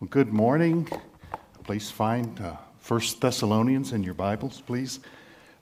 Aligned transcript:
Well, 0.00 0.08
good 0.08 0.32
morning. 0.32 0.88
Please 1.64 1.90
find 1.90 2.40
uh, 2.40 2.56
1 2.88 3.00
Thessalonians 3.20 3.92
in 3.92 4.02
your 4.02 4.14
Bibles, 4.14 4.62
please, 4.62 5.00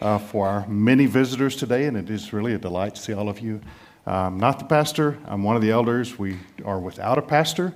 uh, 0.00 0.18
for 0.18 0.46
our 0.46 0.68
many 0.68 1.06
visitors 1.06 1.56
today, 1.56 1.86
and 1.86 1.96
it 1.96 2.08
is 2.08 2.32
really 2.32 2.54
a 2.54 2.58
delight 2.58 2.94
to 2.94 3.02
see 3.02 3.12
all 3.12 3.28
of 3.28 3.40
you. 3.40 3.60
I'm 4.06 4.38
not 4.38 4.60
the 4.60 4.64
pastor, 4.64 5.18
I'm 5.24 5.42
one 5.42 5.56
of 5.56 5.62
the 5.62 5.72
elders. 5.72 6.20
We 6.20 6.36
are 6.64 6.78
without 6.78 7.18
a 7.18 7.22
pastor, 7.22 7.74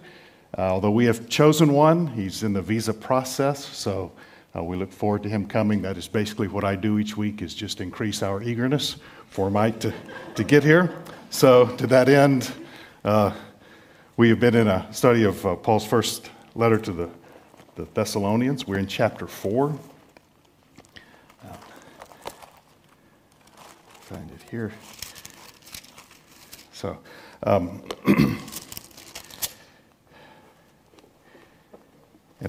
uh, 0.56 0.60
although 0.60 0.92
we 0.92 1.04
have 1.06 1.28
chosen 1.28 1.72
one. 1.72 2.06
He's 2.06 2.44
in 2.44 2.52
the 2.52 2.62
visa 2.62 2.94
process, 2.94 3.64
so 3.64 4.12
uh, 4.54 4.62
we 4.62 4.76
look 4.76 4.92
forward 4.92 5.24
to 5.24 5.28
him 5.28 5.46
coming. 5.46 5.82
That 5.82 5.96
is 5.96 6.06
basically 6.06 6.46
what 6.46 6.62
I 6.62 6.76
do 6.76 7.00
each 7.00 7.16
week, 7.16 7.42
is 7.42 7.56
just 7.56 7.80
increase 7.80 8.22
our 8.22 8.40
eagerness 8.40 8.98
for 9.30 9.50
Mike 9.50 9.80
to, 9.80 9.92
to 10.36 10.44
get 10.44 10.62
here. 10.62 10.94
So, 11.28 11.74
to 11.78 11.88
that 11.88 12.08
end, 12.08 12.52
uh, 13.04 13.32
we 14.16 14.28
have 14.28 14.38
been 14.38 14.54
in 14.54 14.68
a 14.68 14.86
study 14.92 15.24
of 15.24 15.44
uh, 15.44 15.56
Paul's 15.56 15.84
first 15.84 16.30
letter 16.54 16.78
to 16.78 16.92
the, 16.92 17.10
the 17.76 17.84
Thessalonians. 17.94 18.66
We're 18.66 18.78
in 18.78 18.86
chapter 18.86 19.26
4. 19.26 19.78
Uh, 21.44 21.56
find 24.00 24.30
it 24.30 24.50
here. 24.50 24.72
So, 26.72 26.98
um, 27.44 27.82
and 28.06 28.38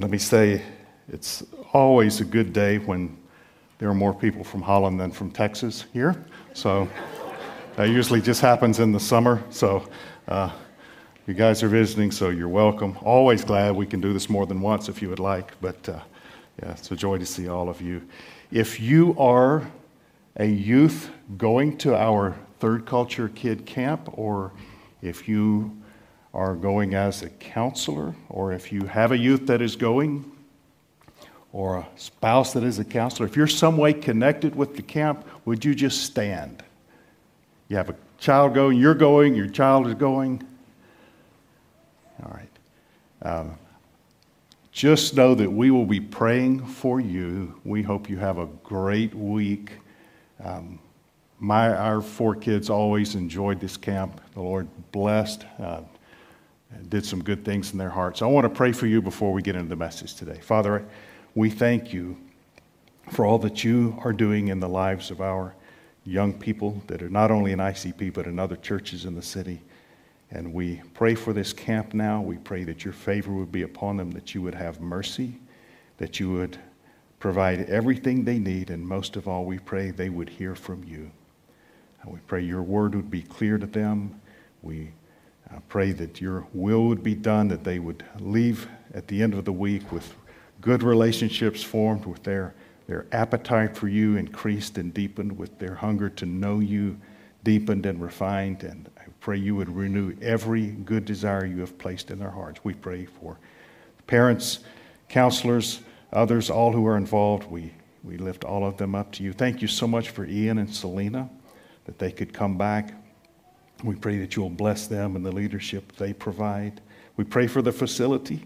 let 0.02 0.10
me 0.10 0.18
say, 0.18 0.62
it's 1.08 1.44
always 1.74 2.22
a 2.22 2.26
good 2.26 2.54
day 2.54 2.77
when 2.80 3.18
there 3.80 3.90
are 3.90 3.96
more 3.96 4.13
people 4.13 4.44
from 4.44 4.62
Holland 4.62 4.99
than 4.99 5.12
from 5.12 5.32
Texas 5.32 5.85
here. 5.94 6.26
So, 6.54 6.90
that 7.76 7.90
usually 7.90 8.22
just 8.22 8.41
happens 8.41 8.80
in 8.80 8.91
the 8.91 8.99
summer. 8.99 9.44
So, 9.49 9.88
uh, 10.27 10.52
you 11.26 11.34
guys 11.34 11.63
are 11.63 11.70
visiting, 11.70 12.12
so 12.12 12.30
you're 12.32 12.50
welcome. 12.50 12.98
Always 13.02 13.45
glad 13.45 13.77
we 13.77 13.86
can 13.86 14.02
do 14.02 14.12
this 14.12 14.30
more 14.30 14.45
than 14.45 14.59
once 14.59 14.90
if 14.90 15.02
you 15.02 15.08
would 15.08 15.20
like, 15.20 15.54
but 15.62 15.88
uh, 15.88 15.99
yeah, 16.62 16.72
it's 16.72 16.91
a 16.91 16.98
joy 16.98 17.18
to 17.18 17.26
see 17.26 17.48
all 17.48 17.70
of 17.70 17.82
you. 17.82 18.05
If 18.52 18.82
you 18.82 19.16
are 19.18 19.66
a 20.35 20.46
youth 20.46 21.10
going 21.38 21.77
to 21.77 21.96
our 21.96 22.35
third 22.60 22.85
culture 22.85 23.29
kid 23.29 23.66
camp, 23.66 24.18
or 24.18 24.51
if 25.01 25.29
you 25.29 25.77
are 26.34 26.55
going 26.55 26.94
as 26.94 27.21
a 27.21 27.29
counselor, 27.29 28.13
or 28.27 28.51
if 28.51 28.74
you 28.74 28.85
have 28.85 29.13
a 29.13 29.18
youth 29.18 29.48
that 29.48 29.62
is 29.62 29.77
going, 29.77 30.29
or 31.54 31.77
a 31.77 31.88
spouse 31.96 32.51
that 32.51 32.63
is 32.63 32.79
a 32.79 32.85
counselor, 32.85 33.27
if 33.27 33.38
you're 33.38 33.48
some 33.48 33.77
way 33.77 33.94
connected 33.94 34.55
with 34.55 34.76
the 34.76 34.82
camp, 34.82 35.26
would 35.46 35.63
you 35.63 35.74
just 35.74 36.04
stand? 36.04 36.63
You 37.70 37.77
have 37.77 37.90
a 37.90 37.96
child 38.20 38.54
going, 38.54 38.77
you're 38.77 38.94
going, 38.94 39.35
your 39.35 39.48
child 39.48 39.88
is 39.88 39.94
going. 39.94 40.46
All 42.22 42.32
right. 42.32 42.50
Um, 43.22 43.58
just 44.72 45.16
know 45.16 45.36
that 45.36 45.52
we 45.52 45.72
will 45.72 45.86
be 45.86 46.00
praying 46.00 46.66
for 46.66 47.00
you. 47.00 47.60
We 47.64 47.84
hope 47.84 48.10
you 48.10 48.18
have 48.18 48.38
a 48.38 48.48
great 48.64 49.14
week. 49.14 49.72
Um, 50.44 50.80
my, 51.40 51.74
our 51.76 52.02
four 52.02 52.36
kids 52.36 52.70
always 52.70 53.16
enjoyed 53.16 53.60
this 53.60 53.78
camp. 53.78 54.20
The 54.34 54.41
Lord 54.41 54.68
blessed, 54.91 55.46
uh, 55.60 55.82
did 56.90 57.06
some 57.06 57.24
good 57.24 57.46
things 57.46 57.72
in 57.72 57.78
their 57.78 57.90
hearts. 57.90 58.22
I 58.22 58.26
want 58.26 58.46
to 58.46 58.50
pray 58.50 58.72
for 58.72 58.88
you 58.88 59.02
before 59.02 59.32
we 59.32 59.41
get 59.41 59.56
into 59.56 59.70
the 59.70 59.76
message 59.76 60.16
today. 60.16 60.40
Father, 60.41 60.86
we 61.36 61.50
thank 61.50 61.94
you 61.94 62.18
for 63.12 63.26
all 63.26 63.38
that 63.40 63.64
you 63.64 64.00
are 64.03 64.14
doing 64.14 64.47
in 64.47 64.59
the 64.59 64.69
lives 64.69 65.12
of 65.12 65.22
our 65.22 65.53
young 66.06 66.34
people 66.34 66.81
that 66.88 67.02
are 67.02 67.09
not 67.09 67.31
only 67.31 67.52
in 67.52 67.59
ICP 67.59 68.14
but 68.14 68.25
in 68.25 68.40
other 68.40 68.56
churches 68.56 69.06
in 69.06 69.16
the 69.16 69.22
city. 69.22 69.62
And 70.34 70.51
we 70.51 70.81
pray 70.95 71.13
for 71.13 71.31
this 71.31 71.53
camp 71.53 71.94
now. 71.94 72.19
We 72.19 72.38
pray 72.38 72.63
that 72.63 72.84
your 72.84 72.94
favor 72.94 73.31
would 73.31 73.51
be 73.51 73.62
upon 73.62 73.97
them, 73.97 74.09
that 74.12 74.34
you 74.34 74.41
would 74.41 74.56
have 74.56 74.81
mercy, 74.81 75.39
that 75.97 76.19
you 76.19 76.31
would 76.31 76.57
provide 77.19 77.69
everything 77.69 78.25
they 78.25 78.39
need, 78.39 78.72
and 78.72 78.85
most 78.85 79.16
of 79.16 79.28
all, 79.28 79.45
we 79.45 79.59
pray 79.59 79.91
they 79.91 80.09
would 80.09 80.28
hear 80.28 80.56
from 80.56 80.84
you. 80.84 81.11
And 82.01 82.11
we 82.11 82.19
pray 82.25 82.41
your 82.41 82.63
word 82.63 82.95
would 82.95 83.11
be 83.11 83.22
clear 83.22 83.59
to 83.59 83.67
them. 83.67 84.19
We 84.63 84.91
uh, 85.53 85.59
pray 85.69 85.91
that 85.91 86.19
your 86.19 86.47
will 86.51 86.88
would 86.88 87.03
be 87.03 87.16
done, 87.16 87.47
that 87.49 87.63
they 87.63 87.77
would 87.77 88.03
leave 88.19 88.67
at 88.93 89.07
the 89.07 89.22
end 89.22 89.35
of 89.35 89.45
the 89.45 89.53
week 89.53 89.91
with 89.91 90.16
good 90.61 90.81
relationships 90.81 91.61
formed, 91.61 92.05
with 92.05 92.23
their, 92.23 92.55
their 92.88 93.05
appetite 93.11 93.77
for 93.77 93.88
you 93.88 94.17
increased 94.17 94.79
and 94.79 94.93
deepened, 94.93 95.38
with 95.38 95.59
their 95.59 95.75
hunger 95.75 96.09
to 96.09 96.25
know 96.25 96.59
you 96.59 96.99
deepened 97.43 97.85
and 97.85 98.01
refined, 98.01 98.63
and 98.63 98.89
I 98.97 99.03
pray 99.19 99.37
you 99.37 99.55
would 99.55 99.73
renew 99.75 100.15
every 100.21 100.67
good 100.67 101.05
desire 101.05 101.45
you 101.45 101.59
have 101.59 101.77
placed 101.77 102.11
in 102.11 102.19
their 102.19 102.29
hearts. 102.29 102.63
We 102.63 102.73
pray 102.73 103.05
for 103.05 103.37
parents, 104.07 104.59
counselors, 105.09 105.81
others, 106.11 106.49
all 106.49 106.71
who 106.71 106.85
are 106.87 106.97
involved. 106.97 107.49
We, 107.49 107.73
we 108.03 108.17
lift 108.17 108.43
all 108.43 108.65
of 108.65 108.77
them 108.77 108.95
up 108.95 109.11
to 109.13 109.23
you. 109.23 109.33
Thank 109.33 109.61
you 109.61 109.67
so 109.67 109.87
much 109.87 110.09
for 110.09 110.25
Ian 110.25 110.57
and 110.57 110.73
Selena, 110.73 111.29
that 111.85 111.99
they 111.99 112.11
could 112.11 112.33
come 112.33 112.57
back. 112.57 112.93
We 113.83 113.95
pray 113.95 114.17
that 114.19 114.35
you'll 114.35 114.49
bless 114.49 114.87
them 114.87 115.15
and 115.15 115.25
the 115.25 115.31
leadership 115.31 115.95
they 115.97 116.13
provide. 116.13 116.81
We 117.17 117.25
pray 117.25 117.47
for 117.47 117.61
the 117.61 117.71
facility 117.71 118.45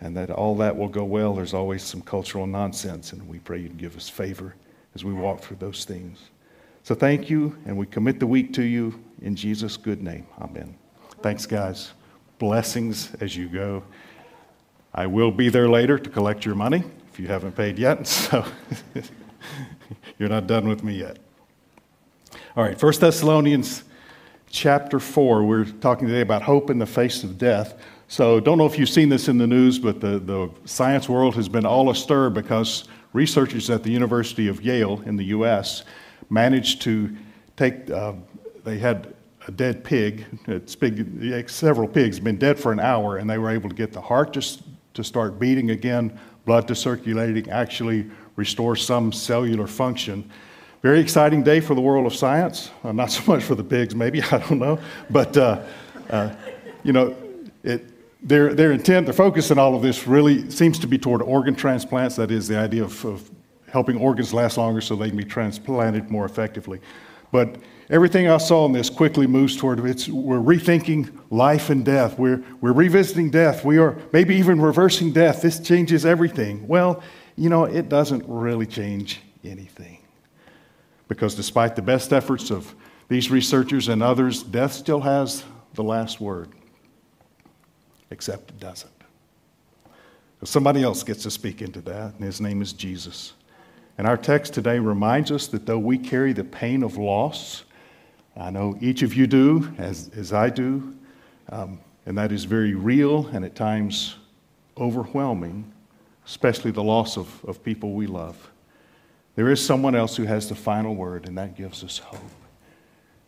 and 0.00 0.16
that 0.16 0.30
all 0.30 0.56
that 0.56 0.76
will 0.76 0.88
go 0.88 1.04
well. 1.04 1.34
There's 1.34 1.54
always 1.54 1.82
some 1.82 2.00
cultural 2.00 2.46
nonsense, 2.46 3.12
and 3.12 3.28
we 3.28 3.38
pray 3.38 3.58
you'd 3.58 3.76
give 3.76 3.96
us 3.96 4.08
favor 4.08 4.54
as 4.94 5.04
we 5.04 5.12
walk 5.12 5.40
through 5.40 5.58
those 5.58 5.84
things. 5.84 6.18
So 6.82 6.94
thank 6.94 7.28
you, 7.28 7.56
and 7.66 7.76
we 7.76 7.86
commit 7.86 8.18
the 8.18 8.26
week 8.26 8.52
to 8.54 8.62
you 8.62 8.98
in 9.20 9.36
Jesus' 9.36 9.76
good 9.76 10.02
name. 10.02 10.26
Amen. 10.40 10.74
Thanks, 11.22 11.44
guys. 11.44 11.92
Blessings 12.38 13.14
as 13.20 13.36
you 13.36 13.48
go. 13.48 13.82
I 14.94 15.06
will 15.06 15.30
be 15.30 15.50
there 15.50 15.68
later 15.68 15.98
to 15.98 16.10
collect 16.10 16.44
your 16.44 16.54
money 16.54 16.82
if 17.12 17.20
you 17.20 17.28
haven't 17.28 17.52
paid 17.52 17.78
yet, 17.78 18.06
so 18.06 18.44
you're 20.18 20.30
not 20.30 20.46
done 20.46 20.66
with 20.68 20.82
me 20.82 20.98
yet. 20.98 21.18
All 22.56 22.64
right, 22.64 22.80
1 22.80 22.92
Thessalonians 22.98 23.84
chapter 24.48 24.98
4. 24.98 25.44
We're 25.44 25.64
talking 25.66 26.08
today 26.08 26.22
about 26.22 26.42
hope 26.42 26.70
in 26.70 26.78
the 26.78 26.86
face 26.86 27.22
of 27.22 27.36
death. 27.36 27.78
So, 28.08 28.40
don't 28.40 28.58
know 28.58 28.66
if 28.66 28.76
you've 28.76 28.88
seen 28.88 29.08
this 29.08 29.28
in 29.28 29.38
the 29.38 29.46
news, 29.46 29.78
but 29.78 30.00
the, 30.00 30.18
the 30.18 30.50
science 30.64 31.08
world 31.08 31.36
has 31.36 31.48
been 31.48 31.64
all 31.64 31.90
astir 31.90 32.30
because 32.30 32.88
researchers 33.12 33.70
at 33.70 33.84
the 33.84 33.90
University 33.92 34.48
of 34.48 34.62
Yale 34.62 35.00
in 35.06 35.16
the 35.16 35.26
U.S 35.26 35.84
managed 36.30 36.80
to 36.82 37.14
take, 37.56 37.90
uh, 37.90 38.14
they 38.64 38.78
had 38.78 39.14
a 39.48 39.50
dead 39.50 39.84
pig, 39.84 40.24
it's 40.46 40.74
big, 40.74 41.50
several 41.50 41.88
pigs, 41.88 42.20
been 42.20 42.38
dead 42.38 42.58
for 42.58 42.72
an 42.72 42.80
hour, 42.80 43.18
and 43.18 43.28
they 43.28 43.38
were 43.38 43.50
able 43.50 43.68
to 43.68 43.74
get 43.74 43.92
the 43.92 44.00
heart 44.00 44.32
just 44.32 44.62
to 44.94 45.04
start 45.04 45.38
beating 45.38 45.70
again, 45.70 46.18
blood 46.46 46.66
to 46.68 46.74
circulating, 46.74 47.50
actually 47.50 48.08
restore 48.36 48.76
some 48.76 49.12
cellular 49.12 49.66
function. 49.66 50.30
Very 50.82 51.00
exciting 51.00 51.42
day 51.42 51.60
for 51.60 51.74
the 51.74 51.80
world 51.80 52.06
of 52.06 52.14
science. 52.14 52.70
Uh, 52.82 52.92
not 52.92 53.10
so 53.10 53.22
much 53.30 53.42
for 53.42 53.54
the 53.54 53.64
pigs, 53.64 53.94
maybe, 53.94 54.22
I 54.30 54.38
don't 54.38 54.58
know. 54.58 54.78
But, 55.10 55.36
uh, 55.36 55.62
uh, 56.08 56.34
you 56.82 56.92
know, 56.92 57.14
it, 57.62 57.86
their, 58.26 58.54
their 58.54 58.72
intent, 58.72 59.06
their 59.06 59.14
focus 59.14 59.50
in 59.50 59.58
all 59.58 59.74
of 59.74 59.82
this 59.82 60.06
really 60.06 60.50
seems 60.50 60.78
to 60.78 60.86
be 60.86 60.98
toward 60.98 61.22
organ 61.22 61.54
transplants. 61.54 62.16
That 62.16 62.30
is 62.30 62.48
the 62.48 62.58
idea 62.58 62.84
of, 62.84 63.04
of 63.04 63.30
helping 63.70 63.96
organs 63.98 64.34
last 64.34 64.56
longer 64.56 64.80
so 64.80 64.96
they 64.96 65.08
can 65.08 65.16
be 65.16 65.24
transplanted 65.24 66.10
more 66.10 66.24
effectively. 66.24 66.80
But 67.32 67.56
everything 67.88 68.28
I 68.28 68.38
saw 68.38 68.66
in 68.66 68.72
this 68.72 68.90
quickly 68.90 69.26
moves 69.26 69.56
toward 69.56 69.78
it's, 69.86 70.08
we're 70.08 70.38
rethinking 70.38 71.16
life 71.30 71.70
and 71.70 71.84
death. 71.84 72.18
We're, 72.18 72.42
we're 72.60 72.72
revisiting 72.72 73.30
death. 73.30 73.64
We 73.64 73.78
are 73.78 73.96
maybe 74.12 74.34
even 74.36 74.60
reversing 74.60 75.12
death. 75.12 75.42
This 75.42 75.60
changes 75.60 76.04
everything. 76.04 76.66
Well, 76.66 77.02
you 77.36 77.48
know, 77.48 77.64
it 77.64 77.88
doesn't 77.88 78.24
really 78.26 78.66
change 78.66 79.20
anything. 79.44 79.98
Because 81.08 81.34
despite 81.34 81.76
the 81.76 81.82
best 81.82 82.12
efforts 82.12 82.50
of 82.50 82.74
these 83.08 83.30
researchers 83.30 83.88
and 83.88 84.02
others, 84.02 84.42
death 84.42 84.72
still 84.72 85.00
has 85.00 85.44
the 85.74 85.82
last 85.82 86.20
word. 86.20 86.48
Except 88.10 88.50
it 88.50 88.58
doesn't. 88.58 88.90
Somebody 90.42 90.82
else 90.82 91.02
gets 91.02 91.22
to 91.24 91.30
speak 91.30 91.60
into 91.60 91.80
that, 91.82 92.14
and 92.14 92.24
his 92.24 92.40
name 92.40 92.62
is 92.62 92.72
Jesus. 92.72 93.34
And 93.98 94.06
our 94.06 94.16
text 94.16 94.54
today 94.54 94.78
reminds 94.78 95.30
us 95.30 95.46
that 95.48 95.66
though 95.66 95.78
we 95.78 95.98
carry 95.98 96.32
the 96.32 96.44
pain 96.44 96.82
of 96.82 96.96
loss, 96.96 97.64
I 98.36 98.50
know 98.50 98.78
each 98.80 99.02
of 99.02 99.14
you 99.14 99.26
do, 99.26 99.72
as, 99.78 100.10
as 100.16 100.32
I 100.32 100.48
do, 100.48 100.96
um, 101.50 101.80
and 102.06 102.16
that 102.16 102.32
is 102.32 102.44
very 102.44 102.74
real 102.74 103.26
and 103.28 103.44
at 103.44 103.54
times 103.54 104.16
overwhelming, 104.78 105.70
especially 106.26 106.70
the 106.70 106.82
loss 106.82 107.16
of, 107.16 107.44
of 107.44 107.62
people 107.62 107.92
we 107.92 108.06
love. 108.06 108.50
There 109.36 109.50
is 109.50 109.64
someone 109.64 109.94
else 109.94 110.16
who 110.16 110.24
has 110.24 110.48
the 110.48 110.54
final 110.54 110.94
word, 110.94 111.26
and 111.26 111.36
that 111.38 111.56
gives 111.56 111.84
us 111.84 111.98
hope. 111.98 112.20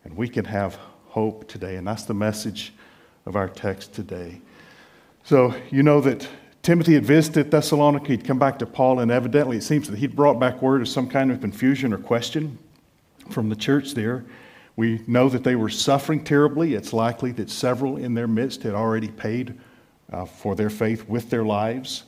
And 0.03 0.15
we 0.17 0.27
can 0.27 0.45
have 0.45 0.77
hope 1.07 1.47
today, 1.47 1.75
and 1.75 1.87
that's 1.87 2.03
the 2.03 2.13
message 2.13 2.73
of 3.25 3.35
our 3.35 3.47
text 3.47 3.93
today. 3.93 4.41
So, 5.23 5.55
you 5.71 5.83
know 5.83 6.01
that 6.01 6.27
Timothy 6.63 6.93
had 6.93 7.05
visited 7.05 7.51
Thessalonica. 7.51 8.07
He'd 8.07 8.23
come 8.23 8.39
back 8.39 8.57
to 8.59 8.65
Paul, 8.65 9.01
and 9.01 9.11
evidently 9.11 9.57
it 9.57 9.63
seems 9.63 9.89
that 9.89 9.99
he'd 9.99 10.15
brought 10.15 10.39
back 10.39 10.61
word 10.61 10.79
of 10.79 10.87
some 10.87 11.09
kind 11.09 11.29
of 11.29 11.41
confusion 11.41 11.91
or 11.91 11.97
question 11.97 12.57
from 13.29 13.49
the 13.49 13.55
church 13.55 13.93
there. 13.93 14.23
We 14.77 15.03
know 15.05 15.27
that 15.27 15.43
they 15.43 15.57
were 15.57 15.69
suffering 15.69 16.23
terribly. 16.23 16.73
It's 16.73 16.93
likely 16.93 17.33
that 17.33 17.49
several 17.49 17.97
in 17.97 18.13
their 18.13 18.29
midst 18.29 18.63
had 18.63 18.75
already 18.75 19.09
paid 19.09 19.59
uh, 20.13 20.23
for 20.23 20.55
their 20.55 20.69
faith 20.69 21.07
with 21.09 21.29
their 21.29 21.43
lives, 21.43 22.05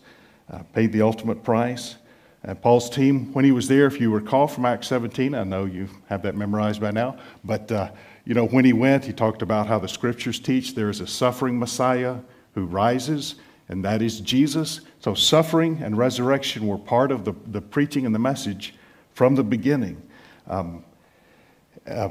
uh, 0.49 0.59
paid 0.71 0.93
the 0.93 1.01
ultimate 1.01 1.43
price. 1.43 1.97
And 2.43 2.59
Paul's 2.61 2.89
team, 2.89 3.33
when 3.33 3.43
he 3.43 3.51
was 3.51 3.67
there, 3.67 3.87
if 3.87 3.99
you 3.99 4.09
recall 4.09 4.47
from 4.47 4.65
Acts 4.65 4.87
17, 4.87 5.35
I 5.35 5.43
know 5.43 5.65
you 5.65 5.89
have 6.07 6.21
that 6.21 6.37
memorized 6.37 6.79
by 6.79 6.91
now, 6.91 7.17
but 7.43 7.69
uh, 7.73 7.91
you 8.23 8.33
know, 8.33 8.47
when 8.47 8.63
he 8.63 8.71
went, 8.71 9.03
he 9.03 9.11
talked 9.11 9.41
about 9.41 9.67
how 9.67 9.79
the 9.79 9.89
scriptures 9.89 10.39
teach 10.39 10.75
there 10.75 10.89
is 10.89 11.01
a 11.01 11.07
suffering 11.07 11.59
Messiah 11.59 12.19
who 12.53 12.65
rises, 12.65 13.35
and 13.69 13.83
that 13.83 14.01
is 14.01 14.19
Jesus. 14.19 14.81
So 14.99 15.13
suffering 15.13 15.81
and 15.81 15.97
resurrection 15.97 16.67
were 16.67 16.77
part 16.77 17.11
of 17.11 17.25
the, 17.25 17.33
the 17.47 17.61
preaching 17.61 18.05
and 18.05 18.13
the 18.13 18.19
message 18.19 18.75
from 19.13 19.35
the 19.35 19.43
beginning. 19.43 20.01
Um, 20.47 20.83
uh, 21.87 22.09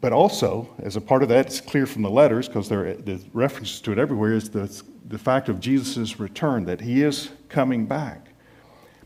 but 0.00 0.12
also, 0.12 0.68
as 0.80 0.96
a 0.96 1.00
part 1.00 1.22
of 1.22 1.28
that, 1.30 1.46
it's 1.46 1.60
clear 1.60 1.86
from 1.86 2.02
the 2.02 2.10
letters, 2.10 2.48
because 2.48 2.68
there 2.68 2.86
are 2.86 2.94
the 2.94 3.20
references 3.32 3.80
to 3.82 3.92
it 3.92 3.98
everywhere, 3.98 4.32
is 4.32 4.50
the, 4.50 4.82
the 5.08 5.18
fact 5.18 5.48
of 5.48 5.58
Jesus' 5.58 6.20
return, 6.20 6.64
that 6.64 6.80
he 6.80 7.02
is 7.02 7.30
coming 7.48 7.86
back. 7.86 8.28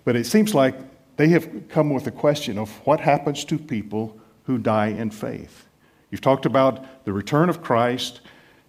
But 0.05 0.17
it 0.17 0.25
seems 0.27 0.55
like 0.55 0.75
they 1.17 1.29
have 1.29 1.69
come 1.69 1.91
with 1.91 2.07
a 2.07 2.11
question 2.11 2.59
of 2.59 2.71
what 2.87 3.01
happens 3.01 3.45
to 3.45 3.59
people 3.59 4.19
who 4.45 4.59
die 4.59 4.89
in 4.89 5.11
faith. 5.11 5.67
You've 6.11 6.23
talked 6.23 6.47
about 6.47 7.05
the 7.05 7.13
return 7.13 7.49
of 7.49 7.63
Christ 7.63 8.21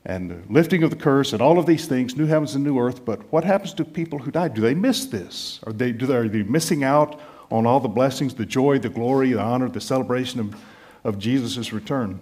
and 0.06 0.32
the 0.32 0.42
lifting 0.50 0.84
of 0.84 0.90
the 0.90 0.96
curse 0.96 1.34
and 1.34 1.42
all 1.42 1.60
of 1.60 1.66
these 1.66 1.86
things, 1.86 2.16
new 2.16 2.26
heavens 2.26 2.56
and 2.56 2.64
new 2.64 2.80
earth, 2.80 3.06
but 3.06 3.32
what 3.32 3.44
happens 3.44 3.74
to 3.76 3.86
people 3.86 4.20
who 4.20 4.32
die? 4.32 4.48
Do 4.48 4.62
they 4.62 4.74
miss 4.74 5.06
this? 5.06 5.60
Are 5.64 5.74
they, 5.74 5.92
do 5.92 6.06
they, 6.06 6.16
are 6.16 6.28
they 6.28 6.44
missing 6.44 6.84
out 6.84 7.20
on 7.52 7.66
all 7.66 7.80
the 7.80 7.88
blessings, 7.88 8.34
the 8.34 8.46
joy, 8.46 8.80
the 8.80 8.90
glory, 8.90 9.34
the 9.34 9.40
honor, 9.40 9.70
the 9.70 9.82
celebration 9.82 10.40
of, 10.40 10.56
of 11.04 11.20
Jesus' 11.20 11.72
return? 11.72 12.20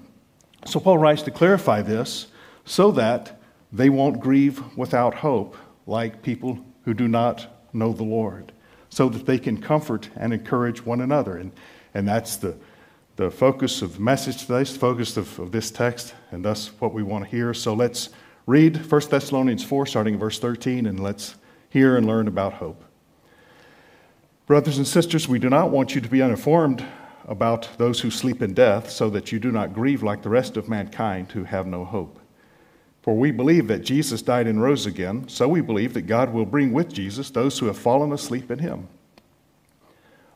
So 0.65 0.79
Paul 0.79 0.97
writes 0.97 1.21
to 1.23 1.31
clarify 1.31 1.81
this 1.81 2.27
so 2.65 2.91
that 2.91 3.39
they 3.71 3.89
won't 3.89 4.19
grieve 4.19 4.61
without 4.75 5.13
hope 5.13 5.55
like 5.87 6.21
people 6.21 6.59
who 6.83 6.93
do 6.93 7.07
not 7.07 7.47
know 7.71 7.93
the 7.93 8.03
Lord 8.03 8.51
so 8.89 9.07
that 9.09 9.25
they 9.25 9.37
can 9.37 9.61
comfort 9.61 10.09
and 10.15 10.33
encourage 10.33 10.85
one 10.85 11.01
another. 11.01 11.37
And, 11.37 11.51
and 11.93 12.07
that's 12.07 12.37
the, 12.37 12.57
the 13.19 13.29
focus 13.29 13.81
of 13.81 13.99
message 13.99 14.45
today, 14.45 14.63
the 14.63 14.79
focus 14.79 15.17
of, 15.17 15.37
of 15.39 15.51
this 15.51 15.69
text, 15.69 16.15
and 16.31 16.45
thus 16.45 16.67
what 16.79 16.93
we 16.93 17.03
want 17.03 17.25
to 17.25 17.29
hear. 17.29 17.53
So 17.53 17.73
let's 17.73 18.11
read 18.45 18.89
1 18.89 19.01
Thessalonians 19.09 19.61
4, 19.61 19.87
starting 19.87 20.13
in 20.13 20.19
verse 20.21 20.39
13, 20.39 20.85
and 20.85 21.01
let's 21.01 21.35
hear 21.69 21.97
and 21.97 22.07
learn 22.07 22.29
about 22.29 22.53
hope. 22.53 22.81
Brothers 24.45 24.77
and 24.77 24.87
sisters, 24.87 25.27
we 25.27 25.37
do 25.37 25.49
not 25.49 25.69
want 25.69 25.95
you 25.95 25.99
to 25.99 26.07
be 26.07 26.21
uninformed 26.21 26.85
about 27.27 27.67
those 27.77 27.99
who 27.99 28.09
sleep 28.09 28.41
in 28.41 28.53
death, 28.53 28.89
so 28.89 29.09
that 29.09 29.33
you 29.33 29.37
do 29.39 29.51
not 29.51 29.73
grieve 29.73 30.01
like 30.01 30.21
the 30.21 30.29
rest 30.29 30.55
of 30.55 30.69
mankind 30.69 31.33
who 31.33 31.43
have 31.43 31.67
no 31.67 31.83
hope. 31.83 32.21
For 33.01 33.17
we 33.17 33.31
believe 33.31 33.67
that 33.67 33.83
Jesus 33.83 34.21
died 34.21 34.47
and 34.47 34.61
rose 34.61 34.85
again, 34.85 35.27
so 35.27 35.45
we 35.45 35.59
believe 35.59 35.93
that 35.95 36.03
God 36.03 36.31
will 36.31 36.45
bring 36.45 36.71
with 36.71 36.93
Jesus 36.93 37.29
those 37.29 37.59
who 37.59 37.65
have 37.65 37.77
fallen 37.77 38.13
asleep 38.13 38.49
in 38.49 38.59
him. 38.59 38.87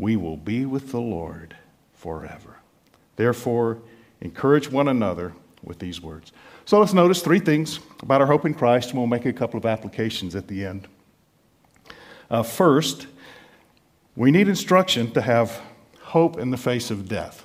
we 0.00 0.16
will 0.16 0.38
be 0.38 0.64
with 0.64 0.90
the 0.92 1.00
Lord 1.00 1.54
forever. 1.92 2.56
Therefore, 3.16 3.82
encourage 4.22 4.70
one 4.70 4.88
another 4.88 5.34
with 5.62 5.78
these 5.78 6.00
words. 6.00 6.32
So 6.64 6.80
let's 6.80 6.94
notice 6.94 7.20
three 7.20 7.38
things 7.38 7.80
about 8.02 8.22
our 8.22 8.26
hope 8.26 8.46
in 8.46 8.54
Christ, 8.54 8.90
and 8.90 8.98
we'll 8.98 9.06
make 9.06 9.26
a 9.26 9.32
couple 9.32 9.58
of 9.58 9.66
applications 9.66 10.34
at 10.34 10.48
the 10.48 10.64
end. 10.64 10.88
Uh, 12.30 12.42
first, 12.42 13.08
we 14.16 14.30
need 14.30 14.48
instruction 14.48 15.10
to 15.12 15.20
have 15.20 15.60
hope 16.00 16.38
in 16.38 16.50
the 16.50 16.56
face 16.56 16.90
of 16.90 17.06
death. 17.06 17.44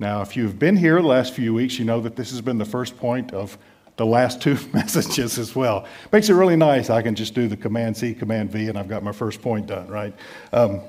Now, 0.00 0.22
if 0.22 0.36
you've 0.36 0.58
been 0.58 0.76
here 0.76 1.00
the 1.00 1.06
last 1.06 1.34
few 1.34 1.54
weeks, 1.54 1.78
you 1.78 1.84
know 1.84 2.00
that 2.00 2.16
this 2.16 2.32
has 2.32 2.40
been 2.40 2.58
the 2.58 2.64
first 2.64 2.96
point 2.96 3.32
of 3.32 3.56
the 3.96 4.06
last 4.06 4.42
two 4.42 4.58
messages 4.72 5.38
as 5.38 5.54
well. 5.54 5.86
Makes 6.10 6.30
it 6.30 6.34
really 6.34 6.56
nice. 6.56 6.90
I 6.90 7.00
can 7.00 7.14
just 7.14 7.32
do 7.32 7.46
the 7.46 7.56
Command 7.56 7.96
C, 7.96 8.12
Command 8.12 8.50
V, 8.50 8.68
and 8.68 8.76
I've 8.76 8.88
got 8.88 9.04
my 9.04 9.12
first 9.12 9.40
point 9.40 9.68
done, 9.68 9.86
right? 9.86 10.12
Um, 10.52 10.80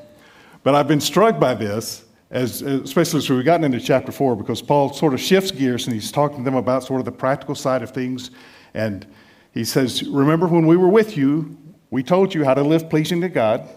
but 0.63 0.75
I've 0.75 0.88
been 0.88 1.01
struck 1.01 1.39
by 1.39 1.54
this, 1.54 2.06
as, 2.31 2.62
especially 2.62 3.19
as 3.19 3.30
we've 3.30 3.45
gotten 3.45 3.63
into 3.63 3.80
chapter 3.80 4.12
four, 4.12 4.36
because 4.36 4.62
Paul 4.62 4.94
sort 4.94 5.13
of 5.13 5.21
shifts 5.21 5.51
gears 5.51 5.86
and 5.86 5.94
he's 5.94 6.12
talking 6.12 6.39
to 6.39 6.44
them 6.44 6.56
about 6.56 6.83
sort 6.83 7.00
of 7.00 7.06
the 7.06 7.12
practical 7.12 7.56
side 7.56 7.83
of 7.83 7.92
things. 7.92 8.31
And 8.74 9.06
he 9.54 9.63
says, 9.63 10.04
Remember 10.04 10.48
when 10.48 10.65
we 10.65 10.77
were 10.77 10.88
with 10.88 11.15
you, 11.15 11.57
we 11.92 12.01
told 12.01 12.33
you 12.33 12.44
how 12.44 12.54
to 12.54 12.63
live 12.63 12.89
pleasing 12.89 13.21
to 13.21 13.30
God 13.30 13.69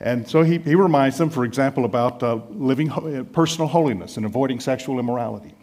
and 0.00 0.28
so 0.28 0.42
he, 0.42 0.58
he 0.58 0.74
reminds 0.74 1.18
them, 1.18 1.30
for 1.30 1.44
example, 1.44 1.84
about 1.84 2.22
uh, 2.22 2.40
living 2.50 2.88
ho- 2.88 3.24
personal 3.24 3.68
holiness 3.68 4.16
and 4.16 4.26
avoiding 4.26 4.60
sexual 4.60 4.98
immorality. 4.98 5.54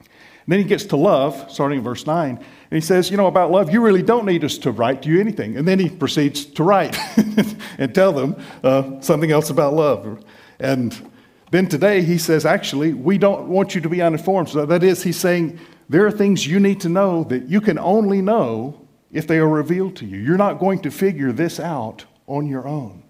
And 0.00 0.48
then 0.48 0.58
he 0.58 0.64
gets 0.64 0.84
to 0.86 0.96
love, 0.96 1.46
starting 1.48 1.78
in 1.78 1.84
verse 1.84 2.04
9, 2.04 2.36
and 2.36 2.46
he 2.70 2.80
says, 2.80 3.10
You 3.10 3.16
know, 3.16 3.28
about 3.28 3.50
love, 3.50 3.72
you 3.72 3.80
really 3.80 4.02
don't 4.02 4.26
need 4.26 4.44
us 4.44 4.58
to 4.58 4.72
write 4.72 5.02
to 5.02 5.08
you 5.08 5.20
anything. 5.20 5.56
And 5.56 5.66
then 5.66 5.78
he 5.78 5.88
proceeds 5.88 6.44
to 6.44 6.64
write 6.64 6.98
and 7.78 7.94
tell 7.94 8.12
them 8.12 8.36
uh, 8.62 9.00
something 9.00 9.30
else 9.30 9.50
about 9.50 9.74
love. 9.74 10.24
And 10.58 11.10
then 11.50 11.68
today 11.68 12.02
he 12.02 12.18
says, 12.18 12.46
Actually, 12.46 12.94
we 12.94 13.18
don't 13.18 13.48
want 13.48 13.74
you 13.74 13.80
to 13.80 13.88
be 13.88 14.00
uninformed. 14.00 14.48
So 14.48 14.66
that 14.66 14.82
is, 14.82 15.02
he's 15.02 15.18
saying, 15.18 15.58
There 15.88 16.06
are 16.06 16.10
things 16.10 16.46
you 16.46 16.60
need 16.60 16.80
to 16.80 16.88
know 16.88 17.24
that 17.24 17.48
you 17.48 17.60
can 17.60 17.78
only 17.78 18.22
know 18.22 18.86
if 19.10 19.26
they 19.26 19.38
are 19.38 19.48
revealed 19.48 19.96
to 19.96 20.06
you. 20.06 20.18
You're 20.18 20.38
not 20.38 20.58
going 20.58 20.80
to 20.82 20.90
figure 20.90 21.32
this 21.32 21.60
out 21.60 22.04
on 22.26 22.46
your 22.46 22.66
own. 22.66 23.02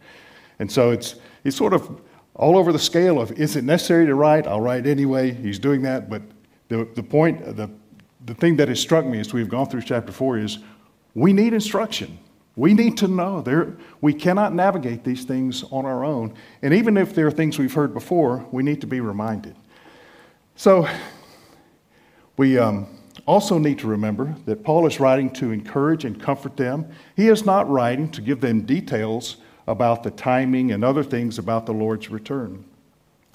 And 0.58 0.70
so 0.70 0.90
it's, 0.90 1.16
it's 1.44 1.56
sort 1.56 1.72
of 1.72 2.00
all 2.34 2.56
over 2.56 2.72
the 2.72 2.78
scale 2.78 3.20
of 3.20 3.32
is 3.32 3.56
it 3.56 3.64
necessary 3.64 4.06
to 4.06 4.14
write? 4.14 4.46
I'll 4.46 4.60
write 4.60 4.86
anyway. 4.86 5.32
He's 5.32 5.58
doing 5.58 5.82
that. 5.82 6.10
But 6.10 6.22
the, 6.68 6.88
the 6.94 7.02
point, 7.02 7.56
the, 7.56 7.70
the 8.24 8.34
thing 8.34 8.56
that 8.56 8.68
has 8.68 8.80
struck 8.80 9.04
me 9.04 9.20
as 9.20 9.32
we've 9.32 9.48
gone 9.48 9.66
through 9.66 9.82
chapter 9.82 10.12
4 10.12 10.38
is 10.38 10.58
we 11.14 11.32
need 11.32 11.52
instruction. 11.52 12.18
We 12.54 12.74
need 12.74 12.98
to 12.98 13.08
know. 13.08 13.40
There, 13.40 13.76
we 14.00 14.12
cannot 14.12 14.54
navigate 14.54 15.04
these 15.04 15.24
things 15.24 15.64
on 15.70 15.86
our 15.86 16.04
own. 16.04 16.34
And 16.60 16.74
even 16.74 16.96
if 16.96 17.14
there 17.14 17.26
are 17.26 17.30
things 17.30 17.58
we've 17.58 17.72
heard 17.72 17.94
before, 17.94 18.46
we 18.52 18.62
need 18.62 18.80
to 18.82 18.86
be 18.86 19.00
reminded. 19.00 19.56
So 20.56 20.86
we 22.36 22.58
um, 22.58 22.86
also 23.26 23.58
need 23.58 23.78
to 23.78 23.86
remember 23.86 24.34
that 24.44 24.64
Paul 24.64 24.86
is 24.86 25.00
writing 25.00 25.30
to 25.34 25.50
encourage 25.50 26.04
and 26.04 26.20
comfort 26.20 26.56
them. 26.56 26.90
He 27.16 27.28
is 27.28 27.46
not 27.46 27.70
writing 27.70 28.10
to 28.10 28.20
give 28.20 28.40
them 28.40 28.62
details 28.62 29.38
about 29.66 30.02
the 30.02 30.10
timing 30.10 30.72
and 30.72 30.84
other 30.84 31.04
things 31.04 31.38
about 31.38 31.66
the 31.66 31.72
Lord's 31.72 32.10
return. 32.10 32.64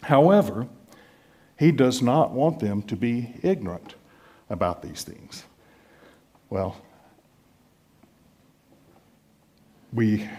However, 0.03 0.68
he 1.58 1.72
does 1.72 2.01
not 2.01 2.32
want 2.32 2.60
them 2.60 2.84
to 2.84 2.96
be 2.96 3.34
ignorant 3.41 3.96
about 4.50 4.82
these 4.82 5.03
things. 5.03 5.46
Well, 6.50 6.77
we, 9.94 10.29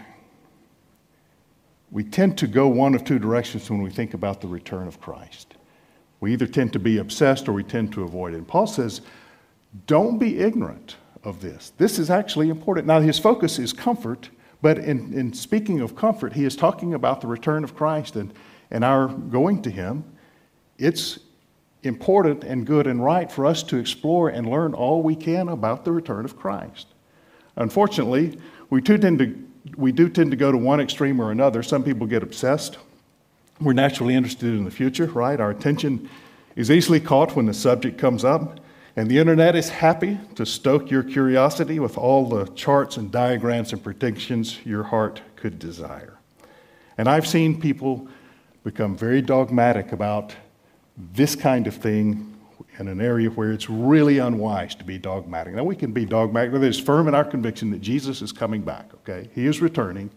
we 1.91 2.03
tend 2.03 2.37
to 2.39 2.47
go 2.47 2.67
one 2.67 2.95
of 2.95 3.03
two 3.03 3.19
directions 3.19 3.69
when 3.69 3.81
we 3.81 3.89
think 3.89 4.13
about 4.13 4.41
the 4.41 4.47
return 4.47 4.87
of 4.87 5.01
Christ. 5.01 5.55
We 6.19 6.33
either 6.33 6.47
tend 6.47 6.73
to 6.73 6.79
be 6.79 6.97
obsessed 6.97 7.47
or 7.47 7.53
we 7.53 7.63
tend 7.63 7.93
to 7.93 8.03
avoid 8.03 8.33
it. 8.33 8.37
And 8.37 8.47
Paul 8.47 8.67
says, 8.67 9.01
don't 9.87 10.17
be 10.17 10.39
ignorant 10.39 10.97
of 11.23 11.41
this. 11.41 11.73
This 11.77 11.99
is 11.99 12.09
actually 12.09 12.49
important. 12.49 12.87
Now, 12.87 12.99
his 12.99 13.17
focus 13.19 13.59
is 13.59 13.73
comfort 13.73 14.29
but 14.61 14.77
in, 14.79 15.13
in 15.13 15.33
speaking 15.33 15.79
of 15.81 15.95
comfort, 15.95 16.33
he 16.33 16.43
is 16.43 16.55
talking 16.55 16.93
about 16.93 17.21
the 17.21 17.27
return 17.27 17.63
of 17.63 17.75
Christ 17.75 18.15
and, 18.15 18.33
and 18.71 18.83
our 18.83 19.07
going 19.07 19.61
to 19.63 19.69
him. 19.69 20.03
It's 20.77 21.19
important 21.83 22.43
and 22.43 22.65
good 22.65 22.87
and 22.87 23.03
right 23.03 23.31
for 23.31 23.45
us 23.45 23.63
to 23.63 23.77
explore 23.77 24.29
and 24.29 24.49
learn 24.49 24.73
all 24.73 25.01
we 25.01 25.15
can 25.15 25.47
about 25.47 25.85
the 25.85 25.91
return 25.91 26.25
of 26.25 26.37
Christ. 26.37 26.87
Unfortunately, 27.59 28.39
we, 28.69 28.81
too 28.81 28.97
tend 28.97 29.19
to, 29.19 29.47
we 29.77 29.91
do 29.91 30.09
tend 30.09 30.31
to 30.31 30.37
go 30.37 30.51
to 30.51 30.57
one 30.57 30.79
extreme 30.79 31.19
or 31.19 31.31
another. 31.31 31.61
Some 31.61 31.83
people 31.83 32.07
get 32.07 32.23
obsessed. 32.23 32.77
We're 33.61 33.73
naturally 33.73 34.15
interested 34.15 34.53
in 34.53 34.63
the 34.63 34.71
future, 34.71 35.05
right? 35.07 35.39
Our 35.39 35.51
attention 35.51 36.09
is 36.55 36.71
easily 36.71 36.99
caught 36.99 37.35
when 37.35 37.45
the 37.45 37.53
subject 37.53 37.97
comes 37.97 38.23
up. 38.23 38.59
And 38.95 39.09
the 39.09 39.19
internet 39.19 39.55
is 39.55 39.69
happy 39.69 40.17
to 40.35 40.45
stoke 40.45 40.89
your 40.89 41.03
curiosity 41.03 41.79
with 41.79 41.97
all 41.97 42.27
the 42.27 42.47
charts 42.47 42.97
and 42.97 43.11
diagrams 43.11 43.71
and 43.71 43.83
predictions 43.83 44.65
your 44.65 44.83
heart 44.83 45.21
could 45.35 45.59
desire. 45.59 46.17
And 46.97 47.07
I've 47.07 47.27
seen 47.27 47.61
people 47.61 48.07
become 48.63 48.97
very 48.97 49.21
dogmatic 49.21 49.91
about 49.91 50.35
this 50.97 51.35
kind 51.35 51.65
of 51.67 51.75
thing 51.75 52.28
in 52.79 52.87
an 52.87 53.01
area 53.01 53.29
where 53.29 53.51
it's 53.51 53.69
really 53.69 54.19
unwise 54.19 54.73
to 54.73 54.85
be 54.85 54.97
dogmatic. 54.97 55.53
Now, 55.53 55.65
we 55.65 55.75
can 55.75 55.91
be 55.91 56.05
dogmatic, 56.05 56.53
but 56.53 56.63
it's 56.63 56.79
firm 56.79 57.09
in 57.09 57.13
our 57.13 57.25
conviction 57.25 57.69
that 57.71 57.81
Jesus 57.81 58.21
is 58.21 58.31
coming 58.31 58.61
back, 58.61 58.89
okay? 58.95 59.29
He 59.35 59.45
is 59.45 59.61
returning. 59.61 60.09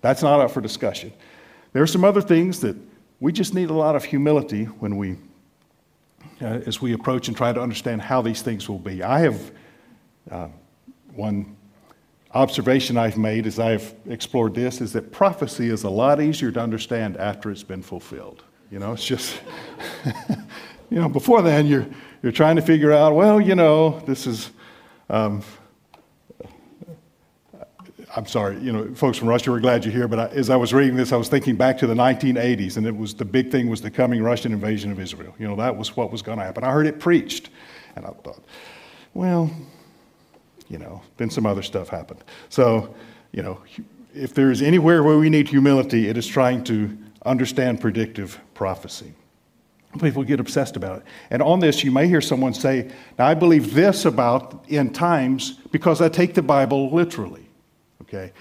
That's 0.00 0.22
not 0.22 0.40
up 0.40 0.50
for 0.50 0.60
discussion. 0.60 1.12
There 1.72 1.82
are 1.82 1.86
some 1.86 2.04
other 2.04 2.20
things 2.20 2.60
that 2.60 2.76
we 3.20 3.32
just 3.32 3.54
need 3.54 3.70
a 3.70 3.74
lot 3.74 3.94
of 3.94 4.04
humility 4.04 4.64
when 4.64 4.96
we, 4.96 5.16
uh, 6.42 6.60
as 6.66 6.82
we 6.82 6.92
approach 6.92 7.28
and 7.28 7.36
try 7.36 7.52
to 7.52 7.60
understand 7.60 8.02
how 8.02 8.20
these 8.20 8.42
things 8.42 8.68
will 8.68 8.78
be. 8.80 9.02
I 9.02 9.20
have 9.20 9.52
uh, 10.30 10.48
one 11.14 11.56
observation 12.34 12.96
I've 12.96 13.16
made 13.16 13.46
as 13.46 13.60
I've 13.60 13.94
explored 14.08 14.54
this 14.54 14.80
is 14.80 14.92
that 14.92 15.12
prophecy 15.12 15.70
is 15.70 15.84
a 15.84 15.90
lot 15.90 16.20
easier 16.20 16.50
to 16.50 16.60
understand 16.60 17.16
after 17.16 17.50
it's 17.50 17.62
been 17.62 17.82
fulfilled. 17.82 18.42
You 18.70 18.80
know, 18.80 18.92
it's 18.92 19.04
just, 19.04 19.40
you 20.90 21.00
know, 21.00 21.08
before 21.08 21.42
then 21.42 21.66
you're, 21.66 21.86
you're 22.22 22.32
trying 22.32 22.56
to 22.56 22.62
figure 22.62 22.92
out, 22.92 23.14
well, 23.14 23.40
you 23.40 23.54
know, 23.54 24.00
this 24.00 24.26
is, 24.26 24.50
um, 25.08 25.42
I'm 28.16 28.26
sorry, 28.26 28.58
you 28.58 28.72
know, 28.72 28.94
folks 28.94 29.18
from 29.18 29.28
Russia, 29.28 29.50
we're 29.50 29.60
glad 29.60 29.84
you're 29.84 29.92
here, 29.92 30.08
but 30.08 30.18
I, 30.18 30.26
as 30.28 30.50
I 30.50 30.56
was 30.56 30.72
reading 30.72 30.96
this, 30.96 31.12
I 31.12 31.16
was 31.16 31.28
thinking 31.28 31.56
back 31.56 31.78
to 31.78 31.86
the 31.86 31.94
1980s, 31.94 32.76
and 32.76 32.86
it 32.86 32.96
was 32.96 33.14
the 33.14 33.24
big 33.24 33.50
thing 33.50 33.68
was 33.68 33.80
the 33.80 33.90
coming 33.90 34.22
Russian 34.22 34.52
invasion 34.52 34.90
of 34.90 34.98
Israel. 34.98 35.34
You 35.38 35.46
know, 35.46 35.56
that 35.56 35.76
was 35.76 35.96
what 35.96 36.10
was 36.10 36.22
going 36.22 36.38
to 36.38 36.44
happen. 36.44 36.64
I 36.64 36.72
heard 36.72 36.86
it 36.86 36.98
preached, 36.98 37.50
and 37.96 38.04
I 38.04 38.10
thought, 38.10 38.42
well, 39.14 39.50
you 40.68 40.78
know, 40.78 41.02
then 41.16 41.30
some 41.30 41.46
other 41.46 41.62
stuff 41.62 41.88
happened. 41.88 42.22
So, 42.48 42.94
you 43.32 43.42
know, 43.42 43.60
if 44.14 44.34
there 44.34 44.50
is 44.50 44.62
anywhere 44.62 45.02
where 45.02 45.18
we 45.18 45.30
need 45.30 45.48
humility, 45.48 46.08
it 46.08 46.16
is 46.16 46.26
trying 46.26 46.64
to 46.64 46.96
understand 47.24 47.80
predictive 47.80 48.40
prophecy. 48.54 49.12
People 50.00 50.22
get 50.22 50.38
obsessed 50.38 50.76
about 50.76 50.98
it. 50.98 51.04
And 51.30 51.42
on 51.42 51.60
this, 51.60 51.82
you 51.82 51.90
may 51.90 52.06
hear 52.06 52.20
someone 52.20 52.52
say, 52.52 52.90
Now, 53.18 53.26
I 53.26 53.34
believe 53.34 53.72
this 53.74 54.04
about 54.04 54.64
end 54.68 54.94
times 54.94 55.52
because 55.72 56.00
I 56.00 56.08
take 56.08 56.34
the 56.34 56.42
Bible 56.42 56.90
literally. 56.90 57.46
Okay? 58.02 58.32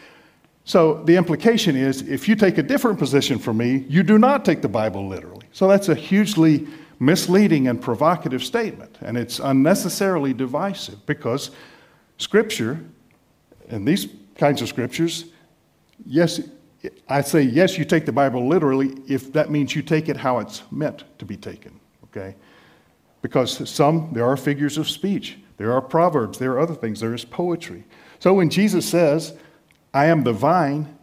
So 0.66 1.04
the 1.06 1.16
implication 1.16 1.78
is 1.78 2.02
if 2.02 2.28
you 2.28 2.36
take 2.36 2.58
a 2.58 2.64
different 2.64 3.00
position 3.00 3.40
from 3.40 3.58
me, 3.58 3.86
you 3.88 4.04
do 4.04 4.18
not 4.18 4.44
take 4.44 4.62
the 4.62 4.68
Bible 4.68 5.08
literally. 5.08 5.46
So 5.54 5.68
that's 5.68 5.88
a 5.88 5.96
hugely 5.96 6.68
misleading 7.00 7.70
and 7.70 7.82
provocative 7.82 8.44
statement. 8.44 8.98
And 9.02 9.18
it's 9.18 9.40
unnecessarily 9.40 10.34
divisive 10.34 11.06
because 11.06 11.52
Scripture, 12.18 12.80
and 13.70 13.88
these 13.88 14.08
kinds 14.36 14.62
of 14.62 14.68
scriptures, 14.68 15.26
yes, 16.06 16.42
I 17.08 17.22
say 17.22 17.42
yes, 17.42 17.78
you 17.78 17.86
take 17.86 18.06
the 18.06 18.12
Bible 18.12 18.48
literally 18.48 18.98
if 19.08 19.34
that 19.34 19.50
means 19.50 19.76
you 19.76 19.82
take 19.82 20.10
it 20.10 20.18
how 20.18 20.40
it's 20.40 20.64
meant 20.72 21.04
to 21.20 21.26
be 21.26 21.38
taken, 21.38 21.80
okay? 22.06 22.36
Because 23.22 23.70
some, 23.70 24.10
there 24.14 24.26
are 24.26 24.38
figures 24.38 24.78
of 24.78 24.90
speech, 24.90 25.38
there 25.58 25.74
are 25.74 25.82
proverbs, 25.82 26.38
there 26.38 26.52
are 26.52 26.60
other 26.60 26.76
things, 26.76 27.00
there 27.00 27.14
is 27.14 27.26
poetry. 27.26 27.84
So 28.20 28.34
when 28.34 28.50
Jesus 28.50 28.88
says, 28.88 29.34
I 29.94 30.06
am 30.06 30.24
the 30.24 30.34
vine, 30.34 30.98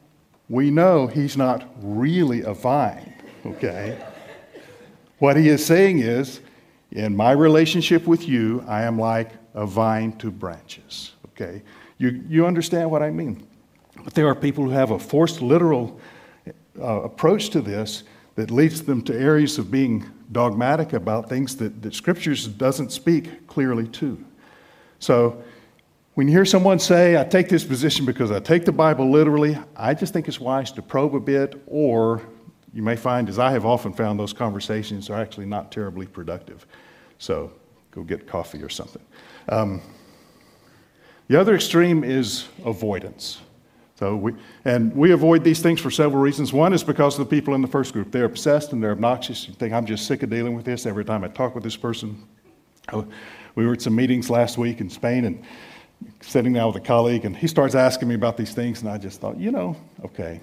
we 0.48 0.70
know 0.70 1.06
he's 1.06 1.36
not 1.36 1.68
really 1.80 2.42
a 2.42 2.54
vine, 2.54 3.14
okay? 3.46 3.98
what 5.18 5.36
he 5.36 5.48
is 5.48 5.64
saying 5.64 6.00
is, 6.00 6.40
in 6.92 7.16
my 7.16 7.32
relationship 7.32 8.06
with 8.06 8.28
you, 8.28 8.64
I 8.68 8.82
am 8.82 8.98
like 8.98 9.32
a 9.54 9.66
vine 9.66 10.12
to 10.18 10.30
branches. 10.30 11.12
Okay? 11.28 11.62
You, 11.98 12.22
you 12.28 12.46
understand 12.46 12.90
what 12.90 13.02
I 13.02 13.10
mean? 13.10 13.46
But 14.04 14.14
there 14.14 14.28
are 14.28 14.34
people 14.34 14.64
who 14.64 14.70
have 14.70 14.90
a 14.90 14.99
forced 14.99 15.40
literal 15.42 15.99
uh, 16.78 17.02
approach 17.02 17.50
to 17.50 17.61
this 17.61 18.04
that 18.34 18.50
leads 18.50 18.82
them 18.82 19.02
to 19.02 19.18
areas 19.18 19.58
of 19.58 19.70
being 19.70 20.04
dogmatic 20.32 20.92
about 20.92 21.28
things 21.28 21.56
that, 21.56 21.82
that 21.82 21.94
Scriptures 21.94 22.46
doesn't 22.46 22.90
speak 22.92 23.46
clearly 23.46 23.88
to. 23.88 24.23
So 24.99 25.42
when 26.14 26.28
you 26.28 26.34
hear 26.34 26.44
someone 26.44 26.78
say, 26.78 27.18
I 27.18 27.25
take 27.25 27.49
this 27.49 27.64
position 27.64 28.04
because 28.04 28.30
I 28.30 28.40
take 28.40 28.64
the 28.64 28.73
Bible 28.73 29.11
literally, 29.11 29.58
I 29.76 29.94
just 29.94 30.12
think 30.12 30.28
it's 30.28 30.40
wise 30.40 30.70
to 30.73 30.82
probe 30.82 31.14
a 31.14 31.20
bit, 31.20 31.62
or 31.66 32.23
you 32.73 32.82
may 32.82 32.96
find, 32.96 33.28
as 33.28 33.38
I 33.38 33.50
have 33.52 33.64
often 33.64 33.92
found, 33.92 34.18
those 34.18 34.32
conversations 34.32 35.11
are 35.11 35.20
actually 35.20 35.46
not 35.46 35.73
terribly 35.73 36.06
productive. 36.06 36.66
So 37.18 37.52
go 37.90 38.02
get 38.02 38.26
coffee 38.26 38.62
or 38.62 38.68
something. 38.68 39.02
Um, 39.49 39.80
the 41.28 41.40
other 41.40 41.54
extreme 41.54 42.04
is 42.04 42.46
avoidance. 42.64 43.40
So 43.96 44.16
we, 44.16 44.32
and 44.64 44.94
we 44.94 45.12
avoid 45.12 45.44
these 45.44 45.60
things 45.60 45.80
for 45.80 45.90
several 45.90 46.20
reasons. 46.20 46.52
One 46.52 46.72
is 46.72 46.82
because 46.82 47.18
of 47.18 47.28
the 47.28 47.36
people 47.36 47.54
in 47.54 47.62
the 47.62 47.68
first 47.68 47.92
group. 47.92 48.10
They're 48.10 48.24
obsessed 48.24 48.72
and 48.72 48.82
they're 48.82 48.90
obnoxious. 48.90 49.46
You 49.46 49.54
think, 49.54 49.72
I'm 49.72 49.86
just 49.86 50.06
sick 50.06 50.22
of 50.24 50.30
dealing 50.30 50.54
with 50.54 50.64
this 50.64 50.84
every 50.84 51.04
time 51.04 51.22
I 51.22 51.28
talk 51.28 51.54
with 51.54 51.62
this 51.62 51.76
person. 51.76 52.26
Oh, 52.92 53.06
we 53.54 53.66
were 53.66 53.74
at 53.74 53.82
some 53.82 53.94
meetings 53.94 54.30
last 54.30 54.58
week 54.58 54.80
in 54.80 54.90
Spain 54.90 55.24
and 55.24 55.42
sitting 56.20 56.52
down 56.52 56.72
with 56.72 56.82
a 56.82 56.84
colleague, 56.84 57.24
and 57.24 57.36
he 57.36 57.46
starts 57.46 57.74
asking 57.74 58.08
me 58.08 58.14
about 58.16 58.36
these 58.36 58.52
things, 58.52 58.82
and 58.82 58.90
I 58.90 58.98
just 58.98 59.20
thought, 59.20 59.38
you 59.38 59.52
know, 59.52 59.76
okay. 60.04 60.40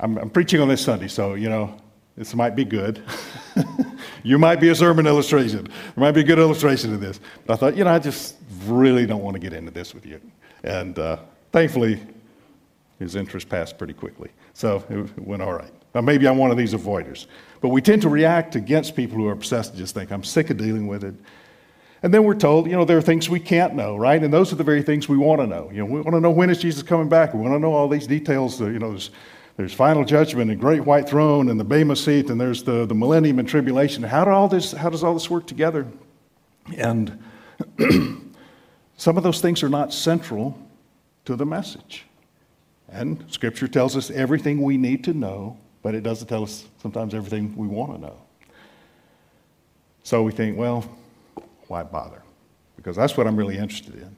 I'm, 0.00 0.16
I'm 0.18 0.30
preaching 0.30 0.60
on 0.60 0.68
this 0.68 0.82
Sunday, 0.82 1.08
so, 1.08 1.34
you 1.34 1.48
know, 1.48 1.74
this 2.16 2.34
might 2.34 2.54
be 2.54 2.64
good. 2.64 3.02
you 4.22 4.38
might 4.38 4.60
be 4.60 4.68
a 4.68 4.74
sermon 4.74 5.06
illustration. 5.06 5.64
There 5.64 5.94
might 5.96 6.12
be 6.12 6.20
a 6.20 6.24
good 6.24 6.38
illustration 6.38 6.94
of 6.94 7.00
this. 7.00 7.20
But 7.46 7.54
I 7.54 7.56
thought, 7.56 7.76
you 7.76 7.84
know, 7.84 7.90
I 7.90 7.98
just 7.98 8.36
really 8.66 9.06
don't 9.06 9.22
want 9.22 9.34
to 9.34 9.40
get 9.40 9.52
into 9.52 9.70
this 9.70 9.94
with 9.94 10.06
you. 10.06 10.20
And 10.64 10.98
uh, 10.98 11.18
thankfully, 11.52 12.00
his 12.98 13.16
interest 13.16 13.48
passed 13.48 13.78
pretty 13.78 13.92
quickly. 13.92 14.30
So 14.54 14.84
it 14.90 15.18
went 15.18 15.42
all 15.42 15.52
right. 15.52 15.72
Now, 15.94 16.00
maybe 16.00 16.28
I'm 16.28 16.36
one 16.36 16.50
of 16.50 16.56
these 16.56 16.74
avoiders. 16.74 17.26
But 17.60 17.68
we 17.68 17.80
tend 17.80 18.02
to 18.02 18.08
react 18.08 18.56
against 18.56 18.94
people 18.94 19.16
who 19.16 19.26
are 19.26 19.32
obsessed 19.32 19.70
and 19.70 19.78
just 19.78 19.94
think, 19.94 20.12
I'm 20.12 20.24
sick 20.24 20.50
of 20.50 20.56
dealing 20.56 20.86
with 20.86 21.04
it. 21.04 21.14
And 22.02 22.14
then 22.14 22.24
we're 22.24 22.34
told, 22.34 22.66
you 22.66 22.76
know, 22.76 22.84
there 22.84 22.98
are 22.98 23.02
things 23.02 23.28
we 23.28 23.40
can't 23.40 23.74
know, 23.74 23.96
right? 23.96 24.22
And 24.22 24.32
those 24.32 24.52
are 24.52 24.56
the 24.56 24.64
very 24.64 24.82
things 24.82 25.08
we 25.08 25.16
want 25.16 25.40
to 25.40 25.46
know. 25.46 25.70
You 25.72 25.78
know, 25.78 25.86
we 25.86 26.00
want 26.00 26.14
to 26.14 26.20
know 26.20 26.30
when 26.30 26.50
is 26.50 26.58
Jesus 26.58 26.82
coming 26.82 27.08
back. 27.08 27.34
We 27.34 27.40
want 27.40 27.54
to 27.54 27.58
know 27.58 27.72
all 27.72 27.88
these 27.88 28.06
details. 28.06 28.60
Uh, 28.60 28.66
you 28.66 28.78
know, 28.78 28.90
there's 28.90 29.10
there's 29.58 29.74
final 29.74 30.04
judgment 30.04 30.52
and 30.52 30.60
great 30.60 30.84
white 30.84 31.08
throne 31.08 31.48
and 31.48 31.58
the 31.58 31.64
bema 31.64 31.96
seat 31.96 32.30
and 32.30 32.40
there's 32.40 32.62
the, 32.62 32.86
the 32.86 32.94
millennium 32.94 33.40
and 33.40 33.48
tribulation 33.48 34.04
how, 34.04 34.24
do 34.24 34.30
all 34.30 34.46
this, 34.46 34.70
how 34.70 34.88
does 34.88 35.02
all 35.02 35.12
this 35.12 35.28
work 35.28 35.48
together 35.48 35.84
and 36.76 37.20
some 38.96 39.16
of 39.16 39.24
those 39.24 39.40
things 39.40 39.64
are 39.64 39.68
not 39.68 39.92
central 39.92 40.56
to 41.28 41.36
the 41.36 41.46
message 41.46 42.04
and 42.88 43.22
scripture 43.28 43.68
tells 43.68 43.96
us 43.96 44.10
everything 44.10 44.62
we 44.62 44.78
need 44.78 45.04
to 45.04 45.12
know 45.12 45.56
but 45.82 45.94
it 45.94 46.02
doesn't 46.02 46.26
tell 46.26 46.42
us 46.42 46.64
sometimes 46.80 47.12
everything 47.12 47.54
we 47.54 47.66
want 47.66 47.94
to 47.94 48.00
know 48.00 48.16
so 50.02 50.22
we 50.22 50.32
think 50.32 50.56
well 50.56 50.84
why 51.66 51.82
bother 51.82 52.22
because 52.76 52.96
that's 52.96 53.14
what 53.14 53.26
i'm 53.26 53.36
really 53.36 53.58
interested 53.58 53.94
in 53.94 54.16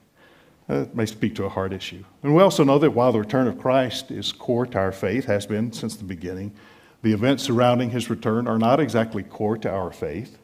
that 0.70 0.94
may 0.94 1.04
speak 1.04 1.34
to 1.34 1.44
a 1.44 1.48
heart 1.48 1.72
issue. 1.72 2.04
And 2.22 2.32
we 2.32 2.42
also 2.42 2.62
know 2.62 2.78
that 2.78 2.92
while 2.92 3.10
the 3.10 3.18
return 3.18 3.48
of 3.48 3.58
Christ 3.58 4.12
is 4.12 4.30
core 4.30 4.66
to 4.66 4.78
our 4.78 4.92
faith, 4.92 5.24
has 5.24 5.44
been 5.44 5.72
since 5.72 5.96
the 5.96 6.04
beginning, 6.04 6.54
the 7.02 7.12
events 7.12 7.42
surrounding 7.42 7.90
his 7.90 8.08
return 8.08 8.46
are 8.46 8.58
not 8.58 8.78
exactly 8.78 9.24
core 9.24 9.58
to 9.58 9.68
our 9.68 9.90
faith. 9.90 10.38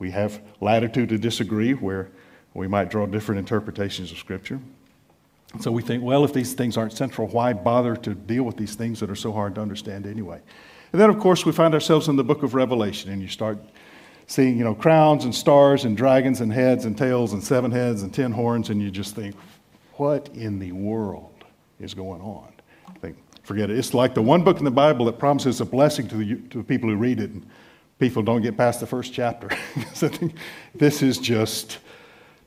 We 0.00 0.10
have 0.10 0.40
latitude 0.60 1.08
to 1.10 1.18
disagree 1.18 1.72
where 1.72 2.10
we 2.52 2.66
might 2.66 2.90
draw 2.90 3.06
different 3.06 3.38
interpretations 3.38 4.10
of 4.10 4.18
Scripture. 4.18 4.60
So 5.60 5.70
we 5.70 5.82
think, 5.82 6.02
well, 6.02 6.24
if 6.24 6.32
these 6.32 6.52
things 6.52 6.76
aren't 6.76 6.92
central, 6.92 7.28
why 7.28 7.52
bother 7.52 7.96
to 7.96 8.14
deal 8.14 8.42
with 8.42 8.56
these 8.56 8.74
things 8.74 9.00
that 9.00 9.10
are 9.10 9.16
so 9.16 9.32
hard 9.32 9.54
to 9.54 9.60
understand 9.60 10.06
anyway? 10.06 10.40
And 10.92 11.00
then, 11.00 11.10
of 11.10 11.18
course, 11.18 11.44
we 11.44 11.52
find 11.52 11.74
ourselves 11.74 12.08
in 12.08 12.16
the 12.16 12.24
book 12.24 12.42
of 12.42 12.54
Revelation, 12.54 13.10
and 13.10 13.20
you 13.20 13.28
start 13.28 13.58
seeing, 14.26 14.56
you 14.56 14.64
know, 14.64 14.74
crowns 14.74 15.24
and 15.24 15.34
stars 15.34 15.84
and 15.84 15.96
dragons 15.96 16.40
and 16.40 16.52
heads 16.52 16.84
and 16.84 16.96
tails 16.96 17.32
and 17.32 17.42
seven 17.42 17.70
heads 17.70 18.02
and 18.02 18.12
ten 18.12 18.32
horns, 18.32 18.70
and 18.70 18.80
you 18.80 18.90
just 18.90 19.14
think, 19.14 19.34
what 19.94 20.28
in 20.34 20.58
the 20.58 20.72
world 20.72 21.44
is 21.80 21.94
going 21.94 22.20
on? 22.20 22.52
I 22.88 22.98
Think, 22.98 23.16
forget 23.44 23.70
it. 23.70 23.78
It's 23.78 23.94
like 23.94 24.14
the 24.14 24.22
one 24.22 24.42
book 24.42 24.58
in 24.58 24.64
the 24.64 24.70
Bible 24.70 25.06
that 25.06 25.18
promises 25.18 25.60
a 25.60 25.64
blessing 25.64 26.08
to 26.08 26.16
the, 26.16 26.36
to 26.50 26.58
the 26.58 26.64
people 26.64 26.88
who 26.88 26.96
read 26.96 27.20
it, 27.20 27.30
and 27.30 27.46
people 27.98 28.22
don't 28.22 28.42
get 28.42 28.56
past 28.56 28.80
the 28.80 28.86
first 28.86 29.12
chapter. 29.12 29.50
this 30.74 31.02
is 31.02 31.18
just 31.18 31.78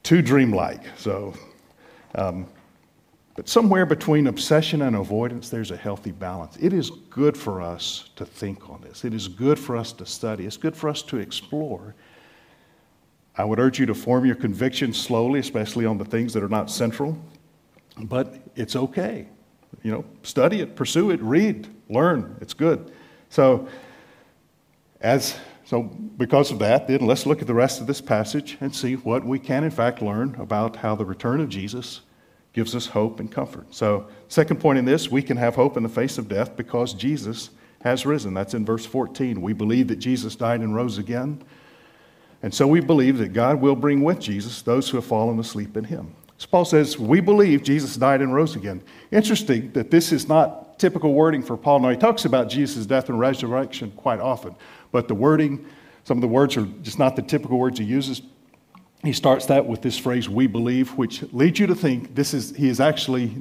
too 0.04 0.22
dreamlike. 0.22 0.84
So, 0.98 1.34
um, 2.16 2.48
but 3.38 3.48
somewhere 3.48 3.86
between 3.86 4.26
obsession 4.26 4.82
and 4.82 4.96
avoidance, 4.96 5.50
there's 5.50 5.70
a 5.70 5.78
healthy 5.78 6.12
balance. 6.12 6.58
It 6.60 6.74
is 6.74 6.90
good 7.12 7.38
for 7.38 7.62
us 7.62 8.10
to 8.16 8.26
think 8.26 8.68
on 8.68 8.82
this. 8.82 9.06
It 9.06 9.14
is 9.14 9.28
good 9.28 9.60
for 9.60 9.78
us 9.78 9.94
to 9.94 10.08
study. 10.08 10.48
It's 10.48 10.58
good 10.58 10.76
for 10.76 10.90
us 10.90 11.04
to 11.04 11.18
explore. 11.18 11.94
I 13.38 13.46
would 13.46 13.60
urge 13.60 13.80
you 13.80 13.86
to 13.86 13.94
form 13.94 14.26
your 14.26 14.36
convictions 14.36 15.00
slowly, 15.00 15.40
especially 15.40 15.86
on 15.86 16.00
the 16.00 16.04
things 16.04 16.34
that 16.34 16.42
are 16.42 16.50
not 16.50 16.72
central. 16.72 17.16
But 17.96 18.34
it's 18.56 18.76
okay. 18.76 19.28
You 19.84 19.92
know, 19.92 20.06
study 20.24 20.62
it, 20.62 20.76
pursue 20.76 21.12
it, 21.12 21.22
read, 21.22 21.68
learn. 21.90 22.38
It's 22.42 22.56
good. 22.56 22.92
So, 23.30 23.68
as 25.00 25.38
so 25.64 25.84
because 25.84 26.50
of 26.50 26.58
that, 26.58 26.88
then 26.88 27.06
let's 27.06 27.28
look 27.28 27.42
at 27.42 27.48
the 27.48 27.54
rest 27.54 27.82
of 27.82 27.86
this 27.86 28.02
passage 28.02 28.58
and 28.62 28.76
see 28.76 28.96
what 28.96 29.24
we 29.24 29.38
can 29.38 29.64
in 29.64 29.70
fact 29.70 30.02
learn 30.02 30.36
about 30.40 30.78
how 30.78 30.96
the 30.96 31.06
return 31.06 31.40
of 31.40 31.50
Jesus 31.50 32.02
gives 32.58 32.74
us 32.74 32.88
hope 32.88 33.20
and 33.20 33.32
comfort. 33.32 33.68
So, 33.70 34.08
second 34.30 34.60
point 34.60 34.80
in 34.80 34.86
this, 34.86 35.12
we 35.12 35.22
can 35.22 35.38
have 35.38 35.54
hope 35.54 35.78
in 35.78 35.84
the 35.84 35.90
face 35.90 36.18
of 36.18 36.28
death 36.28 36.58
because 36.58 36.92
Jesus 36.92 37.52
has 37.84 38.04
risen. 38.04 38.34
That's 38.34 38.56
in 38.56 38.66
verse 38.66 38.84
14. 38.84 39.40
We 39.40 39.54
believe 39.54 39.90
that 39.90 39.98
Jesus 39.98 40.36
died 40.36 40.62
and 40.62 40.74
rose 40.74 40.98
again. 40.98 41.44
And 42.42 42.52
so 42.52 42.66
we 42.66 42.80
believe 42.80 43.20
that 43.20 43.32
God 43.32 43.62
will 43.62 43.76
bring 43.76 44.02
with 44.02 44.20
Jesus 44.20 44.64
those 44.64 44.90
who 44.90 44.98
have 44.98 45.06
fallen 45.06 45.38
asleep 45.38 45.78
in 45.78 45.84
him. 45.84 46.16
So 46.40 46.48
Paul 46.50 46.66
says, 46.66 46.98
We 46.98 47.20
believe 47.20 47.62
Jesus 47.62 47.96
died 47.96 48.22
and 48.22 48.34
rose 48.34 48.56
again. 48.56 48.82
Interesting 49.12 49.72
that 49.74 49.92
this 49.92 50.12
is 50.12 50.28
not 50.28 50.80
typical 50.80 51.14
wording 51.14 51.44
for 51.44 51.58
Paul. 51.58 51.82
Now, 51.82 51.92
he 51.92 51.96
talks 51.96 52.26
about 52.26 52.50
Jesus' 52.50 52.88
death 52.88 53.10
and 53.10 53.20
resurrection 53.20 53.92
quite 53.92 54.20
often, 54.20 54.56
but 54.92 55.08
the 55.08 55.14
wording, 55.14 55.64
some 56.06 56.18
of 56.18 56.22
the 56.22 56.28
words 56.28 56.58
are 56.58 56.66
just 56.82 56.98
not 56.98 57.16
the 57.16 57.22
typical 57.22 57.60
words 57.60 57.78
he 57.78 57.86
uses. 57.86 58.24
He 59.04 59.14
starts 59.14 59.46
that 59.46 59.66
with 59.66 59.82
this 59.82 59.98
phrase, 59.98 60.28
we 60.28 60.48
believe, 60.48 60.92
which 60.98 61.24
leads 61.34 61.60
you 61.60 61.68
to 61.68 61.76
think 61.76 62.16
this 62.16 62.34
is, 62.34 62.56
he 62.56 62.68
is 62.68 62.80
actually 62.80 63.36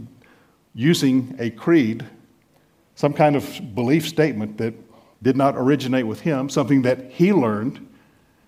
using 0.75 1.35
a 1.39 1.51
creed, 1.51 2.05
some 2.95 3.13
kind 3.13 3.37
of 3.37 3.75
belief 3.75 4.07
statement 4.07 4.59
that 4.59 4.75
did 5.23 5.37
not 5.37 5.57
originate 5.57 6.07
with 6.07 6.21
him, 6.21 6.49
something 6.49 6.83
that 6.83 7.11
he 7.11 7.33
learned 7.33 7.87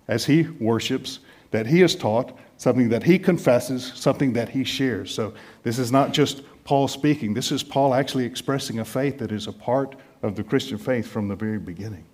as 0.06 0.26
he 0.26 0.42
worships, 0.60 1.20
that 1.50 1.66
he 1.66 1.82
is 1.82 1.94
taught, 1.96 2.36
something 2.58 2.88
that 2.90 3.02
he 3.02 3.18
confesses, 3.18 3.92
something 3.94 4.34
that 4.34 4.50
he 4.50 4.64
shares. 4.64 5.14
So 5.14 5.32
this 5.62 5.78
is 5.78 5.90
not 5.90 6.12
just 6.12 6.42
Paul 6.64 6.88
speaking, 6.88 7.32
this 7.32 7.50
is 7.50 7.62
Paul 7.62 7.94
actually 7.94 8.26
expressing 8.26 8.80
a 8.80 8.84
faith 8.84 9.18
that 9.18 9.32
is 9.32 9.46
a 9.46 9.52
part 9.52 9.96
of 10.22 10.36
the 10.36 10.44
Christian 10.44 10.76
faith 10.76 11.06
from 11.06 11.28
the 11.28 11.36
very 11.36 11.58
beginning. 11.58 12.04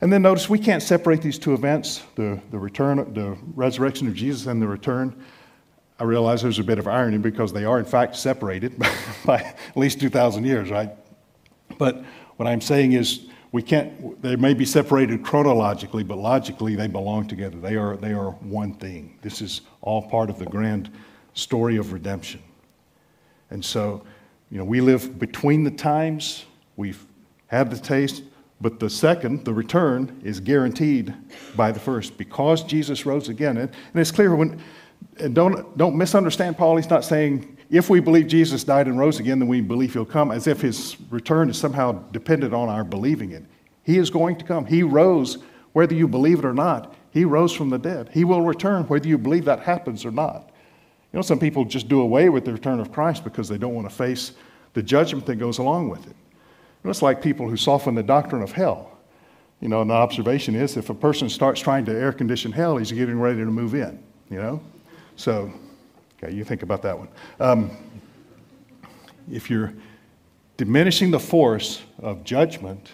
And 0.00 0.12
then 0.12 0.22
notice 0.22 0.48
we 0.48 0.58
can't 0.58 0.82
separate 0.82 1.22
these 1.22 1.38
two 1.38 1.54
events 1.54 2.02
the, 2.14 2.40
the 2.50 2.58
return, 2.58 3.12
the 3.14 3.36
resurrection 3.54 4.06
of 4.06 4.14
Jesus 4.14 4.46
and 4.46 4.60
the 4.60 4.68
return. 4.68 5.14
I 5.98 6.04
realize 6.04 6.42
there's 6.42 6.58
a 6.58 6.64
bit 6.64 6.78
of 6.78 6.88
irony 6.88 7.18
because 7.18 7.52
they 7.52 7.64
are, 7.64 7.78
in 7.78 7.84
fact, 7.84 8.16
separated 8.16 8.78
by 9.24 9.38
at 9.38 9.76
least 9.76 10.00
2,000 10.00 10.44
years, 10.44 10.70
right? 10.70 10.90
But 11.78 12.04
what 12.36 12.48
I'm 12.48 12.60
saying 12.60 12.92
is 12.92 13.26
we 13.52 13.62
can't, 13.62 14.20
they 14.20 14.34
may 14.34 14.52
be 14.52 14.64
separated 14.64 15.22
chronologically, 15.22 16.02
but 16.02 16.18
logically 16.18 16.74
they 16.74 16.88
belong 16.88 17.28
together. 17.28 17.56
They 17.58 17.76
are, 17.76 17.96
they 17.96 18.12
are 18.12 18.30
one 18.30 18.74
thing. 18.74 19.18
This 19.22 19.40
is 19.40 19.60
all 19.80 20.02
part 20.02 20.28
of 20.28 20.40
the 20.40 20.46
grand 20.46 20.90
story 21.34 21.76
of 21.76 21.92
redemption. 21.92 22.42
And 23.50 23.64
so, 23.64 24.04
you 24.50 24.58
know, 24.58 24.64
we 24.64 24.80
live 24.80 25.20
between 25.20 25.62
the 25.62 25.70
times, 25.70 26.46
we've 26.76 27.06
had 27.46 27.70
the 27.70 27.78
taste, 27.78 28.24
but 28.64 28.80
the 28.80 28.88
second, 28.88 29.44
the 29.44 29.52
return, 29.52 30.22
is 30.24 30.40
guaranteed 30.40 31.12
by 31.54 31.70
the 31.70 31.78
first 31.78 32.16
because 32.16 32.64
Jesus 32.64 33.04
rose 33.04 33.28
again. 33.28 33.58
And, 33.58 33.70
it's 33.94 34.10
clear 34.10 34.34
when, 34.34 34.58
and 35.18 35.34
don't, 35.34 35.76
don't 35.76 35.94
misunderstand 35.98 36.56
Paul, 36.56 36.76
he's 36.76 36.88
not 36.88 37.04
saying 37.04 37.58
if 37.68 37.90
we 37.90 38.00
believe 38.00 38.26
Jesus 38.26 38.64
died 38.64 38.86
and 38.86 38.98
rose 38.98 39.20
again, 39.20 39.38
then 39.38 39.48
we 39.48 39.60
believe 39.60 39.92
he'll 39.92 40.06
come, 40.06 40.30
as 40.30 40.46
if 40.46 40.62
his 40.62 40.96
return 41.10 41.50
is 41.50 41.58
somehow 41.58 41.92
dependent 42.10 42.54
on 42.54 42.70
our 42.70 42.84
believing 42.84 43.32
it. 43.32 43.44
He 43.82 43.98
is 43.98 44.08
going 44.08 44.36
to 44.36 44.46
come. 44.46 44.64
He 44.64 44.82
rose, 44.82 45.36
whether 45.74 45.94
you 45.94 46.08
believe 46.08 46.38
it 46.38 46.46
or 46.46 46.54
not. 46.54 46.94
He 47.10 47.26
rose 47.26 47.52
from 47.52 47.68
the 47.68 47.78
dead. 47.78 48.08
He 48.14 48.24
will 48.24 48.40
return, 48.40 48.84
whether 48.84 49.06
you 49.06 49.18
believe 49.18 49.44
that 49.44 49.60
happens 49.60 50.06
or 50.06 50.10
not. 50.10 50.48
You 51.12 51.18
know, 51.18 51.22
some 51.22 51.38
people 51.38 51.66
just 51.66 51.86
do 51.86 52.00
away 52.00 52.30
with 52.30 52.46
the 52.46 52.52
return 52.54 52.80
of 52.80 52.92
Christ 52.92 53.24
because 53.24 53.46
they 53.46 53.58
don't 53.58 53.74
want 53.74 53.90
to 53.90 53.94
face 53.94 54.32
the 54.72 54.82
judgment 54.82 55.26
that 55.26 55.36
goes 55.36 55.58
along 55.58 55.90
with 55.90 56.06
it. 56.06 56.16
It's 56.84 57.02
like 57.02 57.22
people 57.22 57.48
who 57.48 57.56
soften 57.56 57.94
the 57.94 58.02
doctrine 58.02 58.42
of 58.42 58.52
hell. 58.52 58.90
You 59.60 59.68
know, 59.68 59.82
the 59.84 59.94
observation 59.94 60.54
is 60.54 60.76
if 60.76 60.90
a 60.90 60.94
person 60.94 61.28
starts 61.28 61.60
trying 61.60 61.84
to 61.86 61.92
air 61.92 62.12
condition 62.12 62.52
hell, 62.52 62.76
he's 62.76 62.92
getting 62.92 63.18
ready 63.18 63.38
to 63.38 63.46
move 63.46 63.74
in, 63.74 63.98
you 64.28 64.36
know? 64.36 64.60
So 65.16 65.52
Okay, 66.24 66.34
you 66.34 66.44
think 66.44 66.62
about 66.62 66.80
that 66.82 66.98
one. 66.98 67.08
Um, 67.38 67.70
if 69.30 69.50
you're 69.50 69.74
diminishing 70.56 71.10
the 71.10 71.18
force 71.18 71.82
of 71.98 72.24
judgment, 72.24 72.92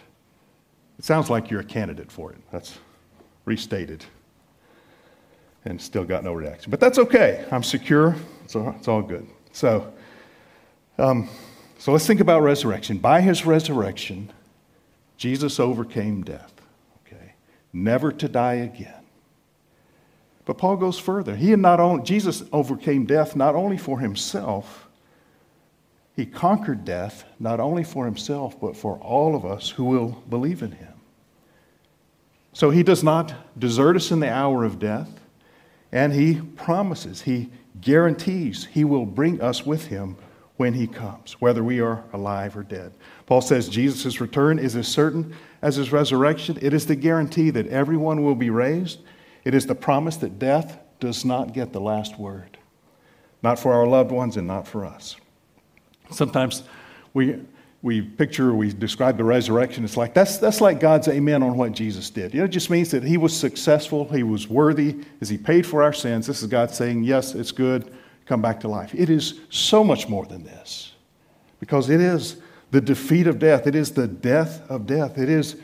it 0.99 1.05
sounds 1.05 1.31
like 1.31 1.51
you're 1.51 1.61
a 1.61 1.65
candidate 1.65 2.11
for 2.11 2.33
it. 2.33 2.39
That's 2.51 2.79
restated. 3.45 4.05
And 5.65 5.81
still 5.81 6.05
got 6.05 6.25
no 6.25 6.33
reaction. 6.33 6.71
But 6.71 6.81
that's 6.81 6.99
okay. 6.99 7.47
I'm 7.53 7.63
secure. 7.63 8.17
So 8.47 8.75
it's 8.77 8.89
all 8.89 9.03
good. 9.03 9.27
So, 9.53 9.93
um, 10.99 11.29
so 11.81 11.93
let's 11.93 12.07
think 12.07 12.21
about 12.21 12.43
resurrection. 12.43 12.99
By 12.99 13.23
his 13.23 13.47
resurrection, 13.47 14.31
Jesus 15.17 15.59
overcame 15.59 16.23
death. 16.23 16.53
Okay, 17.07 17.33
never 17.73 18.13
to 18.13 18.29
die 18.29 18.57
again. 18.57 19.03
But 20.45 20.59
Paul 20.59 20.77
goes 20.77 20.99
further. 20.99 21.35
He 21.35 21.57
not 21.57 21.81
only, 21.81 22.03
Jesus 22.03 22.43
overcame 22.53 23.07
death 23.07 23.35
not 23.35 23.55
only 23.55 23.79
for 23.79 23.99
himself, 23.99 24.89
he 26.15 26.27
conquered 26.27 26.85
death 26.85 27.25
not 27.39 27.61
only 27.61 27.83
for 27.83 28.05
himself, 28.05 28.61
but 28.61 28.77
for 28.77 28.99
all 28.99 29.35
of 29.35 29.47
us 29.47 29.71
who 29.71 29.85
will 29.85 30.23
believe 30.29 30.63
in 30.63 30.73
him. 30.73 30.93
So 32.53 32.69
he 32.69 32.83
does 32.83 33.03
not 33.03 33.33
desert 33.59 33.97
us 33.97 34.11
in 34.11 34.21
the 34.21 34.31
hour 34.31 34.65
of 34.65 34.79
death, 34.79 35.09
and 35.93 36.13
he 36.13 36.43
promises, 36.57 37.23
he 37.23 37.49
guarantees 37.81 38.67
he 38.67 38.85
will 38.85 39.07
bring 39.07 39.41
us 39.41 39.65
with 39.65 39.87
him 39.87 40.19
when 40.61 40.75
he 40.75 40.87
comes, 40.87 41.41
whether 41.41 41.65
we 41.65 41.81
are 41.81 42.05
alive 42.13 42.55
or 42.55 42.63
dead. 42.63 42.93
Paul 43.25 43.41
says 43.41 43.69
Jesus' 43.69 44.21
return 44.21 44.59
is 44.59 44.77
as 44.77 44.87
certain 44.87 45.35
as 45.63 45.77
his 45.77 45.91
resurrection. 45.91 46.59
It 46.61 46.75
is 46.75 46.85
the 46.87 46.97
guarantee 46.97 47.49
that 47.49 47.67
everyone 47.69 48.23
will 48.23 48.35
be 48.35 48.51
raised 48.51 49.01
it 49.45 49.55
is 49.55 49.67
the 49.67 49.75
promise 49.75 50.17
that 50.19 50.39
death 50.39 50.79
does 50.99 51.25
not 51.25 51.55
get 51.55 51.73
the 51.73 51.81
last 51.81 52.19
word, 52.19 52.59
not 53.43 53.59
for 53.59 53.73
our 53.73 53.87
loved 53.87 54.11
ones 54.11 54.37
and 54.37 54.47
not 54.47 54.69
for 54.69 54.85
us. 54.85 55.17
Sometimes 56.11 56.65
we, 57.15 57.41
we 57.81 58.03
picture, 58.03 58.55
we 58.55 58.73
describe 58.73 59.17
the 59.17 59.25
resurrection, 59.25 59.85
it's 59.85 59.97
like 59.97 60.13
that's, 60.13 60.39
that's 60.39 60.61
like 60.61 60.79
God's 60.79 61.09
amen 61.09 61.43
on 61.43 61.57
what 61.57 61.73
Jesus 61.73 62.11
did. 62.11 62.35
You 62.35 62.41
know, 62.41 62.45
it 62.45 62.49
just 62.49 62.69
means 62.69 62.91
that 62.91 63.03
he 63.03 63.17
was 63.17 63.35
successful, 63.35 64.07
he 64.13 64.23
was 64.23 64.49
worthy, 64.49 64.97
as 65.21 65.29
he 65.29 65.39
paid 65.39 65.67
for 65.67 65.83
our 65.83 65.93
sins. 65.93 66.27
This 66.27 66.43
is 66.43 66.49
God 66.49 66.71
saying, 66.71 67.05
Yes, 67.05 67.35
it's 67.35 67.53
good, 67.53 67.95
come 68.31 68.41
back 68.41 68.61
to 68.61 68.69
life. 68.69 68.95
It 68.95 69.11
is 69.11 69.41
so 69.51 69.85
much 69.85 70.09
more 70.09 70.25
than 70.25 70.45
this 70.45 70.93
because 71.59 71.91
it 71.91 72.01
is 72.01 72.37
the 72.71 72.81
defeat 72.81 73.27
of 73.27 73.39
death, 73.39 73.67
it 73.67 73.75
is 73.75 73.91
the 73.91 74.07
death 74.07 74.63
of 74.71 74.87
death, 74.87 75.19
it 75.19 75.29
is 75.29 75.57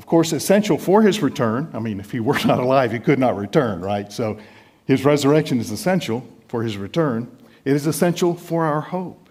of 0.00 0.06
course, 0.06 0.32
essential 0.32 0.78
for 0.78 1.02
his 1.02 1.20
return. 1.20 1.70
I 1.74 1.78
mean, 1.78 2.00
if 2.00 2.10
he 2.10 2.20
were 2.20 2.38
not 2.46 2.58
alive, 2.58 2.90
he 2.90 2.98
could 2.98 3.18
not 3.18 3.36
return, 3.36 3.82
right? 3.82 4.10
So 4.10 4.38
his 4.86 5.04
resurrection 5.04 5.60
is 5.60 5.70
essential 5.70 6.26
for 6.48 6.62
his 6.62 6.78
return. 6.78 7.30
It 7.66 7.76
is 7.76 7.86
essential 7.86 8.34
for 8.34 8.64
our 8.64 8.80
hope. 8.80 9.28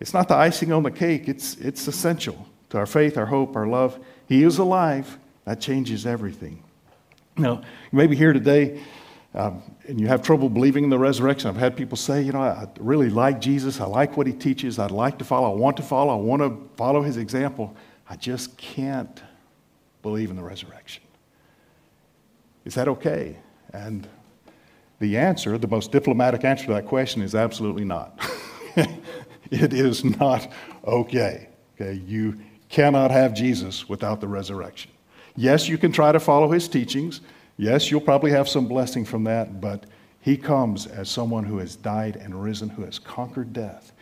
It's 0.00 0.12
not 0.12 0.26
the 0.26 0.34
icing 0.34 0.72
on 0.72 0.82
the 0.82 0.90
cake, 0.90 1.28
it's, 1.28 1.54
it's 1.58 1.86
essential 1.86 2.48
to 2.70 2.78
our 2.78 2.86
faith, 2.86 3.16
our 3.16 3.26
hope, 3.26 3.54
our 3.54 3.68
love. 3.68 4.04
He 4.26 4.42
is 4.42 4.58
alive. 4.58 5.16
That 5.44 5.60
changes 5.60 6.06
everything. 6.06 6.64
Now, 7.36 7.62
you 7.92 7.96
may 7.96 8.08
be 8.08 8.16
here 8.16 8.32
today 8.32 8.82
um, 9.34 9.62
and 9.88 9.98
you 9.98 10.08
have 10.08 10.22
trouble 10.22 10.50
believing 10.50 10.84
in 10.84 10.90
the 10.90 10.98
resurrection. 10.98 11.48
I've 11.48 11.56
had 11.56 11.76
people 11.76 11.96
say, 11.96 12.20
you 12.22 12.32
know, 12.32 12.42
I 12.42 12.68
really 12.78 13.08
like 13.08 13.40
Jesus. 13.40 13.80
I 13.80 13.86
like 13.86 14.16
what 14.16 14.26
he 14.26 14.32
teaches. 14.32 14.78
I'd 14.78 14.90
like 14.90 15.18
to 15.18 15.24
follow. 15.24 15.50
I 15.50 15.54
want 15.54 15.76
to 15.78 15.82
follow. 15.82 16.12
I 16.12 16.20
want 16.20 16.42
to 16.42 16.70
follow 16.76 17.02
his 17.02 17.16
example. 17.16 17.74
I 18.08 18.16
just 18.16 18.56
can't 18.58 19.22
believe 20.02 20.28
in 20.28 20.36
the 20.36 20.42
resurrection. 20.42 21.02
Is 22.64 22.74
that 22.74 22.88
okay? 22.88 23.36
And 23.72 24.06
the 24.98 25.16
answer, 25.16 25.56
the 25.56 25.66
most 25.66 25.92
diplomatic 25.92 26.44
answer 26.44 26.66
to 26.66 26.72
that 26.74 26.86
question 26.86 27.22
is 27.22 27.34
absolutely 27.34 27.84
not. 27.84 28.20
it 29.50 29.72
is 29.72 30.04
not 30.04 30.52
okay. 30.84 31.48
Okay, 31.74 32.00
you 32.06 32.38
cannot 32.68 33.10
have 33.10 33.32
Jesus 33.32 33.88
without 33.88 34.20
the 34.20 34.28
resurrection. 34.28 34.90
Yes, 35.36 35.68
you 35.68 35.78
can 35.78 35.90
try 35.90 36.12
to 36.12 36.20
follow 36.20 36.50
his 36.50 36.68
teachings. 36.68 37.22
Yes, 37.56 37.90
you'll 37.90 38.00
probably 38.00 38.30
have 38.30 38.48
some 38.48 38.66
blessing 38.66 39.04
from 39.04 39.24
that, 39.24 39.60
but 39.60 39.84
he 40.20 40.36
comes 40.36 40.86
as 40.86 41.08
someone 41.08 41.44
who 41.44 41.58
has 41.58 41.76
died 41.76 42.16
and 42.16 42.42
risen, 42.42 42.68
who 42.68 42.82
has 42.84 42.98
conquered 42.98 43.52
death. 43.52 43.92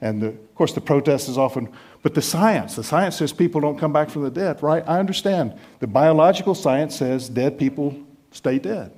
And 0.00 0.22
the, 0.22 0.28
of 0.28 0.54
course, 0.54 0.72
the 0.72 0.80
protest 0.80 1.28
is 1.28 1.36
often, 1.36 1.68
but 2.02 2.14
the 2.14 2.22
science, 2.22 2.76
the 2.76 2.84
science 2.84 3.16
says 3.16 3.32
people 3.32 3.60
don't 3.60 3.78
come 3.78 3.92
back 3.92 4.10
from 4.10 4.22
the 4.22 4.30
dead, 4.30 4.62
right? 4.62 4.84
I 4.86 4.98
understand. 4.98 5.58
The 5.80 5.86
biological 5.86 6.54
science 6.54 6.96
says 6.96 7.28
dead 7.28 7.58
people 7.58 7.96
stay 8.30 8.58
dead. 8.58 8.92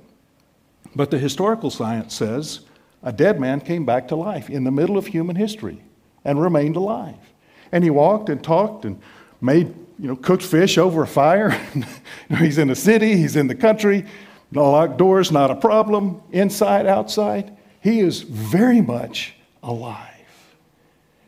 But 0.95 1.09
the 1.09 1.17
historical 1.17 1.69
science 1.69 2.13
says 2.13 2.61
a 3.03 3.11
dead 3.11 3.39
man 3.39 3.61
came 3.61 3.85
back 3.85 4.07
to 4.09 4.15
life 4.15 4.49
in 4.49 4.63
the 4.63 4.71
middle 4.71 4.97
of 4.97 5.07
human 5.07 5.35
history 5.35 5.81
and 6.23 6.39
remained 6.41 6.75
alive. 6.75 7.15
And 7.71 7.83
he 7.83 7.89
walked 7.89 8.29
and 8.29 8.43
talked 8.43 8.85
and 8.85 9.01
made, 9.39 9.73
you 10.01 10.07
know, 10.07 10.15
cooked 10.15 10.41
fish 10.41 10.79
over 10.79 11.03
a 11.03 11.07
fire. 11.07 11.51
he's 12.39 12.57
in 12.57 12.67
the 12.67 12.75
city, 12.75 13.15
he's 13.15 13.35
in 13.35 13.45
the 13.45 13.55
country, 13.55 14.05
no 14.51 14.71
locked 14.71 14.97
doors, 14.97 15.31
not 15.31 15.51
a 15.51 15.55
problem, 15.55 16.21
inside, 16.31 16.87
outside. 16.87 17.55
He 17.81 17.99
is 17.99 18.21
very 18.21 18.81
much 18.81 19.35
alive. 19.61 20.07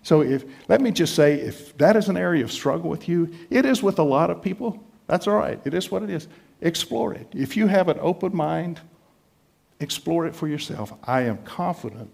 So 0.02 0.22
if 0.22 0.44
let 0.68 0.82
me 0.82 0.90
just 0.90 1.14
say, 1.16 1.36
if 1.36 1.78
that 1.78 1.96
is 1.96 2.10
an 2.10 2.18
area 2.18 2.44
of 2.44 2.52
struggle 2.52 2.90
with 2.90 3.08
you, 3.08 3.32
it 3.52 3.64
is 3.66 3.84
with 3.84 4.00
a 4.00 4.04
lot 4.04 4.32
of 4.32 4.42
people. 4.42 4.84
That's 5.06 5.28
all 5.28 5.36
right. 5.36 5.60
It 5.66 5.76
is 5.76 5.92
what 5.92 6.02
it 6.02 6.10
is. 6.10 6.28
Explore 6.62 7.14
it. 7.14 7.28
If 7.32 7.56
you 7.56 7.68
have 7.68 7.90
an 7.90 8.00
open 8.02 8.36
mind, 8.36 8.82
explore 9.80 10.26
it 10.26 10.36
for 10.36 10.48
yourself. 10.48 10.92
I 11.04 11.22
am 11.22 11.38
confident 11.44 12.10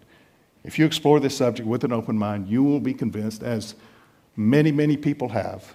if 0.64 0.78
you 0.78 0.86
explore 0.86 1.20
this 1.20 1.38
subject 1.38 1.68
with 1.68 1.84
an 1.84 1.94
open 1.94 2.18
mind, 2.18 2.50
you 2.50 2.64
will 2.64 2.82
be 2.82 2.94
convinced, 2.94 3.44
as 3.44 3.76
many, 4.36 4.72
many 4.72 4.98
people 4.98 5.30
have, 5.30 5.74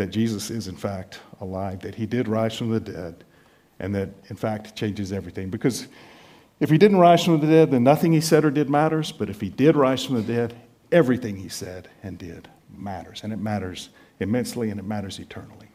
that 0.00 0.08
Jesus 0.08 0.48
is 0.48 0.66
in 0.66 0.76
fact 0.76 1.20
alive, 1.42 1.80
that 1.80 1.94
he 1.94 2.06
did 2.06 2.26
rise 2.26 2.56
from 2.56 2.70
the 2.70 2.80
dead, 2.80 3.22
and 3.80 3.94
that, 3.94 4.08
in 4.30 4.36
fact, 4.36 4.74
changes 4.74 5.12
everything. 5.12 5.50
Because 5.50 5.88
if 6.58 6.70
he 6.70 6.78
didn't 6.78 6.96
rise 6.96 7.22
from 7.22 7.38
the 7.38 7.46
dead, 7.46 7.70
then 7.70 7.84
nothing 7.84 8.10
he 8.10 8.22
said 8.22 8.46
or 8.46 8.50
did 8.50 8.70
matters. 8.70 9.12
But 9.12 9.28
if 9.28 9.42
he 9.42 9.50
did 9.50 9.76
rise 9.76 10.02
from 10.02 10.14
the 10.14 10.22
dead, 10.22 10.54
everything 10.90 11.36
he 11.36 11.50
said 11.50 11.90
and 12.02 12.16
did 12.16 12.48
matters. 12.74 13.24
And 13.24 13.30
it 13.30 13.38
matters 13.38 13.90
immensely 14.20 14.70
and 14.70 14.80
it 14.80 14.86
matters 14.86 15.18
eternally. 15.18 15.68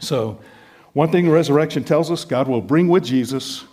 So, 0.00 0.40
one 0.94 1.10
thing 1.10 1.26
the 1.26 1.30
resurrection 1.30 1.84
tells 1.84 2.10
us 2.10 2.24
God 2.24 2.48
will 2.48 2.62
bring 2.62 2.88
with 2.88 3.04
Jesus 3.04 3.64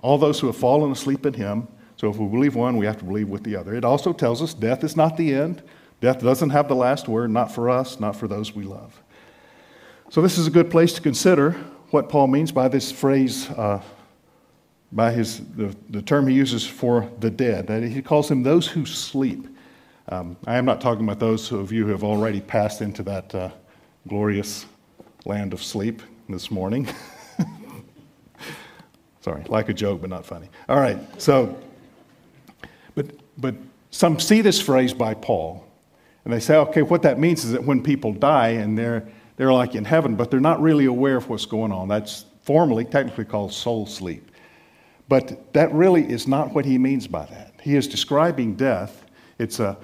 all 0.00 0.16
those 0.16 0.40
who 0.40 0.46
have 0.46 0.56
fallen 0.56 0.90
asleep 0.90 1.26
in 1.26 1.34
him. 1.34 1.68
So, 1.98 2.08
if 2.08 2.16
we 2.16 2.26
believe 2.28 2.54
one, 2.54 2.78
we 2.78 2.86
have 2.86 2.96
to 3.00 3.04
believe 3.04 3.28
with 3.28 3.44
the 3.44 3.56
other. 3.56 3.74
It 3.74 3.84
also 3.84 4.14
tells 4.14 4.40
us 4.40 4.54
death 4.54 4.84
is 4.84 4.96
not 4.96 5.18
the 5.18 5.34
end. 5.34 5.62
Death 6.00 6.20
doesn't 6.20 6.50
have 6.50 6.68
the 6.68 6.76
last 6.76 7.08
word, 7.08 7.30
not 7.30 7.52
for 7.52 7.68
us, 7.68 8.00
not 8.00 8.16
for 8.16 8.26
those 8.26 8.54
we 8.54 8.64
love. 8.64 9.02
So, 10.10 10.22
this 10.22 10.38
is 10.38 10.46
a 10.46 10.50
good 10.50 10.70
place 10.70 10.94
to 10.94 11.02
consider 11.02 11.52
what 11.90 12.08
Paul 12.08 12.28
means 12.28 12.50
by 12.50 12.68
this 12.68 12.90
phrase, 12.90 13.50
uh, 13.50 13.82
by 14.90 15.12
his, 15.12 15.40
the, 15.54 15.76
the 15.90 16.00
term 16.00 16.26
he 16.28 16.34
uses 16.34 16.66
for 16.66 17.10
the 17.20 17.30
dead. 17.30 17.66
That 17.66 17.82
he 17.82 18.00
calls 18.00 18.26
them 18.28 18.42
those 18.42 18.66
who 18.66 18.86
sleep. 18.86 19.46
Um, 20.08 20.38
I 20.46 20.56
am 20.56 20.64
not 20.64 20.80
talking 20.80 21.04
about 21.04 21.18
those 21.18 21.52
of 21.52 21.72
you 21.72 21.84
who 21.84 21.90
have 21.90 22.04
already 22.04 22.40
passed 22.40 22.80
into 22.80 23.02
that 23.02 23.34
uh, 23.34 23.50
glorious 24.08 24.64
land 25.26 25.52
of 25.52 25.62
sleep 25.62 26.00
this 26.26 26.50
morning. 26.50 26.88
Sorry, 29.20 29.44
like 29.48 29.68
a 29.68 29.74
joke, 29.74 30.00
but 30.00 30.08
not 30.08 30.24
funny. 30.24 30.48
All 30.70 30.80
right, 30.80 30.98
so, 31.20 31.58
but, 32.94 33.10
but 33.36 33.54
some 33.90 34.18
see 34.18 34.40
this 34.40 34.58
phrase 34.58 34.94
by 34.94 35.12
Paul, 35.12 35.66
and 36.24 36.32
they 36.32 36.40
say, 36.40 36.56
okay, 36.56 36.80
what 36.80 37.02
that 37.02 37.18
means 37.18 37.44
is 37.44 37.52
that 37.52 37.64
when 37.64 37.82
people 37.82 38.14
die 38.14 38.48
and 38.48 38.78
they're, 38.78 39.06
they're 39.38 39.52
like 39.52 39.74
in 39.74 39.84
heaven, 39.84 40.16
but 40.16 40.30
they're 40.30 40.40
not 40.40 40.60
really 40.60 40.84
aware 40.84 41.16
of 41.16 41.28
what's 41.28 41.46
going 41.46 41.72
on. 41.72 41.88
That's 41.88 42.26
formally, 42.42 42.84
technically 42.84 43.24
called 43.24 43.52
soul 43.52 43.86
sleep. 43.86 44.30
But 45.08 45.54
that 45.54 45.72
really 45.72 46.02
is 46.02 46.28
not 46.28 46.52
what 46.52 46.64
he 46.64 46.76
means 46.76 47.06
by 47.06 47.24
that. 47.26 47.54
He 47.62 47.76
is 47.76 47.86
describing 47.88 48.56
death. 48.56 49.06
It's 49.38 49.60
a, 49.60 49.78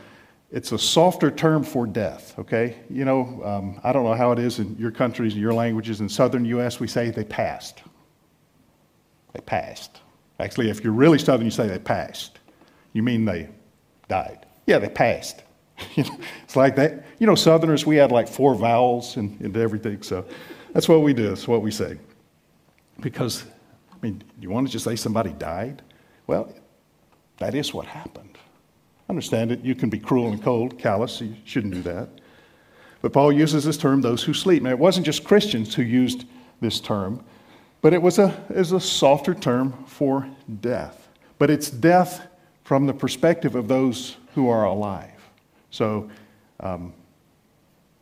it's 0.51 0.73
a 0.73 0.79
softer 0.79 1.31
term 1.31 1.63
for 1.63 1.87
death, 1.87 2.37
okay? 2.39 2.77
You 2.91 3.05
know, 3.05 3.43
um, 3.45 3.81
I 3.85 3.93
don't 3.93 4.05
know 4.05 4.15
how 4.15 4.33
it 4.33 4.41
is 4.41 4.59
in 4.59 4.77
your 4.77 4.91
countries, 4.91 5.33
and 5.33 5.41
your 5.41 5.55
languages. 5.55 6.01
In 6.01 6.09
southern 6.09 6.45
U.S., 6.47 6.81
we 6.81 6.89
say 6.89 7.11
they 7.11 7.25
passed. 7.25 7.83
They 9.35 9.41
passed. 9.41 10.01
Actually, 10.41 10.69
if 10.69 10.83
you're 10.83 10.93
really 10.93 11.19
southern, 11.19 11.45
you 11.45 11.53
say 11.53 11.69
they 11.69 11.79
passed. 11.79 12.41
You 12.93 13.05
mean 13.05 13.25
they 13.25 13.49
died. 14.09 14.47
Yeah, 14.67 14.81
they 14.81 14.89
passed. 14.89 15.45
it's 15.97 16.57
like 16.57 16.77
that. 16.77 17.05
You 17.19 17.27
know, 17.27 17.35
southerners, 17.35 17.87
we 17.87 17.97
had 17.97 18.13
like 18.13 18.29
four 18.29 18.55
vowels 18.55 19.17
and, 19.17 19.41
and 19.41 19.57
everything. 19.57 20.03
So 20.03 20.25
that's 20.73 20.89
what 20.89 21.03
we 21.03 21.15
do. 21.15 21.29
That's 21.29 21.49
what 21.49 21.63
we 21.63 21.71
say. 21.71 21.99
Because, 23.01 23.45
I 23.93 23.97
mean, 24.01 24.23
you 24.41 24.51
want 24.51 24.67
to 24.67 24.73
just 24.73 24.85
say 24.85 24.97
somebody 24.97 25.31
died? 25.31 25.83
Well, 26.27 26.55
that 27.39 27.55
is 27.55 27.75
what 27.75 27.87
happened 27.87 28.35
understand 29.09 29.53
it. 29.53 29.63
You 29.63 29.75
can 29.75 29.91
be 29.91 29.99
cruel 29.99 30.29
and 30.29 30.43
cold, 30.43 30.79
callous. 30.79 31.21
You 31.21 31.37
shouldn't 31.45 31.75
do 31.75 31.83
that. 31.83 32.09
But 33.03 33.13
Paul 33.13 33.33
uses 33.33 33.65
this 33.65 33.77
term, 33.77 34.01
those 34.01 34.23
who 34.23 34.33
sleep. 34.33 34.63
Now, 34.63 34.71
it 34.71 34.79
wasn't 34.79 35.07
just 35.07 35.25
Christians 35.25 35.75
who 35.75 35.83
used 35.83 36.25
this 36.61 36.81
term, 36.81 37.23
but 37.83 37.93
it 37.93 38.01
was 38.01 38.19
a, 38.19 38.35
it 38.49 38.57
was 38.57 38.73
a 38.73 38.81
softer 38.81 39.35
term 39.35 39.73
for 39.87 40.29
death. 40.61 41.09
But 41.39 41.51
it's 41.51 41.71
death 41.71 42.27
from 42.63 42.87
the 42.87 42.95
perspective 42.95 43.55
of 43.55 43.69
those 43.69 44.17
who 44.35 44.49
are 44.49 44.65
alive. 44.65 45.11
So, 45.75 46.09
um, 46.61 46.93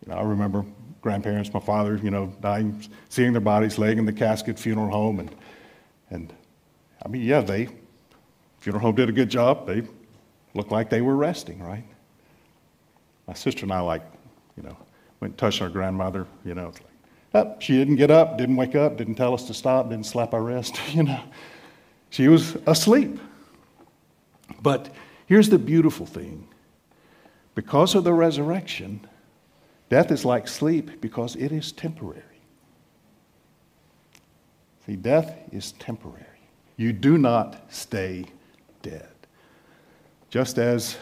you 0.04 0.12
know, 0.12 0.18
I 0.18 0.22
remember 0.22 0.62
grandparents, 1.00 1.52
my 1.54 1.61
father, 1.61 1.96
you 1.96 2.11
know, 2.11 2.30
dying, 2.42 2.85
seeing 3.08 3.32
their 3.32 3.40
bodies 3.40 3.78
laying 3.78 3.96
in 3.96 4.04
the 4.04 4.12
casket, 4.12 4.58
funeral 4.58 4.90
home, 4.90 5.20
and, 5.20 5.35
and 6.11 6.35
I 7.02 7.08
mean, 7.08 7.22
yeah, 7.22 7.40
they, 7.40 7.68
funeral 8.58 8.82
home 8.82 8.94
did 8.94 9.08
a 9.08 9.12
good 9.12 9.30
job. 9.30 9.66
They 9.66 9.85
looked 10.52 10.70
like 10.70 10.90
they 10.90 11.00
were 11.00 11.16
resting, 11.16 11.62
right? 11.62 11.85
My 13.26 13.32
sister 13.32 13.64
and 13.64 13.72
I, 13.72 13.80
like, 13.80 14.02
you 14.58 14.64
know, 14.64 14.76
went 15.20 15.32
and 15.32 15.38
touched 15.38 15.62
our 15.62 15.70
grandmother, 15.70 16.26
you 16.44 16.54
know, 16.54 16.68
it's 16.68 16.80
like, 16.82 17.46
oh, 17.46 17.56
she 17.58 17.78
didn't 17.78 17.96
get 17.96 18.11
up, 18.11 18.37
didn't 18.37 18.56
wake 18.56 18.74
up, 18.74 18.98
didn't 18.98 19.14
tell 19.14 19.32
us 19.32 19.46
to 19.46 19.54
stop, 19.54 19.88
didn't 19.88 20.04
slap 20.04 20.35
our 20.35 20.42
wrist, 20.42 20.78
you 20.92 21.04
know. 21.04 21.22
She 22.11 22.28
was 22.28 22.54
asleep. 22.66 23.18
But 24.61 24.94
here's 25.24 25.48
the 25.48 25.58
beautiful 25.58 26.04
thing 26.04 26.46
because 27.54 27.94
of 27.94 28.04
the 28.04 28.12
resurrection, 28.12 29.06
death 29.88 30.10
is 30.10 30.24
like 30.24 30.48
sleep 30.48 31.00
because 31.00 31.36
it 31.36 31.52
is 31.52 31.72
temporary. 31.72 32.22
See, 34.86 34.96
death 34.96 35.36
is 35.52 35.72
temporary. 35.72 36.26
You 36.76 36.92
do 36.92 37.18
not 37.18 37.72
stay 37.72 38.24
dead. 38.82 39.08
Just 40.30 40.58
as 40.58 40.96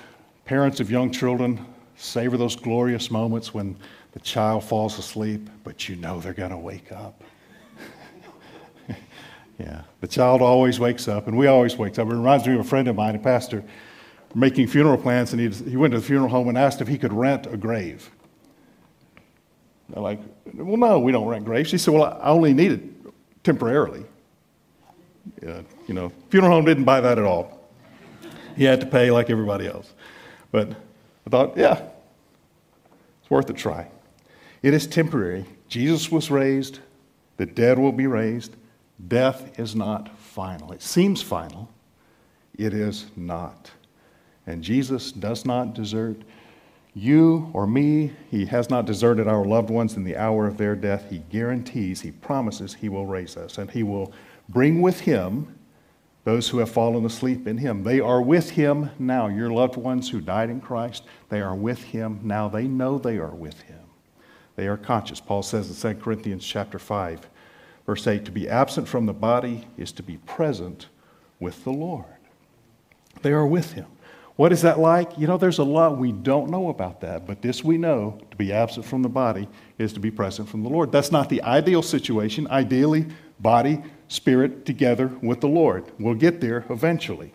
parents 0.45 0.81
of 0.81 0.91
young 0.91 1.11
children 1.11 1.65
savor 1.97 2.37
those 2.37 2.57
glorious 2.57 3.11
moments 3.11 3.55
when 3.55 3.77
the 4.13 4.21
child 4.21 4.65
falls 4.65 4.99
asleep, 4.99 5.49
but 5.63 5.89
you 5.89 5.97
know 5.97 6.19
they're 6.19 6.33
going 6.33 6.51
to 6.51 6.59
wake 6.59 6.91
up. 6.91 7.23
yeah, 9.59 9.83
the 10.01 10.09
child 10.09 10.43
always 10.43 10.81
wakes 10.81 11.07
up, 11.07 11.29
and 11.29 11.39
we 11.39 11.47
always 11.47 11.77
wake 11.77 11.99
up. 11.99 12.09
It 12.09 12.15
reminds 12.15 12.47
me 12.47 12.55
of 12.55 12.61
a 12.61 12.65
friend 12.65 12.89
of 12.89 12.97
mine, 12.97 13.15
a 13.15 13.19
pastor, 13.19 13.63
making 14.35 14.69
funeral 14.69 14.97
plans, 14.97 15.33
and 15.33 15.41
he, 15.41 15.71
he 15.71 15.77
went 15.77 15.93
to 15.93 16.01
the 16.01 16.07
funeral 16.07 16.29
home 16.29 16.49
and 16.49 16.57
asked 16.57 16.81
if 16.81 16.89
he 16.89 16.99
could 16.99 17.13
rent 17.13 17.47
a 17.47 17.57
grave. 17.57 18.11
They're 19.89 20.03
like, 20.03 20.21
well, 20.55 20.77
no, 20.77 21.01
we 21.01 21.13
don't 21.13 21.27
rent 21.27 21.45
graves. 21.45 21.71
He 21.71 21.79
said, 21.79 21.95
well, 21.95 22.19
I 22.21 22.29
only 22.29 22.55
need 22.55 22.73
it 22.73 22.83
temporarily. 23.43 24.05
You 25.43 25.65
know, 25.95 26.13
funeral 26.29 26.53
home 26.53 26.65
didn't 26.65 26.85
buy 26.85 27.01
that 27.01 27.19
at 27.19 27.25
all. 27.25 27.69
He 28.57 28.65
had 28.65 28.81
to 28.81 28.87
pay 28.87 29.11
like 29.11 29.31
everybody 29.31 29.67
else. 29.67 29.93
But 30.53 30.71
I 31.27 31.31
thought, 31.31 31.57
yeah, 31.57 31.83
it's 33.21 33.31
worth 33.31 33.49
a 33.51 33.53
try. 33.53 33.89
It 34.63 34.75
is 34.75 34.87
temporary. 34.87 35.45
Jesus 35.69 36.11
was 36.11 36.31
raised, 36.31 36.81
the 37.37 37.47
dead 37.47 37.79
will 37.79 37.93
be 37.93 38.07
raised. 38.07 38.57
Death 39.09 39.59
is 39.59 39.75
not 39.75 40.17
final. 40.19 40.73
It 40.73 40.83
seems 40.83 41.23
final, 41.23 41.71
it 42.59 42.75
is 42.75 43.07
not. 43.17 43.71
And 44.51 44.65
Jesus 44.65 45.13
does 45.13 45.45
not 45.45 45.75
desert 45.75 46.17
you 46.93 47.51
or 47.53 47.69
me. 47.69 48.13
He 48.31 48.47
has 48.47 48.69
not 48.69 48.85
deserted 48.85 49.29
our 49.29 49.45
loved 49.45 49.71
ones 49.71 49.95
in 49.95 50.03
the 50.03 50.17
hour 50.17 50.49
of 50.49 50.57
their 50.57 50.75
death. 50.75 51.09
He 51.09 51.19
guarantees, 51.31 52.01
he 52.01 52.11
promises 52.11 52.75
he 52.75 52.89
will 52.89 53.07
raise 53.07 53.37
us, 53.37 53.59
and 53.59 53.71
he 53.71 53.85
will 53.85 54.13
bring 54.49 54.83
with 54.83 55.01
him 55.01 55.57
those 56.25 56.49
who 56.49 56.59
have 56.59 56.71
fallen 56.71 57.05
asleep 57.07 57.47
in 57.47 57.59
him. 57.59 57.85
They 57.85 58.01
are 58.01 58.21
with 58.21 58.51
him 58.51 58.91
now. 58.99 59.29
Your 59.29 59.51
loved 59.51 59.77
ones 59.77 60.11
who 60.11 60.21
died 60.21 60.51
in 60.51 60.61
Christ, 60.61 61.05
they 61.29 61.41
are 61.41 61.55
with 61.55 61.83
him 61.85 62.19
now. 62.25 62.49
They 62.49 62.67
know 62.67 62.99
they 62.99 63.19
are 63.19 63.35
with 63.35 63.61
him. 63.63 63.79
They 64.57 64.67
are 64.67 64.77
conscious. 64.77 65.21
Paul 65.21 65.45
says 65.45 65.85
in 65.85 65.95
2 65.95 66.03
Corinthians 66.03 66.45
chapter 66.45 66.79
5, 66.79 67.29
verse 67.87 68.07
8, 68.07 68.25
to 68.25 68.33
be 68.33 68.49
absent 68.49 68.89
from 68.89 69.07
the 69.07 69.15
body 69.15 69.69
is 69.79 69.93
to 69.93 70.03
be 70.03 70.17
present 70.19 70.89
with 71.39 71.63
the 71.63 71.73
Lord. 71.73 72.05
They 73.23 73.33
are 73.33 73.47
with 73.47 73.73
him. 73.73 73.87
What 74.41 74.53
is 74.53 74.63
that 74.63 74.79
like? 74.79 75.19
You 75.19 75.27
know, 75.27 75.37
there's 75.37 75.59
a 75.59 75.65
lot 75.65 75.99
we 75.99 76.13
don't 76.13 76.49
know 76.49 76.71
about 76.71 77.03
that, 77.03 77.27
but 77.27 77.43
this 77.43 77.63
we 77.63 77.77
know 77.77 78.19
to 78.31 78.37
be 78.39 78.55
absent 78.55 78.87
from 78.87 79.03
the 79.03 79.09
body 79.11 79.47
is 79.77 79.93
to 79.93 80.01
be 80.01 80.11
present 80.11 80.49
from 80.49 80.63
the 80.63 80.71
Lord. 80.71 80.91
That's 80.91 81.13
not 81.13 81.29
the 81.29 81.43
ideal 81.43 81.83
situation. 81.83 82.49
Ideally, 82.49 83.05
body, 83.39 83.83
spirit 84.09 84.65
together 84.65 85.09
with 85.21 85.43
the 85.43 85.47
Lord. 85.47 85.93
We'll 85.99 86.15
get 86.15 86.41
there 86.41 86.65
eventually. 86.71 87.35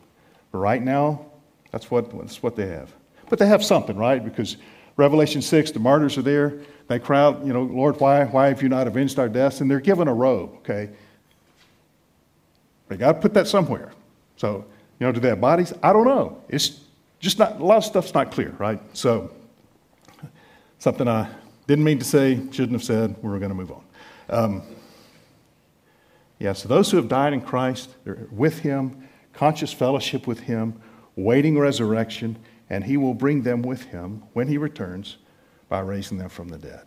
But 0.51 0.57
right 0.57 0.81
now, 0.81 1.27
that's 1.69 1.91
what, 1.91 2.09
that's 2.09 2.41
what 2.41 2.55
they 2.55 2.69
have. 2.69 2.91
But 3.29 3.37
they 3.37 3.45
have 3.45 3.63
something, 3.63 3.95
right? 3.95 4.25
Because 4.25 4.57
Revelation 4.97 5.43
6, 5.43 5.69
the 5.73 5.79
martyrs 5.79 6.17
are 6.17 6.23
there. 6.23 6.57
They 6.87 6.97
crowd, 6.97 7.45
you 7.45 7.53
know, 7.53 7.65
Lord, 7.65 7.99
why, 7.99 8.23
why 8.25 8.47
have 8.47 8.63
you 8.63 8.69
not 8.69 8.87
avenged 8.87 9.19
our 9.19 9.29
deaths? 9.29 9.61
And 9.61 9.69
they're 9.69 9.79
given 9.79 10.07
a 10.07 10.13
robe, 10.15 10.55
okay? 10.55 10.89
They 12.87 12.97
got 12.97 13.11
to 13.11 13.19
put 13.19 13.35
that 13.35 13.47
somewhere. 13.47 13.91
So, 14.37 14.65
you 14.99 15.05
know, 15.05 15.11
do 15.11 15.19
they 15.19 15.29
have 15.29 15.41
bodies? 15.41 15.71
I 15.83 15.93
don't 15.93 16.05
know. 16.05 16.41
It's 16.49 16.79
just 17.25 17.39
not, 17.39 17.59
a 17.59 17.65
lot 17.65 17.77
of 17.77 17.83
stuff's 17.83 18.13
not 18.13 18.31
clear, 18.31 18.51
right? 18.59 18.79
So, 18.93 19.31
something 20.77 21.07
I 21.07 21.27
didn't 21.65 21.83
mean 21.83 21.97
to 21.97 22.05
say, 22.05 22.35
shouldn't 22.51 22.73
have 22.73 22.83
said, 22.83 23.15
we're 23.23 23.39
going 23.39 23.49
to 23.49 23.55
move 23.55 23.71
on. 23.71 23.83
Um, 24.29 24.61
yeah, 26.37 26.53
so 26.53 26.67
those 26.67 26.91
who 26.91 26.97
have 26.97 27.07
died 27.07 27.33
in 27.33 27.41
Christ, 27.41 27.89
they're 28.03 28.27
with 28.29 28.59
Him, 28.59 29.07
conscious 29.33 29.73
fellowship 29.73 30.27
with 30.27 30.41
Him, 30.41 30.79
waiting 31.15 31.57
resurrection, 31.57 32.37
and 32.69 32.83
He 32.83 32.95
will 32.95 33.15
bring 33.15 33.41
them 33.41 33.63
with 33.63 33.81
Him 33.85 34.21
when 34.33 34.47
He 34.47 34.59
returns 34.59 35.17
by 35.67 35.79
raising 35.79 36.19
them 36.19 36.29
from 36.29 36.47
the 36.49 36.59
dead. 36.59 36.85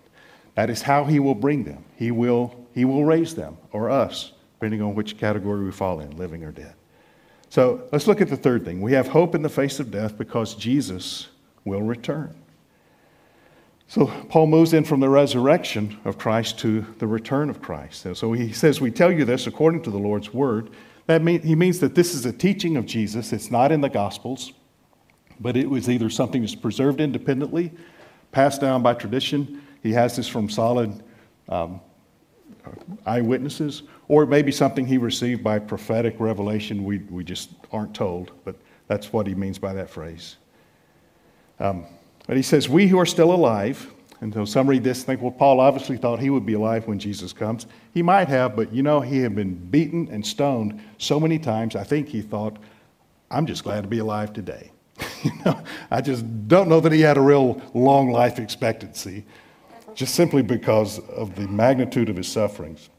That 0.55 0.71
is 0.71 0.83
how 0.83 1.03
He 1.03 1.19
will 1.19 1.35
bring 1.35 1.65
them. 1.65 1.85
He 1.97 2.13
will, 2.13 2.55
he 2.75 2.85
will 2.85 3.05
raise 3.05 3.35
them, 3.35 3.57
or 3.73 3.91
us, 3.91 4.35
depending 4.55 4.83
on 4.83 4.95
which 4.95 5.19
category 5.19 5.65
we 5.65 5.73
fall 5.73 5.99
in, 5.99 6.17
living 6.17 6.45
or 6.45 6.53
dead. 6.53 6.75
So 7.51 7.89
let's 7.93 8.07
look 8.07 8.21
at 8.21 8.29
the 8.29 8.37
third 8.37 8.65
thing. 8.65 8.81
We 8.81 8.93
have 8.93 9.09
hope 9.09 9.35
in 9.35 9.43
the 9.43 9.49
face 9.49 9.81
of 9.81 9.91
death 9.91 10.19
because 10.19 10.55
Jesus 10.55 11.29
will 11.65 11.83
return. 11.83 12.35
So 13.87 14.07
Paul 14.29 14.49
moves 14.49 14.75
in 14.75 14.85
from 14.85 15.01
the 15.01 15.09
resurrection 15.09 15.99
of 16.05 16.19
Christ 16.19 16.59
to 16.59 16.85
the 16.99 17.07
return 17.07 17.49
of 17.49 17.63
Christ. 17.63 18.05
And 18.05 18.17
so 18.17 18.33
he 18.35 18.53
says, 18.53 18.83
We 18.83 18.91
tell 18.91 19.11
you 19.11 19.25
this 19.25 19.47
according 19.47 19.83
to 19.85 19.91
the 19.91 19.99
Lord's 19.99 20.33
word. 20.33 20.71
That 21.07 21.23
mean, 21.23 21.41
he 21.41 21.55
means 21.55 21.81
that 21.81 21.95
this 21.95 22.15
is 22.15 22.27
a 22.27 22.33
teaching 22.33 22.77
of 22.77 22.85
Jesus. 22.85 23.33
It's 23.33 23.51
not 23.51 23.73
in 23.73 23.81
the 23.81 23.89
Gospels, 23.89 24.53
but 25.41 25.57
it 25.57 25.71
was 25.71 25.89
either 25.89 26.11
something 26.11 26.43
that's 26.43 26.55
preserved 26.55 27.01
independently, 27.01 27.73
passed 28.31 28.61
down 28.61 28.83
by 28.83 28.93
tradition. 28.93 29.63
He 29.83 29.93
has 29.93 30.17
this 30.17 30.29
from 30.29 30.51
solid 30.51 31.03
um, 31.49 31.81
eyewitnesses, 33.07 33.85
or 34.09 34.23
it 34.23 34.27
may 34.29 34.43
be 34.43 34.51
something 34.51 34.87
he 34.87 34.99
received 34.99 35.45
by 35.45 35.59
prophetic 35.59 36.17
revelation. 36.19 36.85
We, 36.85 36.99
we 37.11 37.25
just 37.25 37.51
aren't 37.73 37.95
told, 37.95 38.33
but 38.45 38.57
that's 38.87 39.13
what 39.13 39.27
he 39.27 39.35
means 39.35 39.59
by 39.59 39.75
that 39.75 39.91
phrase. 39.91 40.37
Um, 41.61 41.87
but 42.27 42.37
he 42.37 42.43
says, 42.43 42.69
We 42.69 42.89
who 42.89 42.99
are 42.99 43.07
still 43.07 43.33
alive, 43.33 43.93
and 44.21 44.33
so 44.35 44.45
some 44.45 44.69
read 44.69 44.83
this 44.83 44.99
and 44.99 45.07
think, 45.07 45.23
well, 45.23 45.31
Paul 45.31 45.61
obviously 45.61 45.97
thought 45.97 46.19
he 46.19 46.31
would 46.31 46.45
be 46.45 46.55
alive 46.55 46.89
when 46.89 46.99
Jesus 46.99 47.33
comes. 47.33 47.67
He 47.95 48.03
might 48.03 48.29
have, 48.29 48.57
but 48.57 48.73
you 48.73 48.83
know, 48.83 49.01
he 49.01 49.19
had 49.19 49.37
been 49.37 49.55
beaten 49.55 50.09
and 50.11 50.27
stoned 50.27 50.81
so 50.99 51.21
many 51.21 51.39
times, 51.39 51.77
I 51.77 51.85
think 51.85 52.09
he 52.09 52.21
thought, 52.21 52.57
I'm 53.31 53.47
just 53.47 53.63
glad 53.63 53.83
to 53.83 53.89
be 53.89 53.99
alive 53.99 54.33
today. 54.33 54.71
you 55.23 55.31
know, 55.45 55.61
I 55.91 56.01
just 56.01 56.25
don't 56.49 56.69
know 56.69 56.81
that 56.81 56.93
he 56.93 57.01
had 57.01 57.17
a 57.17 57.21
real 57.21 57.63
long 57.75 58.11
life 58.11 58.39
expectancy, 58.39 59.25
just 59.95 60.15
simply 60.15 60.43
because 60.43 60.99
of 61.11 61.37
the 61.37 61.47
magnitude 61.47 62.09
of 62.09 62.17
his 62.17 62.27
sufferings. 62.27 62.91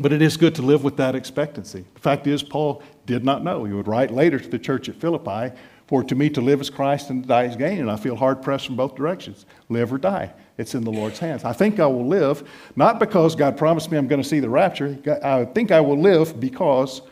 But 0.00 0.12
it 0.12 0.22
is 0.22 0.36
good 0.36 0.54
to 0.54 0.62
live 0.62 0.84
with 0.84 0.96
that 0.96 1.14
expectancy. 1.14 1.84
The 1.94 2.00
fact 2.00 2.26
is, 2.26 2.42
Paul 2.42 2.82
did 3.04 3.24
not 3.24 3.44
know. 3.44 3.64
He 3.64 3.72
would 3.72 3.88
write 3.88 4.10
later 4.10 4.38
to 4.38 4.48
the 4.48 4.58
church 4.58 4.88
at 4.88 4.96
Philippi, 4.96 5.54
For 5.86 6.02
to 6.02 6.14
me 6.14 6.30
to 6.30 6.40
live 6.40 6.60
is 6.60 6.70
Christ 6.70 7.10
and 7.10 7.22
to 7.22 7.28
die 7.28 7.44
is 7.44 7.56
gain, 7.56 7.80
and 7.80 7.90
I 7.90 7.96
feel 7.96 8.16
hard 8.16 8.42
pressed 8.42 8.66
from 8.66 8.76
both 8.76 8.94
directions. 8.94 9.44
Live 9.68 9.92
or 9.92 9.98
die. 9.98 10.32
It's 10.56 10.74
in 10.74 10.84
the 10.84 10.92
Lord's 10.92 11.18
hands. 11.18 11.44
I 11.44 11.52
think 11.52 11.78
I 11.78 11.86
will 11.86 12.06
live, 12.06 12.48
not 12.76 13.00
because 13.00 13.34
God 13.36 13.58
promised 13.58 13.90
me 13.90 13.98
I'm 13.98 14.08
going 14.08 14.22
to 14.22 14.28
see 14.28 14.40
the 14.40 14.48
rapture. 14.48 14.98
I 15.22 15.44
think 15.44 15.70
I 15.70 15.80
will 15.80 15.98
live 15.98 16.40
because 16.40 17.02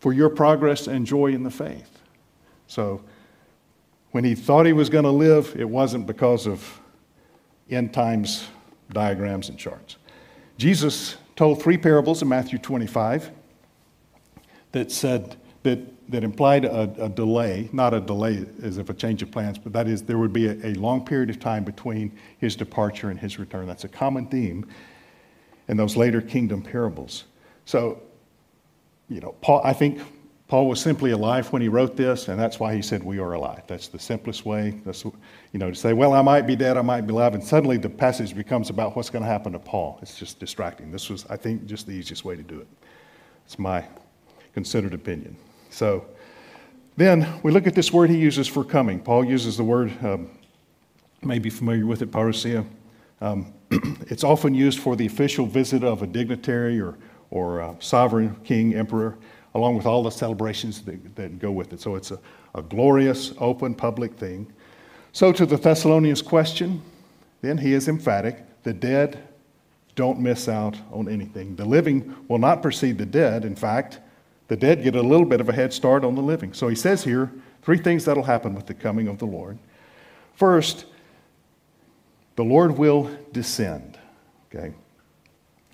for 0.00 0.12
your 0.12 0.30
progress 0.30 0.88
and 0.88 1.06
joy 1.06 1.28
in 1.28 1.42
the 1.42 1.50
faith. 1.50 2.00
So, 2.66 3.02
when 4.10 4.24
he 4.24 4.34
thought 4.34 4.66
he 4.66 4.72
was 4.72 4.88
going 4.88 5.04
to 5.04 5.10
live, 5.10 5.54
it 5.56 5.68
wasn't 5.68 6.06
because 6.06 6.46
of 6.46 6.80
end 7.70 7.92
times 7.92 8.48
diagrams 8.92 9.48
and 9.48 9.58
charts. 9.58 9.96
Jesus 10.58 11.16
told 11.36 11.62
three 11.62 11.76
parables 11.76 12.22
in 12.22 12.28
Matthew 12.28 12.58
25 12.58 13.30
that 14.72 14.90
said 14.90 15.36
that, 15.62 16.10
that 16.10 16.24
implied 16.24 16.64
a, 16.64 17.04
a, 17.04 17.08
delay, 17.08 17.68
not 17.72 17.92
a 17.94 18.00
delay 18.00 18.44
as 18.62 18.78
if 18.78 18.88
a 18.88 18.94
change 18.94 19.22
of 19.22 19.30
plans, 19.30 19.58
but 19.58 19.72
that 19.72 19.86
is 19.86 20.02
there 20.02 20.18
would 20.18 20.32
be 20.32 20.46
a, 20.46 20.66
a 20.66 20.74
long 20.74 21.04
period 21.04 21.30
of 21.30 21.38
time 21.38 21.62
between 21.62 22.16
his 22.38 22.56
departure 22.56 23.10
and 23.10 23.20
his 23.20 23.38
return. 23.38 23.66
That's 23.66 23.84
a 23.84 23.88
common 23.88 24.26
theme 24.26 24.66
in 25.68 25.76
those 25.76 25.96
later 25.96 26.20
kingdom 26.20 26.62
parables. 26.62 27.24
So, 27.64 28.02
you 29.08 29.20
know, 29.20 29.32
Paul, 29.40 29.60
I 29.62 29.72
think 29.72 30.00
Paul 30.48 30.68
was 30.68 30.80
simply 30.80 31.10
alive 31.10 31.52
when 31.52 31.60
he 31.60 31.68
wrote 31.68 31.96
this, 31.96 32.28
and 32.28 32.38
that's 32.38 32.60
why 32.60 32.72
he 32.74 32.80
said, 32.80 33.02
We 33.02 33.18
are 33.18 33.32
alive. 33.32 33.62
That's 33.66 33.88
the 33.88 33.98
simplest 33.98 34.46
way. 34.46 34.80
That's, 34.84 35.04
you 35.04 35.12
know, 35.54 35.70
to 35.70 35.74
say, 35.74 35.92
Well, 35.92 36.12
I 36.12 36.22
might 36.22 36.46
be 36.46 36.54
dead, 36.54 36.76
I 36.76 36.82
might 36.82 37.00
be 37.00 37.12
alive, 37.12 37.34
and 37.34 37.42
suddenly 37.42 37.78
the 37.78 37.88
passage 37.88 38.34
becomes 38.34 38.70
about 38.70 38.94
what's 38.94 39.10
going 39.10 39.24
to 39.24 39.28
happen 39.28 39.52
to 39.54 39.58
Paul. 39.58 39.98
It's 40.02 40.16
just 40.16 40.38
distracting. 40.38 40.92
This 40.92 41.10
was, 41.10 41.26
I 41.28 41.36
think, 41.36 41.66
just 41.66 41.86
the 41.86 41.92
easiest 41.92 42.24
way 42.24 42.36
to 42.36 42.44
do 42.44 42.60
it. 42.60 42.68
It's 43.44 43.58
my 43.58 43.84
considered 44.54 44.94
opinion. 44.94 45.36
So 45.70 46.06
then 46.96 47.26
we 47.42 47.50
look 47.50 47.66
at 47.66 47.74
this 47.74 47.92
word 47.92 48.08
he 48.08 48.18
uses 48.18 48.46
for 48.46 48.62
coming. 48.62 49.00
Paul 49.00 49.24
uses 49.24 49.56
the 49.56 49.64
word, 49.64 49.92
um, 50.04 50.30
may 51.22 51.40
be 51.40 51.50
familiar 51.50 51.86
with 51.86 52.02
it, 52.02 52.12
parousia. 52.12 52.64
Um, 53.20 53.52
it's 53.70 54.22
often 54.22 54.54
used 54.54 54.78
for 54.78 54.94
the 54.94 55.06
official 55.06 55.44
visit 55.44 55.82
of 55.82 56.02
a 56.02 56.06
dignitary 56.06 56.80
or, 56.80 56.96
or 57.30 57.76
sovereign 57.80 58.36
king, 58.44 58.76
emperor 58.76 59.18
along 59.56 59.76
with 59.76 59.86
all 59.86 60.02
the 60.02 60.10
celebrations 60.10 60.82
that, 60.82 61.16
that 61.16 61.38
go 61.38 61.50
with 61.50 61.72
it. 61.72 61.80
So 61.80 61.96
it's 61.96 62.10
a, 62.10 62.20
a 62.54 62.62
glorious, 62.62 63.32
open, 63.38 63.74
public 63.74 64.14
thing. 64.14 64.46
So, 65.12 65.32
to 65.32 65.46
the 65.46 65.56
Thessalonians' 65.56 66.20
question, 66.20 66.82
then 67.40 67.56
he 67.56 67.72
is 67.72 67.88
emphatic 67.88 68.44
the 68.64 68.74
dead 68.74 69.26
don't 69.94 70.20
miss 70.20 70.46
out 70.46 70.76
on 70.92 71.08
anything. 71.08 71.56
The 71.56 71.64
living 71.64 72.14
will 72.28 72.38
not 72.38 72.60
precede 72.60 72.98
the 72.98 73.06
dead. 73.06 73.46
In 73.46 73.56
fact, 73.56 73.98
the 74.48 74.56
dead 74.56 74.82
get 74.82 74.94
a 74.94 75.02
little 75.02 75.24
bit 75.24 75.40
of 75.40 75.48
a 75.48 75.54
head 75.54 75.72
start 75.72 76.04
on 76.04 76.14
the 76.14 76.20
living. 76.20 76.52
So 76.52 76.68
he 76.68 76.74
says 76.74 77.02
here 77.02 77.32
three 77.62 77.78
things 77.78 78.04
that'll 78.04 78.24
happen 78.24 78.54
with 78.54 78.66
the 78.66 78.74
coming 78.74 79.08
of 79.08 79.18
the 79.18 79.24
Lord. 79.24 79.58
First, 80.34 80.84
the 82.36 82.44
Lord 82.44 82.76
will 82.76 83.10
descend. 83.32 83.98
Okay? 84.54 84.74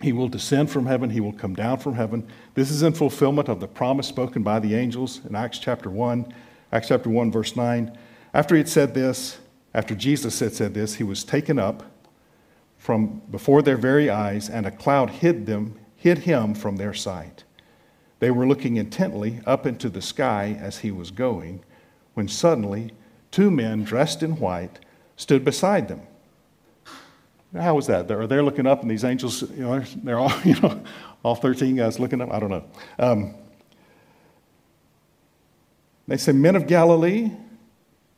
He 0.03 0.13
will 0.13 0.29
descend 0.29 0.69
from 0.69 0.87
heaven, 0.87 1.11
he 1.11 1.21
will 1.21 1.33
come 1.33 1.55
down 1.55 1.79
from 1.79 1.95
heaven. 1.95 2.27
This 2.55 2.71
is 2.71 2.83
in 2.83 2.93
fulfillment 2.93 3.49
of 3.49 3.61
the 3.61 3.69
promise 3.69 4.09
spoken 4.09 4.43
by 4.43 4.59
the 4.59 4.75
angels 4.75 5.21
in 5.25 5.37
Acts 5.37 5.59
chapter 5.59 5.89
1, 5.89 6.35
Acts 6.73 6.89
chapter 6.89 7.09
1, 7.09 7.31
verse 7.31 7.55
9. 7.55 7.97
After 8.35 8.57
he 8.57 8.59
had 8.59 8.69
said 8.69 8.95
this, 8.95 9.39
after 9.73 9.95
Jesus 9.95 10.41
had 10.41 10.55
said 10.55 10.75
this, 10.75 10.97
he 10.97 11.05
was 11.05 11.23
taken 11.23 11.59
up 11.59 11.85
from 12.79 13.23
before 13.31 13.63
their 13.63 13.77
very 13.77 14.11
eyes, 14.11 14.51
and 14.51 14.67
a 14.67 14.73
cloud 14.73 15.09
hid 15.09 15.47
them, 15.47 15.79
hid 15.95 16.19
him 16.19 16.53
from 16.53 16.77
their 16.77 16.93
sight. 16.93 17.45
They 18.19 18.33
were 18.33 18.47
looking 18.47 18.77
intently 18.77 19.41
up 19.47 19.67
into 19.67 19.89
the 19.89 20.03
sky 20.03 20.59
as 20.61 20.79
he 20.79 20.91
was 20.91 21.13
going, 21.13 21.65
when 22.15 22.27
suddenly 22.27 22.91
two 23.31 23.53
men 23.53 23.85
dressed 23.85 24.23
in 24.23 24.41
white 24.41 24.81
stood 25.17 25.45
beside 25.45 25.87
them. 25.87 26.03
How 27.59 27.75
was 27.75 27.87
that? 27.89 28.09
They're, 28.09 28.27
they're 28.27 28.43
looking 28.43 28.67
up, 28.67 28.83
and 28.83 28.91
these 28.91 29.05
angels, 29.05 29.43
you 29.43 29.65
know, 29.65 29.81
they're 30.03 30.19
all, 30.19 30.33
you 30.45 30.59
know, 30.61 30.83
all 31.23 31.35
13 31.35 31.77
guys 31.77 31.99
looking 31.99 32.21
up. 32.21 32.33
I 32.33 32.41
don't 32.41 32.51
know. 32.51 32.65
Um, 32.99 33.35
they 36.09 36.17
say, 36.17 36.33
Men 36.33 36.57
of 36.57 36.67
Galilee, 36.67 37.31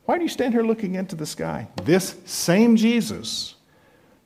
why 0.05 0.17
do 0.17 0.23
you 0.23 0.29
stand 0.29 0.53
here 0.53 0.63
looking 0.63 0.95
into 0.95 1.15
the 1.15 1.25
sky? 1.25 1.67
This 1.83 2.15
same 2.25 2.75
Jesus 2.75 3.55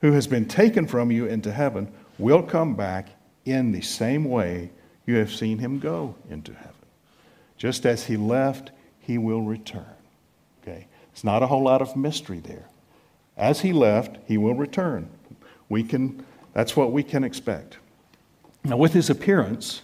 who 0.00 0.12
has 0.12 0.26
been 0.26 0.46
taken 0.46 0.86
from 0.86 1.10
you 1.10 1.26
into 1.26 1.52
heaven 1.52 1.92
will 2.18 2.42
come 2.42 2.74
back 2.74 3.08
in 3.44 3.72
the 3.72 3.80
same 3.80 4.24
way 4.24 4.70
you 5.06 5.16
have 5.16 5.32
seen 5.32 5.58
him 5.58 5.78
go 5.78 6.14
into 6.28 6.52
heaven. 6.54 6.74
Just 7.56 7.84
as 7.84 8.04
he 8.04 8.16
left, 8.16 8.70
he 9.00 9.18
will 9.18 9.42
return. 9.42 9.84
Okay? 10.62 10.86
It's 11.12 11.24
not 11.24 11.42
a 11.42 11.46
whole 11.46 11.62
lot 11.62 11.82
of 11.82 11.96
mystery 11.96 12.40
there. 12.40 12.69
As 13.40 13.62
he 13.62 13.72
left, 13.72 14.18
he 14.26 14.36
will 14.36 14.54
return. 14.54 15.08
We 15.70 15.82
can, 15.82 16.24
that's 16.52 16.76
what 16.76 16.92
we 16.92 17.02
can 17.02 17.24
expect. 17.24 17.78
Now, 18.64 18.76
with 18.76 18.92
his 18.92 19.08
appearance, 19.08 19.80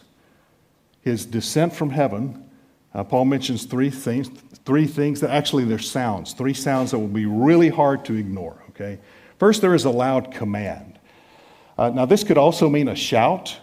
his 1.00 1.24
descent 1.24 1.72
from 1.72 1.88
heaven, 1.88 2.50
uh, 2.92 3.02
Paul 3.04 3.24
mentions 3.24 3.64
three 3.64 3.88
things, 3.88 4.28
three 4.66 4.86
things 4.86 5.20
that 5.22 5.30
actually 5.30 5.64
they're 5.64 5.78
sounds, 5.78 6.34
three 6.34 6.52
sounds 6.52 6.90
that 6.90 6.98
will 6.98 7.08
be 7.08 7.24
really 7.24 7.70
hard 7.70 8.04
to 8.04 8.14
ignore, 8.14 8.62
okay? 8.70 8.98
First, 9.38 9.62
there 9.62 9.74
is 9.74 9.86
a 9.86 9.90
loud 9.90 10.32
command. 10.32 10.98
Uh, 11.78 11.88
now, 11.88 12.04
this 12.04 12.24
could 12.24 12.38
also 12.38 12.68
mean 12.68 12.88
a 12.88 12.96
shout. 12.96 13.56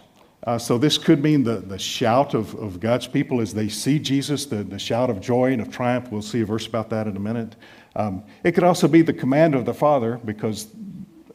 Uh, 0.44 0.58
so, 0.58 0.76
this 0.76 0.98
could 0.98 1.22
mean 1.22 1.44
the, 1.44 1.56
the 1.56 1.78
shout 1.78 2.34
of, 2.34 2.54
of 2.56 2.80
God's 2.80 3.06
people 3.06 3.40
as 3.40 3.54
they 3.54 3.68
see 3.68 4.00
Jesus, 4.00 4.46
the, 4.46 4.64
the 4.64 4.78
shout 4.78 5.08
of 5.08 5.20
joy 5.20 5.52
and 5.52 5.62
of 5.62 5.70
triumph. 5.70 6.10
We'll 6.10 6.22
see 6.22 6.40
a 6.40 6.46
verse 6.46 6.66
about 6.66 6.90
that 6.90 7.06
in 7.06 7.16
a 7.16 7.20
minute. 7.20 7.54
Um, 7.96 8.24
it 8.42 8.52
could 8.52 8.64
also 8.64 8.88
be 8.88 9.02
the 9.02 9.12
command 9.12 9.54
of 9.54 9.64
the 9.64 9.74
Father, 9.74 10.20
because 10.24 10.68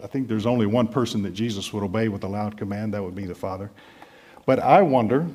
I 0.03 0.07
think 0.07 0.27
there's 0.27 0.45
only 0.45 0.65
one 0.65 0.87
person 0.87 1.21
that 1.23 1.33
Jesus 1.33 1.71
would 1.73 1.83
obey 1.83 2.07
with 2.07 2.23
a 2.23 2.27
loud 2.27 2.57
command, 2.57 2.93
that 2.93 3.03
would 3.03 3.15
be 3.15 3.25
the 3.25 3.35
Father. 3.35 3.71
But 4.45 4.59
I 4.59 4.81
wonder 4.81 5.27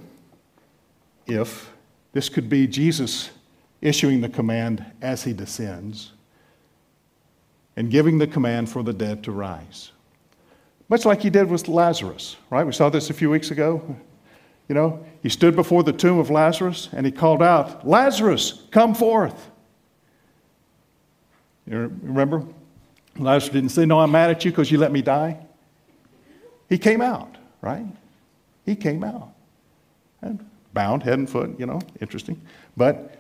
if 1.27 1.71
this 2.13 2.29
could 2.29 2.49
be 2.49 2.67
Jesus 2.67 3.31
issuing 3.81 4.21
the 4.21 4.29
command 4.29 4.85
as 5.03 5.23
he 5.25 5.33
descends 5.33 6.13
and 7.77 7.91
giving 7.91 8.19
the 8.19 8.27
command 8.27 8.69
for 8.69 8.83
the 8.83 8.93
dead 8.93 9.25
to 9.25 9.33
rise. 9.33 9.93
Much 10.89 11.05
like 11.05 11.23
he 11.23 11.31
did 11.31 11.49
with 11.49 11.67
Lazarus, 11.69 12.37
right? 12.51 12.65
We 12.65 12.73
saw 12.73 12.89
this 12.89 13.11
a 13.11 13.15
few 13.15 13.31
weeks 13.31 13.51
ago. 13.51 13.97
You 14.69 14.75
know, 14.75 15.05
he 15.23 15.29
stood 15.29 15.57
before 15.57 15.83
the 15.83 15.93
tomb 15.93 16.19
of 16.19 16.31
Lazarus 16.31 16.89
and 16.93 17.05
he 17.05 17.13
called 17.13 17.43
out, 17.43 17.87
Lazarus, 17.87 18.63
come 18.71 18.95
forth. 18.95 19.51
You 21.67 21.91
remember? 22.03 22.45
Lazarus 23.17 23.53
didn't 23.53 23.71
say, 23.71 23.87
No, 23.87 24.01
I'm 24.01 24.11
mad 24.11 24.31
at 24.31 24.45
you 24.45 24.51
because 24.51 24.71
you 24.71 24.79
let 24.79 24.93
me 24.93 25.03
die. 25.03 25.39
He 26.69 26.79
came 26.79 27.01
out, 27.01 27.37
right? 27.61 27.87
He 28.65 28.77
came 28.77 29.05
out. 29.05 29.31
And 30.23 30.45
bound, 30.73 31.03
head 31.03 31.19
and 31.19 31.29
foot, 31.29 31.59
you 31.59 31.67
know, 31.67 31.81
interesting. 32.01 32.41
But 32.77 33.17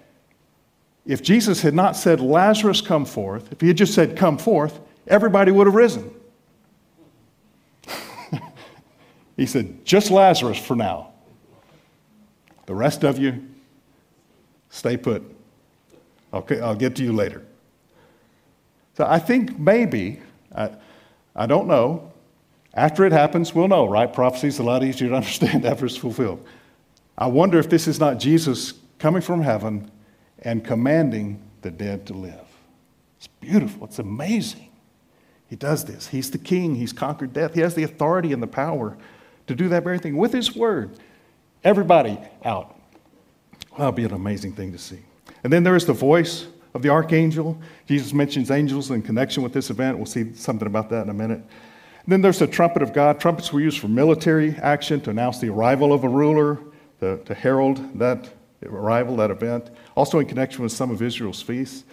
if 1.06 1.22
Jesus 1.22 1.60
had 1.62 1.74
not 1.74 1.96
said, 1.96 2.20
Lazarus, 2.20 2.80
come 2.80 3.04
forth, 3.04 3.52
if 3.52 3.60
he 3.60 3.68
had 3.68 3.76
just 3.76 3.94
said, 3.94 4.16
Come 4.16 4.38
forth, 4.38 4.80
everybody 5.06 5.52
would 5.52 5.66
have 5.66 5.74
risen. 5.74 6.10
he 9.36 9.46
said, 9.46 9.84
Just 9.84 10.10
Lazarus 10.10 10.58
for 10.58 10.74
now. 10.74 11.12
The 12.66 12.74
rest 12.74 13.04
of 13.04 13.18
you, 13.18 13.46
stay 14.70 14.96
put. 14.96 15.22
Okay, 16.32 16.60
I'll 16.60 16.74
get 16.74 16.96
to 16.96 17.02
you 17.02 17.12
later. 17.12 17.44
So 18.94 19.04
I 19.06 19.18
think 19.18 19.58
maybe, 19.58 20.20
I, 20.54 20.70
I 21.34 21.46
don't 21.46 21.66
know. 21.66 22.12
After 22.72 23.04
it 23.04 23.12
happens, 23.12 23.54
we'll 23.54 23.68
know, 23.68 23.86
right? 23.86 24.12
Prophecy 24.12 24.48
is 24.48 24.58
a 24.58 24.62
lot 24.62 24.82
easier 24.82 25.08
to 25.08 25.14
understand 25.16 25.64
after 25.64 25.86
it's 25.86 25.96
fulfilled. 25.96 26.44
I 27.16 27.26
wonder 27.26 27.58
if 27.58 27.68
this 27.68 27.86
is 27.86 28.00
not 28.00 28.18
Jesus 28.18 28.74
coming 28.98 29.22
from 29.22 29.42
heaven 29.42 29.90
and 30.40 30.64
commanding 30.64 31.40
the 31.62 31.70
dead 31.70 32.06
to 32.06 32.14
live. 32.14 32.40
It's 33.18 33.28
beautiful, 33.40 33.86
it's 33.86 33.98
amazing. 33.98 34.70
He 35.48 35.56
does 35.56 35.84
this. 35.84 36.08
He's 36.08 36.30
the 36.30 36.38
king, 36.38 36.74
he's 36.74 36.92
conquered 36.92 37.32
death. 37.32 37.54
He 37.54 37.60
has 37.60 37.74
the 37.74 37.84
authority 37.84 38.32
and 38.32 38.42
the 38.42 38.48
power 38.48 38.96
to 39.46 39.54
do 39.54 39.68
that 39.68 39.84
very 39.84 39.98
thing 39.98 40.16
with 40.16 40.32
his 40.32 40.56
word. 40.56 40.98
Everybody 41.62 42.18
out. 42.44 42.76
That'll 43.76 43.92
be 43.92 44.04
an 44.04 44.12
amazing 44.12 44.52
thing 44.54 44.72
to 44.72 44.78
see. 44.78 45.00
And 45.42 45.52
then 45.52 45.62
there 45.62 45.76
is 45.76 45.86
the 45.86 45.92
voice 45.92 46.46
of 46.74 46.82
the 46.82 46.88
archangel. 46.88 47.58
Jesus 47.86 48.12
mentions 48.12 48.50
angels 48.50 48.90
in 48.90 49.00
connection 49.00 49.42
with 49.42 49.52
this 49.52 49.70
event. 49.70 49.96
We'll 49.96 50.06
see 50.06 50.34
something 50.34 50.66
about 50.66 50.90
that 50.90 51.04
in 51.04 51.08
a 51.08 51.14
minute. 51.14 51.40
Then 52.06 52.20
there's 52.20 52.40
the 52.40 52.46
trumpet 52.46 52.82
of 52.82 52.92
God. 52.92 53.18
Trumpets 53.20 53.52
were 53.52 53.60
used 53.60 53.78
for 53.78 53.88
military 53.88 54.56
action 54.56 55.00
to 55.02 55.10
announce 55.10 55.38
the 55.38 55.48
arrival 55.48 55.92
of 55.92 56.04
a 56.04 56.08
ruler, 56.08 56.58
to, 57.00 57.18
to 57.18 57.34
herald 57.34 57.98
that 57.98 58.28
arrival, 58.64 59.16
that 59.16 59.30
event, 59.30 59.70
also 59.94 60.18
in 60.18 60.26
connection 60.26 60.62
with 60.62 60.72
some 60.72 60.90
of 60.90 61.02
Israel's 61.02 61.40
feasts. 61.40 61.84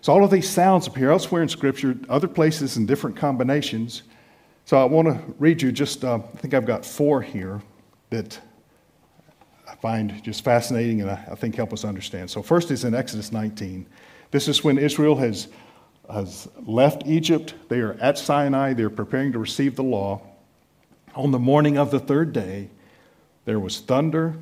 So 0.00 0.12
all 0.12 0.24
of 0.24 0.30
these 0.30 0.48
sounds 0.48 0.86
appear 0.86 1.10
elsewhere 1.10 1.42
in 1.42 1.48
Scripture, 1.48 1.96
other 2.08 2.28
places 2.28 2.76
in 2.76 2.86
different 2.86 3.16
combinations. 3.16 4.04
So 4.64 4.76
I 4.76 4.84
want 4.84 5.08
to 5.08 5.34
read 5.38 5.60
you 5.60 5.72
just, 5.72 6.04
uh, 6.04 6.16
I 6.16 6.36
think 6.38 6.54
I've 6.54 6.66
got 6.66 6.84
four 6.84 7.20
here 7.20 7.60
that 8.10 8.38
I 9.68 9.74
find 9.76 10.22
just 10.22 10.44
fascinating 10.44 11.00
and 11.00 11.10
I, 11.10 11.24
I 11.32 11.34
think 11.34 11.56
help 11.56 11.72
us 11.72 11.84
understand. 11.84 12.30
So 12.30 12.42
first 12.42 12.70
is 12.70 12.84
in 12.84 12.94
Exodus 12.94 13.32
19. 13.32 13.86
This 14.30 14.48
is 14.48 14.62
when 14.62 14.78
Israel 14.78 15.16
has, 15.16 15.48
has 16.12 16.48
left 16.66 17.06
Egypt. 17.06 17.54
They 17.68 17.80
are 17.80 17.94
at 17.94 18.18
Sinai. 18.18 18.74
They're 18.74 18.90
preparing 18.90 19.32
to 19.32 19.38
receive 19.38 19.76
the 19.76 19.82
law. 19.82 20.20
On 21.14 21.30
the 21.30 21.38
morning 21.38 21.78
of 21.78 21.90
the 21.90 21.98
third 21.98 22.32
day, 22.32 22.68
there 23.44 23.58
was 23.58 23.80
thunder 23.80 24.36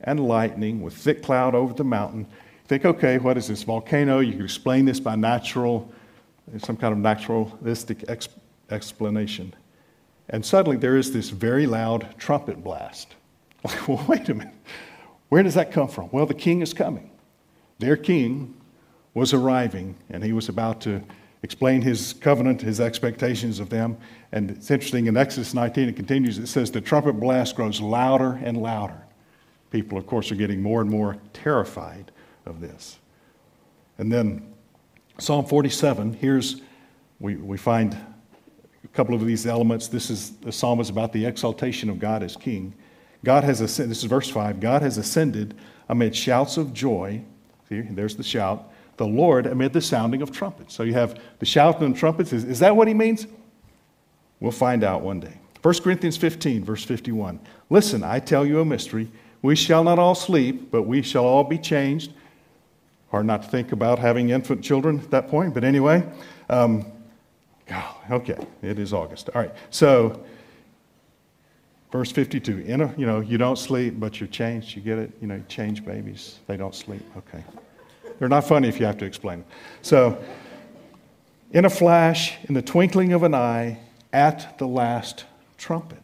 and 0.00 0.20
lightning 0.20 0.82
with 0.82 0.94
thick 0.94 1.22
cloud 1.22 1.54
over 1.54 1.72
the 1.72 1.84
mountain. 1.84 2.26
Think, 2.66 2.84
okay, 2.84 3.18
what 3.18 3.36
is 3.36 3.48
this 3.48 3.62
volcano? 3.62 4.18
You 4.18 4.32
can 4.32 4.44
explain 4.44 4.84
this 4.84 5.00
by 5.00 5.16
natural, 5.16 5.90
some 6.58 6.76
kind 6.76 6.92
of 6.92 6.98
naturalistic 6.98 8.04
ex- 8.08 8.28
explanation. 8.70 9.54
And 10.28 10.44
suddenly 10.44 10.76
there 10.76 10.96
is 10.96 11.12
this 11.12 11.30
very 11.30 11.66
loud 11.66 12.14
trumpet 12.18 12.62
blast. 12.62 13.14
Like, 13.64 13.88
well, 13.88 14.04
wait 14.08 14.28
a 14.28 14.34
minute. 14.34 14.54
Where 15.28 15.42
does 15.42 15.54
that 15.54 15.72
come 15.72 15.88
from? 15.88 16.08
Well, 16.10 16.26
the 16.26 16.34
king 16.34 16.60
is 16.60 16.74
coming. 16.74 17.10
Their 17.78 17.96
king 17.96 18.57
was 19.18 19.34
arriving, 19.34 19.96
and 20.08 20.22
he 20.22 20.32
was 20.32 20.48
about 20.48 20.80
to 20.82 21.02
explain 21.42 21.82
his 21.82 22.12
covenant, 22.14 22.60
his 22.60 22.80
expectations 22.80 23.60
of 23.60 23.68
them. 23.68 23.96
And 24.32 24.50
it's 24.50 24.70
interesting 24.70 25.06
in 25.06 25.16
Exodus 25.16 25.54
19, 25.54 25.88
it 25.88 25.96
continues, 25.96 26.38
it 26.38 26.46
says, 26.46 26.70
The 26.70 26.80
trumpet 26.80 27.14
blast 27.14 27.56
grows 27.56 27.80
louder 27.80 28.40
and 28.42 28.56
louder. 28.56 29.00
People, 29.70 29.98
of 29.98 30.06
course, 30.06 30.32
are 30.32 30.36
getting 30.36 30.62
more 30.62 30.80
and 30.80 30.90
more 30.90 31.18
terrified 31.32 32.10
of 32.46 32.60
this. 32.60 32.98
And 33.98 34.10
then 34.10 34.54
Psalm 35.18 35.44
47, 35.44 36.14
here's, 36.14 36.62
we, 37.20 37.36
we 37.36 37.58
find 37.58 37.96
a 38.84 38.88
couple 38.88 39.14
of 39.14 39.26
these 39.26 39.46
elements. 39.46 39.88
This 39.88 40.10
is 40.10 40.30
the 40.36 40.52
psalm 40.52 40.80
is 40.80 40.88
about 40.88 41.12
the 41.12 41.26
exaltation 41.26 41.90
of 41.90 41.98
God 41.98 42.22
as 42.22 42.36
king. 42.36 42.74
God 43.24 43.44
has 43.44 43.60
ascended, 43.60 43.90
this 43.90 43.98
is 43.98 44.04
verse 44.04 44.30
5, 44.30 44.60
God 44.60 44.82
has 44.82 44.96
ascended 44.96 45.54
amid 45.88 46.14
shouts 46.14 46.56
of 46.56 46.72
joy. 46.72 47.22
See, 47.68 47.80
there's 47.80 48.16
the 48.16 48.22
shout 48.22 48.72
the 48.98 49.06
Lord 49.06 49.46
amid 49.46 49.72
the 49.72 49.80
sounding 49.80 50.20
of 50.20 50.30
trumpets. 50.30 50.74
So 50.74 50.82
you 50.82 50.92
have 50.92 51.18
the 51.38 51.46
shouting 51.46 51.92
of 51.92 51.98
trumpets. 51.98 52.32
Is, 52.32 52.44
is 52.44 52.58
that 52.58 52.76
what 52.76 52.88
he 52.88 52.94
means? 52.94 53.26
We'll 54.40 54.52
find 54.52 54.84
out 54.84 55.02
one 55.02 55.20
day. 55.20 55.38
1 55.62 55.74
Corinthians 55.82 56.16
15, 56.16 56.64
verse 56.64 56.84
51. 56.84 57.40
Listen, 57.70 58.04
I 58.04 58.20
tell 58.20 58.46
you 58.46 58.60
a 58.60 58.64
mystery. 58.64 59.10
We 59.42 59.56
shall 59.56 59.82
not 59.82 59.98
all 59.98 60.14
sleep, 60.14 60.70
but 60.70 60.82
we 60.82 61.02
shall 61.02 61.24
all 61.24 61.44
be 61.44 61.58
changed. 61.58 62.12
Hard 63.10 63.26
not 63.26 63.42
to 63.42 63.48
think 63.48 63.72
about 63.72 63.98
having 63.98 64.30
infant 64.30 64.62
children 64.62 65.00
at 65.00 65.10
that 65.10 65.28
point, 65.28 65.54
but 65.54 65.64
anyway. 65.64 66.06
Um, 66.48 66.84
okay, 68.10 68.36
it 68.62 68.78
is 68.78 68.92
August. 68.92 69.30
All 69.34 69.42
right, 69.42 69.54
so 69.70 70.24
verse 71.90 72.12
52. 72.12 72.58
In 72.58 72.80
a, 72.82 72.94
you 72.96 73.06
know, 73.06 73.20
you 73.20 73.38
don't 73.38 73.58
sleep, 73.58 73.98
but 73.98 74.20
you're 74.20 74.28
changed. 74.28 74.76
You 74.76 74.82
get 74.82 74.98
it? 74.98 75.12
You 75.20 75.26
know, 75.26 75.42
change 75.48 75.84
babies. 75.84 76.40
They 76.46 76.56
don't 76.56 76.74
sleep. 76.74 77.02
Okay. 77.16 77.42
They're 78.18 78.28
not 78.28 78.44
funny 78.44 78.68
if 78.68 78.80
you 78.80 78.86
have 78.86 78.98
to 78.98 79.04
explain 79.04 79.40
them. 79.40 79.48
So, 79.82 80.18
in 81.52 81.64
a 81.64 81.70
flash, 81.70 82.36
in 82.44 82.54
the 82.54 82.62
twinkling 82.62 83.12
of 83.12 83.22
an 83.22 83.34
eye, 83.34 83.78
at 84.12 84.58
the 84.58 84.66
last 84.66 85.24
trumpet, 85.56 86.02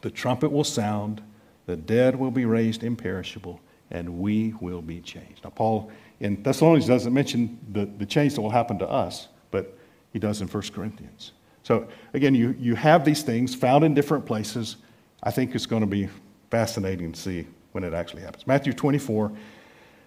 the 0.00 0.10
trumpet 0.10 0.50
will 0.50 0.64
sound, 0.64 1.22
the 1.66 1.76
dead 1.76 2.16
will 2.16 2.30
be 2.30 2.44
raised 2.44 2.82
imperishable, 2.82 3.60
and 3.90 4.18
we 4.18 4.54
will 4.60 4.82
be 4.82 5.00
changed. 5.00 5.44
Now, 5.44 5.50
Paul 5.50 5.90
in 6.20 6.42
Thessalonians 6.42 6.86
doesn't 6.86 7.12
mention 7.12 7.58
the, 7.72 7.86
the 7.86 8.06
change 8.06 8.34
that 8.34 8.40
will 8.40 8.50
happen 8.50 8.78
to 8.78 8.88
us, 8.88 9.28
but 9.50 9.76
he 10.12 10.18
does 10.18 10.40
in 10.40 10.48
1 10.48 10.62
Corinthians. 10.72 11.32
So, 11.62 11.86
again, 12.14 12.34
you, 12.34 12.56
you 12.58 12.74
have 12.74 13.04
these 13.04 13.22
things 13.22 13.54
found 13.54 13.84
in 13.84 13.94
different 13.94 14.26
places. 14.26 14.76
I 15.22 15.30
think 15.30 15.54
it's 15.54 15.66
going 15.66 15.82
to 15.82 15.86
be 15.86 16.08
fascinating 16.50 17.12
to 17.12 17.20
see 17.20 17.46
when 17.72 17.84
it 17.84 17.94
actually 17.94 18.22
happens. 18.22 18.46
Matthew 18.46 18.72
24 18.72 19.32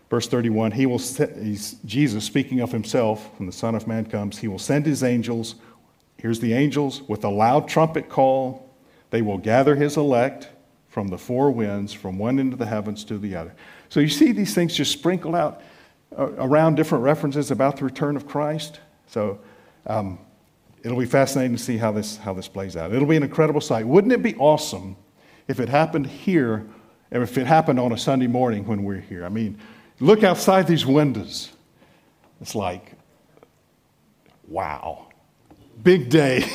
Verse 0.09 0.27
31, 0.27 0.71
he 0.71 0.85
will 0.85 0.99
Jesus 0.99 2.23
speaking 2.23 2.59
of 2.59 2.71
himself 2.71 3.29
when 3.39 3.47
the 3.47 3.53
Son 3.53 3.73
of 3.73 3.87
Man 3.87 4.05
comes, 4.05 4.37
he 4.37 4.47
will 4.47 4.59
send 4.59 4.85
his 4.85 5.03
angels. 5.03 5.55
Here's 6.17 6.39
the 6.39 6.53
angels 6.53 7.01
with 7.03 7.23
a 7.23 7.29
loud 7.29 7.67
trumpet 7.67 8.07
call. 8.07 8.69
They 9.09 9.21
will 9.21 9.37
gather 9.37 9.75
his 9.75 9.97
elect 9.97 10.49
from 10.89 11.07
the 11.07 11.17
four 11.17 11.51
winds, 11.51 11.91
from 11.91 12.17
one 12.17 12.39
end 12.39 12.53
of 12.53 12.59
the 12.59 12.65
heavens 12.65 13.03
to 13.05 13.17
the 13.17 13.35
other. 13.35 13.53
So 13.89 13.99
you 13.99 14.07
see 14.07 14.31
these 14.31 14.53
things 14.53 14.75
just 14.75 14.91
sprinkled 14.91 15.35
out 15.35 15.61
uh, 16.17 16.31
around 16.37 16.75
different 16.75 17.03
references 17.03 17.51
about 17.51 17.77
the 17.77 17.83
return 17.83 18.15
of 18.15 18.27
Christ. 18.27 18.79
So 19.07 19.39
um, 19.87 20.19
it'll 20.83 20.99
be 20.99 21.05
fascinating 21.05 21.57
to 21.57 21.61
see 21.61 21.77
how 21.77 21.91
this, 21.91 22.17
how 22.17 22.33
this 22.33 22.47
plays 22.47 22.77
out. 22.77 22.93
It'll 22.93 23.07
be 23.07 23.17
an 23.17 23.23
incredible 23.23 23.61
sight. 23.61 23.85
Wouldn't 23.85 24.13
it 24.13 24.23
be 24.23 24.35
awesome 24.35 24.95
if 25.47 25.59
it 25.59 25.67
happened 25.67 26.07
here, 26.07 26.65
if 27.11 27.37
it 27.37 27.47
happened 27.47 27.79
on 27.79 27.91
a 27.91 27.97
Sunday 27.97 28.27
morning 28.27 28.65
when 28.65 28.83
we're 28.83 29.01
here? 29.01 29.25
I 29.25 29.29
mean, 29.29 29.59
Look 29.99 30.23
outside 30.23 30.67
these 30.67 30.85
windows. 30.85 31.51
It's 32.41 32.55
like, 32.55 32.91
wow, 34.47 35.07
big 35.83 36.09
day. 36.09 36.45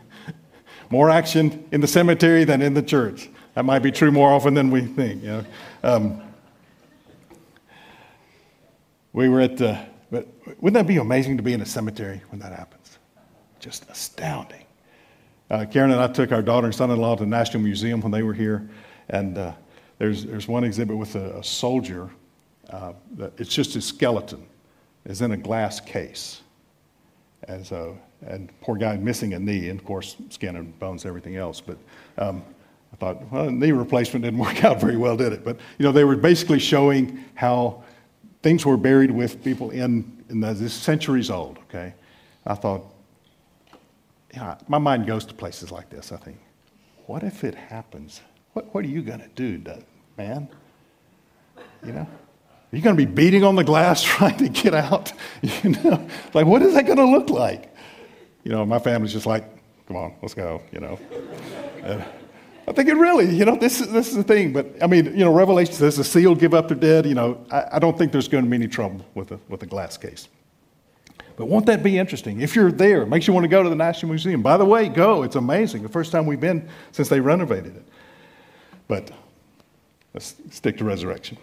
more 0.90 1.10
action 1.10 1.66
in 1.70 1.80
the 1.80 1.86
cemetery 1.86 2.44
than 2.44 2.62
in 2.62 2.72
the 2.74 2.82
church. 2.82 3.28
That 3.54 3.64
might 3.64 3.80
be 3.80 3.90
true 3.90 4.10
more 4.10 4.30
often 4.30 4.54
than 4.54 4.70
we 4.70 4.82
think. 4.82 5.22
You 5.22 5.28
know? 5.28 5.44
Um, 5.82 6.22
we 9.12 9.28
were 9.28 9.40
at 9.40 9.56
the, 9.56 9.78
but 10.10 10.26
wouldn't 10.60 10.74
that 10.74 10.86
be 10.86 10.98
amazing 10.98 11.36
to 11.36 11.42
be 11.42 11.52
in 11.52 11.60
a 11.60 11.66
cemetery 11.66 12.22
when 12.30 12.38
that 12.40 12.52
happens? 12.52 12.98
Just 13.60 13.88
astounding. 13.90 14.64
Uh, 15.50 15.64
Karen 15.70 15.90
and 15.90 16.00
I 16.00 16.08
took 16.08 16.32
our 16.32 16.42
daughter 16.42 16.66
and 16.66 16.74
son-in-law 16.74 17.16
to 17.16 17.24
the 17.24 17.30
National 17.30 17.62
Museum 17.62 18.00
when 18.00 18.12
they 18.12 18.22
were 18.22 18.34
here, 18.34 18.68
and 19.08 19.38
uh, 19.38 19.52
there's, 19.98 20.24
there's 20.24 20.48
one 20.48 20.64
exhibit 20.64 20.96
with 20.96 21.14
a, 21.14 21.38
a 21.38 21.44
soldier 21.44 22.10
uh, 22.70 22.92
it's 23.38 23.54
just 23.54 23.76
a 23.76 23.80
skeleton 23.80 24.46
is 25.04 25.22
in 25.22 25.32
a 25.32 25.36
glass 25.36 25.80
case. 25.80 26.42
And, 27.48 27.64
so, 27.64 27.98
and 28.26 28.50
poor 28.60 28.76
guy 28.76 28.96
missing 28.96 29.34
a 29.34 29.38
knee, 29.38 29.68
and 29.68 29.78
of 29.78 29.86
course, 29.86 30.16
skin 30.30 30.56
and 30.56 30.76
bones, 30.78 31.04
and 31.04 31.08
everything 31.08 31.36
else. 31.36 31.60
But 31.60 31.78
um, 32.18 32.42
I 32.92 32.96
thought, 32.96 33.30
well, 33.30 33.50
knee 33.50 33.72
replacement 33.72 34.24
didn't 34.24 34.38
work 34.46 34.64
out 34.64 34.80
very 34.80 34.96
well, 34.96 35.16
did 35.16 35.32
it? 35.32 35.44
But, 35.44 35.58
you 35.78 35.84
know, 35.84 35.92
they 35.92 36.04
were 36.04 36.16
basically 36.16 36.58
showing 36.58 37.24
how 37.34 37.84
things 38.42 38.66
were 38.66 38.76
buried 38.76 39.10
with 39.10 39.42
people 39.44 39.70
in, 39.70 40.24
in 40.28 40.40
the, 40.40 40.52
this 40.54 40.74
centuries 40.74 41.30
old, 41.30 41.58
okay? 41.68 41.94
I 42.46 42.54
thought, 42.54 42.84
yeah, 44.34 44.56
my 44.68 44.78
mind 44.78 45.06
goes 45.06 45.24
to 45.26 45.34
places 45.34 45.70
like 45.70 45.88
this. 45.88 46.12
I 46.12 46.16
think, 46.16 46.38
what 47.06 47.22
if 47.22 47.44
it 47.44 47.54
happens? 47.54 48.20
What, 48.52 48.74
what 48.74 48.84
are 48.84 48.88
you 48.88 49.02
going 49.02 49.20
to 49.20 49.28
do, 49.28 49.62
man? 50.16 50.48
You 51.84 51.92
know? 51.92 52.06
Are 52.72 52.76
you 52.76 52.82
going 52.82 52.96
to 52.96 53.06
be 53.06 53.10
beating 53.10 53.44
on 53.44 53.54
the 53.54 53.64
glass 53.64 54.02
trying 54.04 54.36
to 54.38 54.48
get 54.48 54.74
out? 54.74 55.12
You 55.62 55.70
know, 55.70 56.08
like 56.34 56.46
what 56.46 56.62
is 56.62 56.74
that 56.74 56.86
going 56.86 56.98
to 56.98 57.04
look 57.06 57.30
like? 57.30 57.72
You 58.44 58.52
know, 58.52 58.64
my 58.64 58.78
family's 58.78 59.12
just 59.12 59.26
like, 59.26 59.44
come 59.86 59.96
on, 59.96 60.14
let's 60.22 60.34
go. 60.34 60.62
You 60.72 60.80
know, 60.80 60.98
uh, 61.84 62.04
I 62.68 62.72
think 62.72 62.88
it 62.88 62.94
really, 62.96 63.34
you 63.34 63.44
know, 63.44 63.56
this 63.56 63.80
is 63.80 63.92
this 63.92 64.08
is 64.08 64.16
the 64.16 64.24
thing. 64.24 64.52
But 64.52 64.66
I 64.82 64.86
mean, 64.86 65.06
you 65.06 65.24
know, 65.24 65.32
Revelation 65.32 65.74
says 65.74 65.96
the 65.96 66.04
seal 66.04 66.34
give 66.34 66.54
up 66.54 66.68
their 66.68 66.76
dead. 66.76 67.06
You 67.06 67.14
know, 67.14 67.44
I, 67.50 67.64
I 67.72 67.78
don't 67.78 67.96
think 67.96 68.12
there's 68.12 68.28
going 68.28 68.44
to 68.44 68.50
be 68.50 68.56
any 68.56 68.68
trouble 68.68 69.04
with 69.14 69.32
a 69.32 69.38
with 69.48 69.62
a 69.62 69.66
glass 69.66 69.96
case. 69.96 70.28
But 71.36 71.46
won't 71.46 71.66
that 71.66 71.82
be 71.82 71.98
interesting? 71.98 72.40
If 72.40 72.56
you're 72.56 72.72
there, 72.72 73.02
it 73.02 73.08
makes 73.08 73.26
you 73.26 73.34
want 73.34 73.44
to 73.44 73.48
go 73.48 73.62
to 73.62 73.68
the 73.68 73.76
National 73.76 74.08
Museum. 74.10 74.42
By 74.42 74.56
the 74.56 74.64
way, 74.64 74.88
go. 74.88 75.22
It's 75.22 75.36
amazing. 75.36 75.82
The 75.82 75.88
first 75.88 76.10
time 76.10 76.24
we've 76.24 76.40
been 76.40 76.68
since 76.92 77.08
they 77.08 77.20
renovated 77.20 77.76
it. 77.76 77.84
But 78.88 79.10
let's 80.14 80.34
stick 80.50 80.78
to 80.78 80.84
resurrection. 80.84 81.36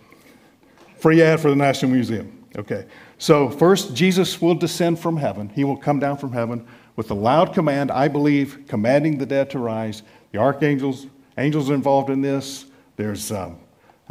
Free 1.04 1.22
ad 1.22 1.42
for 1.42 1.50
the 1.50 1.56
National 1.58 1.92
Museum. 1.92 2.46
Okay. 2.56 2.86
So, 3.18 3.50
first, 3.50 3.94
Jesus 3.94 4.42
will 4.42 4.56
descend 4.56 4.98
from 4.98 5.18
heaven. 5.18 5.50
He 5.50 5.66
will 5.66 5.76
come 5.76 6.00
down 6.00 6.18
from 6.18 6.32
heaven 6.32 6.66
with 6.96 7.12
a 7.12 7.14
loud 7.14 7.54
command, 7.54 7.92
I 7.92 8.08
believe, 8.08 8.64
commanding 8.70 9.18
the 9.18 9.26
dead 9.26 9.50
to 9.50 9.60
rise. 9.60 10.04
The 10.32 10.38
archangels, 10.38 11.08
angels 11.38 11.70
are 11.70 11.74
involved 11.74 12.10
in 12.10 12.22
this. 12.22 12.68
There's 12.96 13.34
um, 13.34 13.60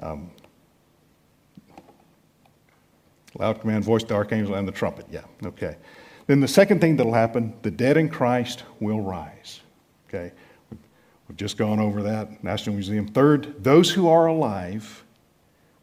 um, 0.02 0.30
loud 3.38 3.62
command, 3.62 3.84
voice 3.84 4.04
the 4.04 4.12
archangel, 4.12 4.56
and 4.56 4.68
the 4.68 4.72
trumpet. 4.72 5.06
Yeah, 5.10 5.24
okay. 5.46 5.78
Then 6.26 6.40
the 6.40 6.48
second 6.48 6.82
thing 6.82 6.96
that'll 6.96 7.14
happen 7.14 7.54
the 7.62 7.70
dead 7.70 7.96
in 7.96 8.10
Christ 8.10 8.64
will 8.80 9.00
rise. 9.00 9.60
Okay. 10.10 10.30
We've 10.70 11.38
just 11.38 11.56
gone 11.56 11.80
over 11.80 12.02
that, 12.02 12.44
National 12.44 12.74
Museum. 12.74 13.08
Third, 13.08 13.64
those 13.64 13.90
who 13.90 14.08
are 14.08 14.26
alive 14.26 15.02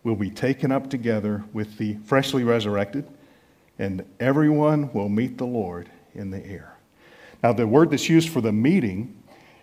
will 0.03 0.15
be 0.15 0.29
taken 0.29 0.71
up 0.71 0.89
together 0.89 1.43
with 1.53 1.77
the 1.77 1.95
freshly 2.05 2.43
resurrected, 2.43 3.07
and 3.77 4.05
everyone 4.19 4.91
will 4.93 5.09
meet 5.09 5.37
the 5.37 5.45
Lord 5.45 5.89
in 6.13 6.31
the 6.31 6.45
air. 6.45 6.77
Now, 7.43 7.53
the 7.53 7.67
word 7.67 7.91
that's 7.91 8.09
used 8.09 8.29
for 8.29 8.41
the 8.41 8.51
meeting 8.51 9.15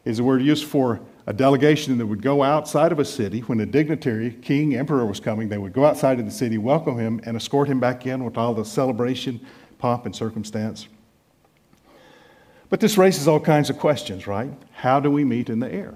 is 0.04 0.18
the 0.18 0.24
word 0.24 0.40
used 0.40 0.64
for 0.64 1.00
a 1.26 1.32
delegation 1.32 1.98
that 1.98 2.06
would 2.06 2.22
go 2.22 2.42
outside 2.42 2.92
of 2.92 2.98
a 2.98 3.04
city 3.04 3.40
when 3.40 3.60
a 3.60 3.66
dignitary, 3.66 4.30
king, 4.30 4.76
emperor 4.76 5.04
was 5.04 5.18
coming. 5.18 5.48
They 5.48 5.58
would 5.58 5.72
go 5.72 5.84
outside 5.84 6.20
of 6.20 6.24
the 6.24 6.30
city, 6.30 6.58
welcome 6.58 6.96
him, 6.96 7.20
and 7.24 7.36
escort 7.36 7.68
him 7.68 7.80
back 7.80 8.06
in 8.06 8.24
with 8.24 8.38
all 8.38 8.54
the 8.54 8.64
celebration, 8.64 9.44
pomp, 9.78 10.06
and 10.06 10.14
circumstance. 10.14 10.86
But 12.68 12.80
this 12.80 12.96
raises 12.96 13.26
all 13.26 13.40
kinds 13.40 13.68
of 13.70 13.78
questions, 13.78 14.26
right? 14.26 14.52
How 14.72 15.00
do 15.00 15.10
we 15.10 15.24
meet 15.24 15.50
in 15.50 15.58
the 15.58 15.72
air? 15.72 15.94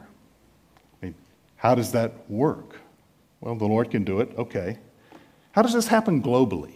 I 1.00 1.06
mean, 1.06 1.14
how 1.56 1.76
does 1.76 1.92
that 1.92 2.28
work? 2.28 2.79
Well, 3.40 3.54
the 3.54 3.66
Lord 3.66 3.90
can 3.90 4.04
do 4.04 4.20
it, 4.20 4.30
okay. 4.36 4.78
How 5.52 5.62
does 5.62 5.72
this 5.72 5.86
happen 5.86 6.22
globally? 6.22 6.74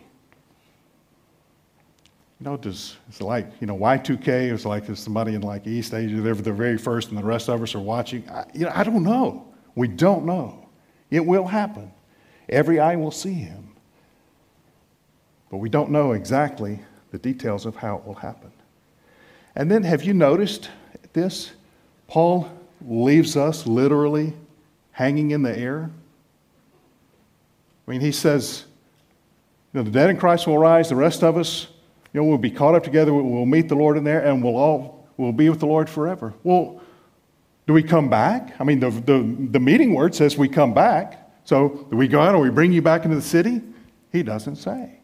You 2.40 2.50
know, 2.50 2.56
does, 2.56 2.96
it's 3.08 3.20
like, 3.20 3.50
you 3.60 3.66
know, 3.66 3.76
Y2K 3.76 4.50
is 4.50 4.66
like 4.66 4.86
there's 4.86 5.00
somebody 5.00 5.34
in 5.34 5.42
like 5.42 5.66
East 5.66 5.94
Asia, 5.94 6.20
they're 6.20 6.34
the 6.34 6.52
very 6.52 6.78
first 6.78 7.10
and 7.10 7.18
the 7.18 7.22
rest 7.22 7.48
of 7.48 7.62
us 7.62 7.74
are 7.74 7.80
watching. 7.80 8.28
I, 8.28 8.44
you 8.54 8.64
know, 8.64 8.72
I 8.74 8.82
don't 8.82 9.02
know. 9.02 9.46
We 9.74 9.88
don't 9.88 10.24
know. 10.24 10.68
It 11.10 11.24
will 11.24 11.46
happen. 11.46 11.92
Every 12.48 12.80
eye 12.80 12.96
will 12.96 13.10
see 13.10 13.34
him. 13.34 13.68
But 15.50 15.58
we 15.58 15.68
don't 15.68 15.90
know 15.90 16.12
exactly 16.12 16.80
the 17.12 17.18
details 17.18 17.66
of 17.66 17.76
how 17.76 17.98
it 17.98 18.04
will 18.04 18.14
happen. 18.14 18.50
And 19.54 19.70
then 19.70 19.84
have 19.84 20.02
you 20.02 20.12
noticed 20.12 20.70
this? 21.12 21.52
Paul 22.08 22.50
leaves 22.86 23.36
us 23.36 23.66
literally 23.66 24.32
hanging 24.90 25.30
in 25.30 25.42
the 25.42 25.56
air. 25.56 25.90
I 27.86 27.90
mean, 27.90 28.00
he 28.00 28.12
says, 28.12 28.64
you 29.72 29.80
know, 29.80 29.84
the 29.84 29.90
dead 29.90 30.10
in 30.10 30.16
Christ 30.16 30.46
will 30.46 30.58
rise, 30.58 30.88
the 30.88 30.96
rest 30.96 31.22
of 31.22 31.36
us 31.36 31.68
you 32.14 32.20
know, 32.20 32.28
we'll 32.28 32.38
be 32.38 32.50
caught 32.50 32.76
up 32.76 32.84
together, 32.84 33.12
we'll 33.12 33.44
meet 33.44 33.68
the 33.68 33.74
Lord 33.74 33.96
in 33.96 34.04
there, 34.04 34.24
and 34.24 34.42
we'll 34.42 34.56
all 34.56 35.08
we'll 35.16 35.32
be 35.32 35.48
with 35.50 35.58
the 35.58 35.66
Lord 35.66 35.90
forever. 35.90 36.32
Well, 36.44 36.80
do 37.66 37.72
we 37.72 37.82
come 37.82 38.08
back? 38.08 38.54
I 38.60 38.64
mean, 38.64 38.78
the, 38.78 38.90
the, 38.90 39.36
the 39.50 39.60
meeting 39.60 39.94
word 39.94 40.14
says 40.14 40.38
we 40.38 40.48
come 40.48 40.72
back. 40.72 41.32
So 41.44 41.86
do 41.90 41.96
we 41.96 42.08
go 42.08 42.20
out 42.20 42.34
or 42.34 42.42
we 42.42 42.50
bring 42.50 42.72
you 42.72 42.82
back 42.82 43.04
into 43.04 43.16
the 43.16 43.22
city? 43.22 43.62
He 44.12 44.22
doesn't 44.22 44.56
say. 44.56 45.00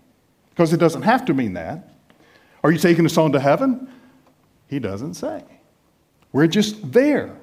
Because 0.51 0.72
it 0.72 0.76
doesn't 0.76 1.03
have 1.03 1.24
to 1.26 1.35
mean 1.35 1.55
that. 1.55 1.95
Are 2.62 2.70
you 2.70 2.78
taking 2.78 3.05
us 3.07 3.16
on 3.16 3.33
to 3.33 3.41
heaven? 3.41 3.91
He 4.68 4.78
doesn't 4.78 5.14
say. 5.14 5.43
We're 6.33 6.47
just 6.47 6.93
there. 6.93 7.35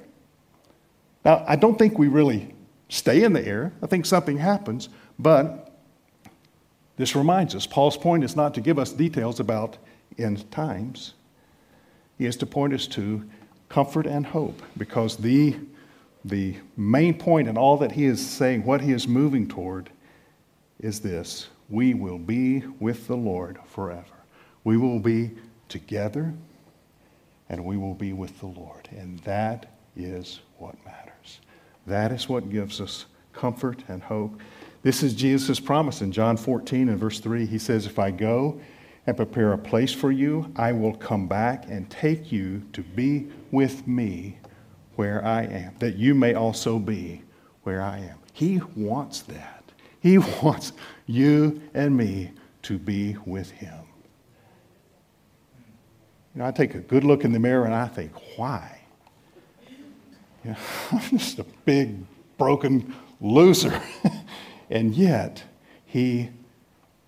Now, 1.24 1.44
I 1.46 1.56
don't 1.56 1.78
think 1.78 1.98
we 1.98 2.08
really 2.08 2.54
stay 2.88 3.24
in 3.24 3.32
the 3.32 3.46
air. 3.46 3.72
I 3.82 3.86
think 3.86 4.06
something 4.06 4.38
happens, 4.38 4.88
but 5.18 5.72
this 6.96 7.14
reminds 7.14 7.54
us 7.54 7.66
Paul's 7.66 7.96
point 7.96 8.24
is 8.24 8.36
not 8.36 8.54
to 8.54 8.60
give 8.60 8.78
us 8.78 8.92
details 8.92 9.40
about 9.40 9.78
end 10.18 10.50
times, 10.50 11.14
he 12.18 12.26
is 12.26 12.36
to 12.38 12.46
point 12.46 12.74
us 12.74 12.86
to 12.88 13.28
comfort 13.68 14.06
and 14.06 14.26
hope 14.26 14.60
because 14.76 15.16
the, 15.16 15.56
the 16.24 16.56
main 16.76 17.14
point 17.14 17.48
in 17.48 17.56
all 17.56 17.76
that 17.78 17.92
he 17.92 18.04
is 18.04 18.24
saying, 18.24 18.64
what 18.64 18.80
he 18.80 18.92
is 18.92 19.06
moving 19.06 19.46
toward, 19.46 19.90
is 20.80 21.00
this 21.00 21.48
we 21.68 21.94
will 21.94 22.18
be 22.18 22.60
with 22.80 23.06
the 23.06 23.16
Lord 23.16 23.58
forever. 23.66 24.04
We 24.64 24.76
will 24.76 25.00
be 25.00 25.32
together 25.68 26.32
and 27.48 27.64
we 27.64 27.76
will 27.76 27.94
be 27.94 28.12
with 28.12 28.38
the 28.40 28.46
Lord. 28.46 28.88
And 28.90 29.18
that 29.20 29.66
is 29.96 30.40
what 30.58 30.74
matters. 30.84 31.40
That 31.86 32.12
is 32.12 32.28
what 32.28 32.50
gives 32.50 32.80
us 32.80 33.06
comfort 33.32 33.82
and 33.88 34.02
hope. 34.02 34.40
This 34.82 35.02
is 35.02 35.14
Jesus' 35.14 35.58
promise 35.58 36.02
in 36.02 36.12
John 36.12 36.36
14 36.36 36.88
and 36.88 36.98
verse 36.98 37.18
3. 37.20 37.46
He 37.46 37.58
says, 37.58 37.86
If 37.86 37.98
I 37.98 38.10
go 38.10 38.60
and 39.06 39.16
prepare 39.16 39.52
a 39.52 39.58
place 39.58 39.92
for 39.92 40.12
you, 40.12 40.52
I 40.54 40.72
will 40.72 40.94
come 40.94 41.26
back 41.26 41.64
and 41.68 41.90
take 41.90 42.30
you 42.30 42.62
to 42.74 42.82
be 42.82 43.28
with 43.50 43.86
me 43.88 44.38
where 44.94 45.24
I 45.24 45.44
am, 45.44 45.74
that 45.78 45.96
you 45.96 46.14
may 46.14 46.34
also 46.34 46.78
be 46.78 47.22
where 47.62 47.82
I 47.82 47.98
am. 47.98 48.18
He 48.32 48.60
wants 48.76 49.22
that. 49.22 49.64
He 50.00 50.18
wants 50.42 50.72
you 51.06 51.60
and 51.74 51.96
me 51.96 52.32
to 52.62 52.78
be 52.78 53.16
with 53.26 53.50
him. 53.50 53.78
You 56.34 56.40
know, 56.40 56.46
I 56.46 56.50
take 56.52 56.74
a 56.74 56.80
good 56.80 57.02
look 57.02 57.24
in 57.24 57.32
the 57.32 57.38
mirror 57.38 57.64
and 57.64 57.74
I 57.74 57.88
think, 57.88 58.12
why? 58.36 58.80
You 60.44 60.50
know, 60.50 60.56
I'm 60.92 61.18
just 61.18 61.40
a 61.40 61.46
big, 61.64 61.96
broken 62.36 62.94
loser. 63.20 63.80
And 64.70 64.94
yet, 64.94 65.44
He 65.84 66.30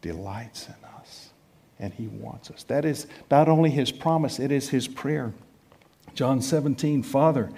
delights 0.01 0.67
in 0.67 0.85
us 0.99 1.31
and 1.79 1.93
He 1.93 2.07
wants 2.07 2.51
us. 2.51 2.63
That 2.65 2.85
is 2.85 3.07
not 3.31 3.49
only 3.49 3.71
His 3.71 3.93
promise, 3.93 4.39
it 4.39 4.51
is 4.51 4.69
His 4.69 4.89
prayer. 4.89 5.33
John 6.15 6.43
17, 6.43 7.03
Father, 7.03 7.51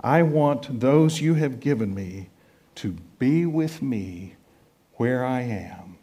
I 0.00 0.22
want 0.22 0.80
those 0.80 1.20
you 1.20 1.34
have 1.34 1.60
given 1.60 1.94
me 1.94 2.28
to 2.76 2.96
be 3.18 3.46
with 3.46 3.82
me 3.82 4.36
where 4.94 5.24
I 5.24 5.42
am 5.42 5.98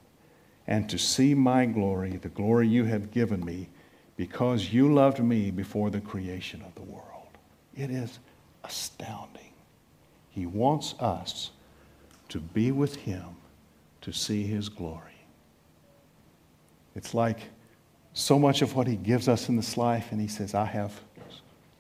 and 0.68 0.90
to 0.90 0.98
see 0.98 1.34
my 1.34 1.66
glory, 1.66 2.18
the 2.18 2.30
glory 2.30 2.68
you 2.68 2.86
have 2.86 3.12
given 3.12 3.44
me, 3.46 3.70
because 4.18 4.74
you 4.74 4.94
loved 4.94 5.20
me 5.20 5.52
before 5.52 5.90
the 5.90 6.02
creation 6.02 6.62
of 6.62 6.74
the 6.76 6.82
world. 6.82 7.06
It 7.76 7.92
is 7.92 8.20
astounding. 8.64 9.54
He 10.30 10.46
wants 10.46 10.96
us 11.00 11.52
to 12.30 12.40
be 12.40 12.72
with 12.72 12.96
him 12.96 13.36
to 14.06 14.14
see 14.14 14.44
his 14.44 14.70
glory. 14.70 15.18
It's 16.96 17.16
like 17.16 17.40
so 18.14 18.38
much 18.38 18.62
of 18.62 18.76
what 18.76 18.86
he 18.86 18.98
gives 18.98 19.28
us 19.28 19.50
in 19.50 19.56
this 19.56 19.78
life, 19.78 20.12
and 20.12 20.22
he 20.22 20.28
says, 20.28 20.54
I 20.54 20.66
have 20.66 20.94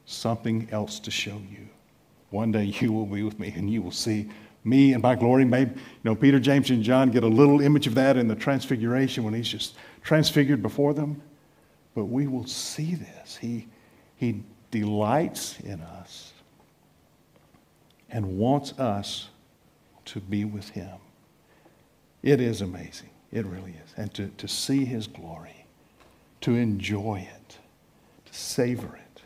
something 0.05 0.67
else 0.71 0.99
to 1.01 1.11
show 1.11 1.39
you. 1.51 1.69
One 2.31 2.51
day 2.51 2.63
you 2.63 2.91
will 2.91 3.05
be 3.05 3.21
with 3.21 3.39
me 3.39 3.53
and 3.55 3.69
you 3.69 3.83
will 3.83 3.91
see 3.91 4.27
me 4.63 4.93
and 4.93 5.03
my 5.03 5.13
glory. 5.13 5.45
Maybe, 5.45 5.71
you 5.75 5.77
know, 6.03 6.15
Peter, 6.15 6.39
James, 6.39 6.71
and 6.71 6.81
John 6.81 7.11
get 7.11 7.23
a 7.23 7.27
little 7.27 7.61
image 7.61 7.85
of 7.85 7.93
that 7.93 8.17
in 8.17 8.27
the 8.27 8.35
transfiguration 8.35 9.23
when 9.23 9.35
he's 9.35 9.47
just 9.47 9.75
transfigured 10.01 10.63
before 10.63 10.95
them. 10.95 11.21
But 11.93 12.05
we 12.05 12.25
will 12.25 12.47
see 12.47 12.95
this. 12.95 13.37
He, 13.37 13.67
he 14.17 14.41
delights 14.71 15.59
in 15.59 15.79
us 15.79 16.33
and 18.09 18.39
wants 18.39 18.73
us 18.79 19.29
to 20.05 20.19
be 20.19 20.43
with 20.43 20.69
him. 20.69 20.97
It 22.25 22.41
is 22.41 22.61
amazing. 22.61 23.11
It 23.31 23.45
really 23.45 23.75
is. 23.85 23.93
And 23.95 24.11
to, 24.15 24.27
to 24.29 24.47
see 24.47 24.83
his 24.83 25.05
glory, 25.05 25.67
to 26.41 26.55
enjoy 26.55 27.27
it, 27.31 27.57
to 28.25 28.33
savor 28.33 28.87
it. 28.95 29.21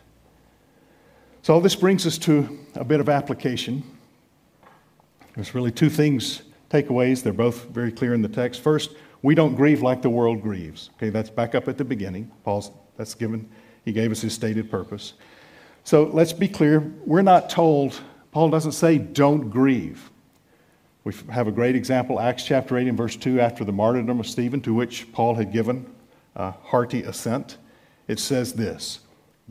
So, 1.42 1.62
this 1.62 1.76
brings 1.76 2.06
us 2.06 2.18
to 2.20 2.60
a 2.76 2.84
bit 2.84 3.00
of 3.00 3.08
application. 3.08 3.84
There's 5.34 5.56
really 5.56 5.72
two 5.72 5.90
things, 5.90 6.42
takeaways. 6.70 7.24
They're 7.24 7.32
both 7.32 7.70
very 7.70 7.94
clear 7.94 8.14
in 8.14 8.22
the 8.22 8.28
text. 8.28 8.62
First, 8.62 8.92
we 9.22 9.34
don't 9.34 9.56
grieve 9.56 9.82
like 9.82 10.02
the 10.02 10.10
world 10.10 10.42
grieves. 10.42 10.90
Okay, 10.98 11.10
that's 11.10 11.30
back 11.30 11.56
up 11.56 11.70
at 11.70 11.78
the 11.78 11.86
beginning. 11.86 12.30
Paul's, 12.44 12.72
that's 12.98 13.16
given, 13.16 13.50
he 13.86 13.94
gave 13.94 14.12
us 14.12 14.20
his 14.20 14.34
stated 14.34 14.70
purpose. 14.70 15.14
So 15.86 16.04
let's 16.04 16.34
be 16.34 16.50
clear. 16.50 16.82
We're 17.06 17.22
not 17.22 17.50
told, 17.50 18.02
Paul 18.34 18.50
doesn't 18.50 18.74
say 18.74 18.98
don't 18.98 19.50
grieve. 19.50 20.09
We 21.04 21.14
have 21.32 21.48
a 21.48 21.52
great 21.52 21.76
example, 21.76 22.20
Acts 22.20 22.44
chapter 22.44 22.78
8 22.78 22.88
and 22.88 22.98
verse 22.98 23.16
2, 23.16 23.40
after 23.40 23.64
the 23.64 23.72
martyrdom 23.72 24.20
of 24.20 24.28
Stephen, 24.28 24.62
to 24.62 24.74
which 24.74 25.12
Paul 25.12 25.36
had 25.36 25.52
given 25.52 25.86
a 26.36 26.52
hearty 26.52 27.04
assent. 27.04 27.58
It 28.08 28.20
says 28.20 28.54
this 28.54 29.00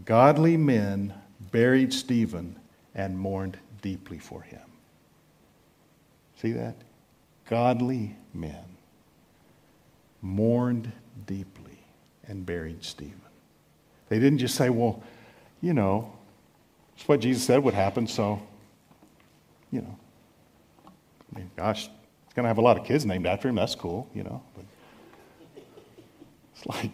Godly 0.05 0.57
men 0.57 1.15
buried 1.51 1.93
Stephen 1.93 2.59
and 2.95 3.19
mourned 3.19 3.59
deeply 3.81 4.19
for 4.19 4.43
him. 4.43 4.61
See 6.41 6.53
that? 6.53 6.77
Godly 7.49 8.17
men 8.35 8.65
mourned 10.21 10.93
deeply 11.27 11.79
and 12.27 12.45
buried 12.45 12.85
Stephen. 12.85 13.21
They 14.09 14.19
didn't 14.19 14.39
just 14.39 14.55
say, 14.55 14.69
well, 14.71 15.03
you 15.61 15.73
know, 15.73 16.13
it's 16.97 17.09
what 17.09 17.21
Jesus 17.21 17.43
said 17.43 17.63
would 17.63 17.75
happen, 17.75 18.07
so, 18.07 18.43
you 19.71 19.81
know, 19.81 19.99
I 21.35 21.39
mean, 21.39 21.51
gosh, 21.57 21.83
he's 21.83 22.35
going 22.35 22.45
to 22.45 22.49
have 22.49 22.59
a 22.59 22.62
lot 22.62 22.79
of 22.79 22.85
kids 22.85 23.05
named 23.05 23.26
after 23.26 23.49
him. 23.49 23.57
That's 23.57 23.74
cool, 23.74 24.09
you 24.14 24.24
know. 24.24 24.43
But 24.55 24.64
It's 26.57 26.66
like, 26.66 26.91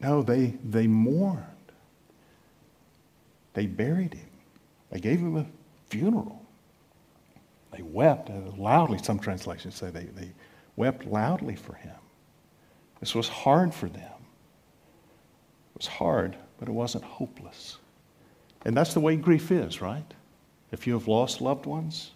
no, 0.00 0.22
they, 0.22 0.58
they 0.64 0.86
mourned. 0.86 1.44
They 3.52 3.66
buried 3.66 4.14
him. 4.14 4.28
They 4.90 5.00
gave 5.00 5.20
him 5.20 5.36
a 5.36 5.46
funeral. 5.88 6.40
They 7.72 7.82
wept 7.82 8.30
loudly. 8.56 8.98
Some 8.98 9.18
translations 9.18 9.76
say 9.76 9.90
they, 9.90 10.04
they 10.04 10.32
wept 10.76 11.06
loudly 11.06 11.56
for 11.56 11.74
him. 11.74 11.94
This 13.00 13.14
was 13.14 13.28
hard 13.28 13.72
for 13.74 13.88
them. 13.88 14.02
It 14.02 15.78
was 15.78 15.86
hard, 15.86 16.36
but 16.58 16.68
it 16.68 16.72
wasn't 16.72 17.04
hopeless. 17.04 17.78
And 18.64 18.76
that's 18.76 18.94
the 18.94 19.00
way 19.00 19.16
grief 19.16 19.50
is, 19.50 19.80
right? 19.80 20.04
If 20.72 20.86
you 20.86 20.92
have 20.94 21.08
lost 21.08 21.40
loved 21.40 21.66
ones, 21.66 22.12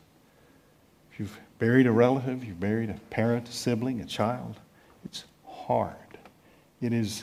if 1.15 1.21
you've 1.21 1.39
buried 1.61 1.87
a 1.87 1.93
relative, 1.93 2.43
you've 2.43 2.59
buried 2.59 2.91
a 2.91 2.95
parent, 3.09 3.49
a 3.49 3.53
sibling, 3.53 4.01
a 4.01 4.05
child, 4.05 4.59
it's 5.05 5.23
hard. 5.47 5.95
It 6.81 6.93
is, 6.93 7.23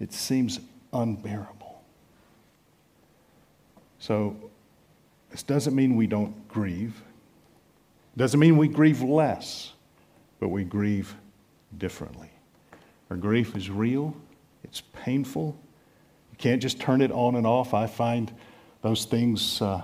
it 0.00 0.12
seems 0.12 0.58
unbearable. 0.92 1.80
So 4.00 4.34
this 5.30 5.44
doesn't 5.44 5.72
mean 5.72 5.94
we 5.94 6.08
don't 6.08 6.48
grieve. 6.48 7.00
Doesn't 8.16 8.40
mean 8.40 8.56
we 8.56 8.66
grieve 8.66 9.02
less, 9.02 9.72
but 10.40 10.48
we 10.48 10.64
grieve 10.64 11.14
differently. 11.76 12.30
Our 13.08 13.16
grief 13.16 13.54
is 13.54 13.70
real, 13.70 14.16
it's 14.64 14.80
painful. 14.80 15.56
You 16.32 16.38
can't 16.38 16.60
just 16.60 16.80
turn 16.80 17.00
it 17.02 17.12
on 17.12 17.36
and 17.36 17.46
off. 17.46 17.72
I 17.72 17.86
find 17.86 18.32
those 18.82 19.04
things 19.04 19.62
uh, 19.62 19.82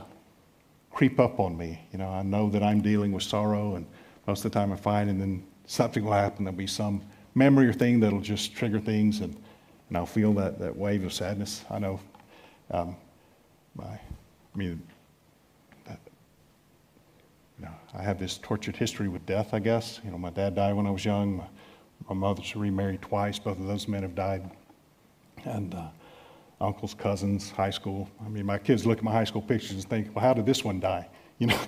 creep 0.94 1.18
up 1.18 1.40
on 1.40 1.56
me. 1.56 1.80
You 1.92 1.98
know, 1.98 2.08
I 2.08 2.22
know 2.22 2.48
that 2.50 2.62
I'm 2.62 2.80
dealing 2.80 3.12
with 3.12 3.24
sorrow, 3.24 3.74
and 3.74 3.84
most 4.26 4.44
of 4.44 4.52
the 4.52 4.58
time 4.58 4.70
I'm 4.70 4.78
fine, 4.78 5.08
and 5.08 5.20
then 5.20 5.44
something 5.66 6.04
will 6.04 6.12
happen. 6.12 6.44
There'll 6.44 6.56
be 6.56 6.68
some 6.68 7.02
memory 7.34 7.66
or 7.66 7.72
thing 7.72 8.00
that'll 8.00 8.20
just 8.20 8.54
trigger 8.54 8.78
things, 8.78 9.20
and, 9.20 9.36
and 9.88 9.98
I'll 9.98 10.06
feel 10.06 10.32
that, 10.34 10.58
that 10.60 10.74
wave 10.74 11.04
of 11.04 11.12
sadness. 11.12 11.64
I 11.68 11.80
know 11.80 12.00
um, 12.70 12.96
my, 13.74 13.84
I 13.84 14.56
mean, 14.56 14.80
that, 15.86 15.98
you 17.58 17.64
know, 17.66 17.74
I 17.92 18.02
have 18.02 18.18
this 18.20 18.38
tortured 18.38 18.76
history 18.76 19.08
with 19.08 19.26
death, 19.26 19.52
I 19.52 19.58
guess. 19.58 20.00
You 20.04 20.12
know, 20.12 20.18
my 20.18 20.30
dad 20.30 20.54
died 20.54 20.74
when 20.74 20.86
I 20.86 20.90
was 20.90 21.04
young. 21.04 21.38
My, 21.38 21.46
my 22.08 22.14
mother's 22.14 22.54
remarried 22.54 23.02
twice. 23.02 23.38
Both 23.38 23.58
of 23.58 23.66
those 23.66 23.88
men 23.88 24.02
have 24.02 24.14
died. 24.14 24.48
And 25.44 25.74
uh, 25.74 25.88
uncles, 26.60 26.94
cousins, 26.94 27.50
high 27.50 27.70
school. 27.70 28.08
I 28.24 28.28
mean, 28.28 28.46
my 28.46 28.58
kids 28.58 28.86
look 28.86 28.98
at 28.98 29.04
my 29.04 29.12
high 29.12 29.24
school 29.24 29.42
pictures 29.42 29.72
and 29.72 29.84
think, 29.84 30.14
well, 30.14 30.24
how 30.24 30.34
did 30.34 30.46
this 30.46 30.64
one 30.64 30.80
die? 30.80 31.08
You 31.40 31.48
know, 31.48 31.58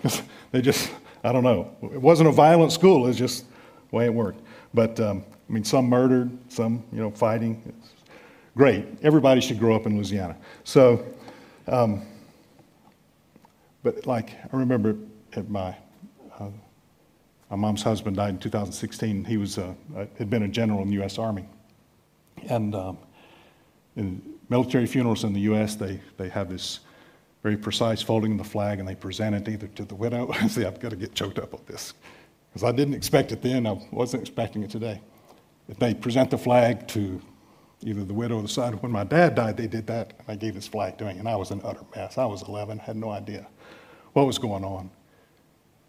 they 0.53 0.63
just, 0.63 0.93
I 1.25 1.33
don't 1.33 1.43
know. 1.43 1.77
It 1.83 2.01
wasn't 2.01 2.29
a 2.29 2.33
violent 2.33 2.71
school, 2.71 3.09
it's 3.09 3.19
just 3.19 3.47
the 3.91 3.97
way 3.97 4.05
it 4.05 4.15
worked. 4.15 4.41
But, 4.73 5.01
um, 5.01 5.25
I 5.51 5.53
mean, 5.53 5.65
some 5.65 5.87
murdered, 5.87 6.31
some, 6.49 6.85
you 6.93 7.01
know, 7.01 7.11
fighting. 7.11 7.61
It's 7.67 7.93
great. 8.57 8.87
Everybody 9.03 9.41
should 9.41 9.59
grow 9.59 9.75
up 9.75 9.87
in 9.87 9.97
Louisiana. 9.97 10.37
So, 10.63 11.05
um, 11.67 12.07
but 13.83 14.07
like, 14.07 14.37
I 14.53 14.57
remember 14.57 14.97
at 15.35 15.51
my, 15.51 15.77
uh, 16.39 16.51
my 17.51 17.57
mom's 17.57 17.83
husband 17.83 18.17
died 18.17 18.31
in 18.31 18.39
2016. 18.39 19.25
He 19.25 19.37
was, 19.37 19.59
uh, 19.59 19.75
had 20.17 20.31
been 20.31 20.45
a 20.45 20.49
general 20.49 20.81
in 20.83 20.89
the 20.89 20.95
U.S. 20.95 21.19
Army. 21.19 21.49
And 22.49 22.75
um, 22.77 22.99
in, 23.97 24.36
military 24.49 24.87
funerals 24.87 25.25
in 25.25 25.33
the 25.33 25.41
U.S., 25.41 25.75
they, 25.75 26.01
they 26.17 26.29
have 26.29 26.49
this 26.49 26.81
very 27.43 27.57
precise 27.57 28.03
folding 28.03 28.33
of 28.33 28.39
the 28.39 28.45
flag 28.45 28.79
and 28.79 28.89
they 28.89 28.95
present 28.95 29.35
it 29.35 29.49
either 29.49 29.69
to 29.69 29.85
the 29.85 29.95
widow. 29.95 30.33
See, 30.49 30.65
I've 30.65 30.81
got 30.81 30.91
to 30.91 30.97
get 30.97 31.15
choked 31.15 31.39
up 31.39 31.55
on 31.55 31.61
this 31.67 31.95
because 32.51 32.65
I 32.65 32.73
didn't 32.73 32.95
expect 32.95 33.33
it 33.33 33.43
then. 33.43 33.67
I 33.67 33.81
wasn't 33.93 34.23
expecting 34.23 34.63
it 34.63 34.71
today. 34.71 35.01
If 35.69 35.79
they 35.79 35.95
present 35.95 36.31
the 36.31 36.39
flag 36.39 36.87
to 36.89 37.21
either 37.83 38.05
the 38.05 38.15
widow 38.15 38.37
or 38.37 38.43
the 38.43 38.49
son. 38.49 38.75
When 38.75 38.93
my 38.93 39.05
dad 39.05 39.35
died, 39.35 39.57
they 39.57 39.67
did 39.67 39.87
that. 39.89 40.15
And 40.19 40.29
I 40.29 40.37
gave 40.37 40.55
this 40.55 40.67
flag 40.67 40.99
to 40.99 41.09
him, 41.09 41.19
and 41.19 41.29
I 41.29 41.37
was 41.37 41.51
an 41.51 41.61
utter 41.65 41.85
mess. 41.95 42.19
I 42.19 42.25
was 42.25 42.43
11, 42.43 42.79
had 42.79 42.97
no 42.97 43.11
idea 43.11 43.47
what 44.13 44.27
was 44.27 44.39
going 44.39 44.65
on. 44.65 44.91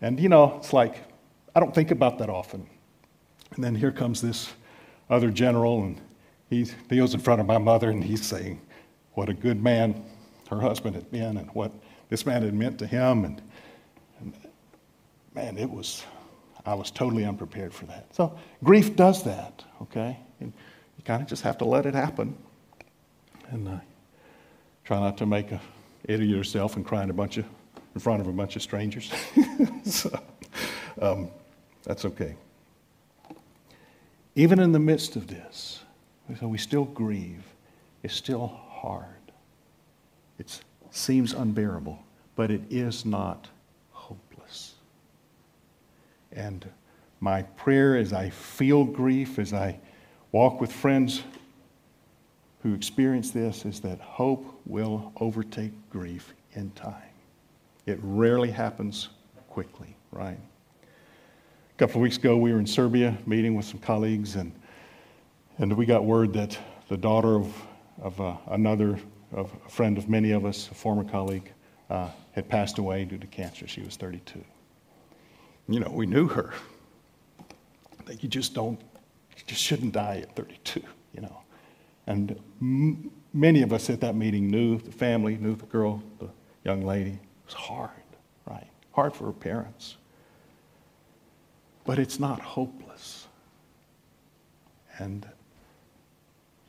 And 0.02 0.20
you 0.20 0.30
know, 0.30 0.58
it's 0.58 0.74
like 0.74 1.04
I 1.56 1.60
don't 1.60 1.74
think 1.74 1.92
about 1.92 2.20
that 2.20 2.30
often. 2.30 2.68
And 3.56 3.64
then 3.64 3.74
here 3.74 3.92
comes 3.92 4.22
this 4.22 4.54
other 5.10 5.32
general, 5.32 5.84
and 5.84 6.02
he 6.50 6.66
kneels 6.90 7.14
in 7.14 7.20
front 7.20 7.42
of 7.42 7.48
my 7.48 7.58
mother 7.58 7.90
and 7.90 8.04
he's 8.04 8.26
saying 8.26 8.62
what 9.14 9.30
a 9.30 9.34
good 9.34 9.62
man 9.62 10.04
her 10.50 10.60
husband 10.62 10.96
had 10.96 11.10
been 11.12 11.38
and 11.38 11.50
what 11.52 11.72
this 12.10 12.26
man 12.26 12.42
had 12.44 12.54
meant 12.54 12.80
to 12.80 12.88
him. 12.88 13.26
And, 13.26 13.42
and 14.20 14.34
man, 15.34 15.58
it 15.58 15.70
was, 15.70 16.04
I 16.66 16.74
was 16.74 16.92
totally 16.92 17.26
unprepared 17.26 17.74
for 17.74 17.86
that. 17.88 18.14
So 18.16 18.38
grief 18.64 18.96
does 18.96 19.24
that, 19.24 19.64
okay? 19.82 20.18
And 20.40 20.54
you 20.98 21.04
kind 21.04 21.22
of 21.22 21.28
just 21.28 21.44
have 21.44 21.58
to 21.58 21.66
let 21.66 21.86
it 21.86 21.94
happen. 21.94 22.38
And 23.50 23.68
uh, 23.68 23.80
try 24.84 25.00
not 25.00 25.18
to 25.18 25.26
make 25.26 25.52
a 25.52 25.62
idiot 26.06 26.30
of 26.30 26.38
yourself 26.38 26.76
and 26.76 26.86
cry 26.86 27.04
in, 27.04 27.10
a 27.10 27.14
bunch 27.14 27.38
of, 27.38 27.46
in 27.94 28.00
front 28.00 28.22
of 28.22 28.28
a 28.28 28.32
bunch 28.32 28.56
of 28.56 28.62
strangers. 28.62 29.12
so, 29.84 30.18
um, 31.02 31.30
that's 31.84 32.06
okay. 32.06 32.36
Even 34.36 34.60
in 34.60 34.72
the 34.72 34.80
midst 34.80 35.16
of 35.16 35.28
this, 35.28 35.84
so 36.40 36.48
we 36.48 36.58
still 36.58 36.86
grieve. 36.86 37.44
It's 38.04 38.14
still 38.14 38.48
hard. 38.48 39.06
It 40.40 40.62
seems 40.92 41.34
unbearable, 41.34 42.00
but 42.36 42.52
it 42.52 42.62
is 42.70 43.06
not 43.06 43.48
hopeless. 43.92 44.76
And 46.32 46.68
my 47.20 47.44
prayer 47.44 47.98
as 47.98 48.14
I 48.14 48.30
feel 48.30 48.84
grief, 48.84 49.40
as 49.40 49.54
I 49.54 49.80
walk 50.32 50.62
with 50.62 50.72
friends 50.72 51.24
who 52.62 52.74
experience 52.74 53.32
this, 53.32 53.66
is 53.66 53.80
that 53.82 54.00
hope 54.00 54.60
will 54.66 55.12
overtake 55.20 55.72
grief 55.90 56.34
in 56.54 56.72
time. 56.72 56.94
It 57.86 58.00
rarely 58.02 58.52
happens 58.52 59.10
quickly, 59.50 59.96
right? 60.12 60.38
A 60.84 61.78
couple 61.78 61.96
of 61.96 62.02
weeks 62.02 62.18
ago, 62.18 62.38
we 62.38 62.52
were 62.52 62.60
in 62.60 62.68
Serbia 62.68 63.18
meeting 63.26 63.56
with 63.56 63.66
some 63.66 63.80
colleagues, 63.80 64.36
and 64.36 64.52
and 65.58 65.74
we 65.74 65.86
got 65.86 66.06
word 66.06 66.34
that 66.34 66.58
the 66.88 66.98
daughter 66.98 67.36
of, 67.36 67.54
of 68.02 68.22
uh, 68.22 68.36
another 68.48 69.00
of 69.34 69.52
a 69.66 69.70
friend 69.70 69.98
of 69.98 70.08
many 70.10 70.32
of 70.32 70.46
us, 70.46 70.70
a 70.72 70.74
former 70.74 71.04
colleague, 71.04 71.52
uh, 71.90 72.10
had 72.32 72.48
passed 72.48 72.78
away 72.78 73.06
due 73.06 73.18
to 73.18 73.28
cancer. 73.28 73.68
She 73.68 73.82
was 73.82 73.96
32. 73.96 74.44
You 75.68 75.80
know, 75.80 75.92
we 75.92 76.06
knew 76.06 76.28
her. 76.28 76.54
That 78.06 78.24
you 78.24 78.30
just 78.30 78.54
don't, 78.54 78.80
you 79.36 79.44
just 79.46 79.62
shouldn't 79.62 79.94
die 79.94 80.20
at 80.24 80.36
32, 80.36 80.82
you 81.14 81.22
know. 81.22 81.42
And 82.06 82.40
m- 82.62 83.12
many 83.34 83.62
of 83.64 83.74
us 83.74 83.90
at 83.90 84.00
that 84.02 84.16
meeting 84.16 84.50
knew 84.50 84.78
the 84.78 84.92
family, 84.92 85.38
knew 85.38 85.56
the 85.56 85.66
girl, 85.66 86.02
the 86.20 86.30
young 86.64 86.84
lady. 86.84 87.12
It 87.12 87.46
was 87.46 87.54
hard, 87.54 87.90
right? 88.46 88.68
Hard 88.94 89.14
for 89.14 89.26
her 89.26 89.34
parents. 89.34 89.98
But 91.86 92.00
it's 92.00 92.20
not 92.20 92.40
hopeless. 92.40 93.28
And 95.00 95.28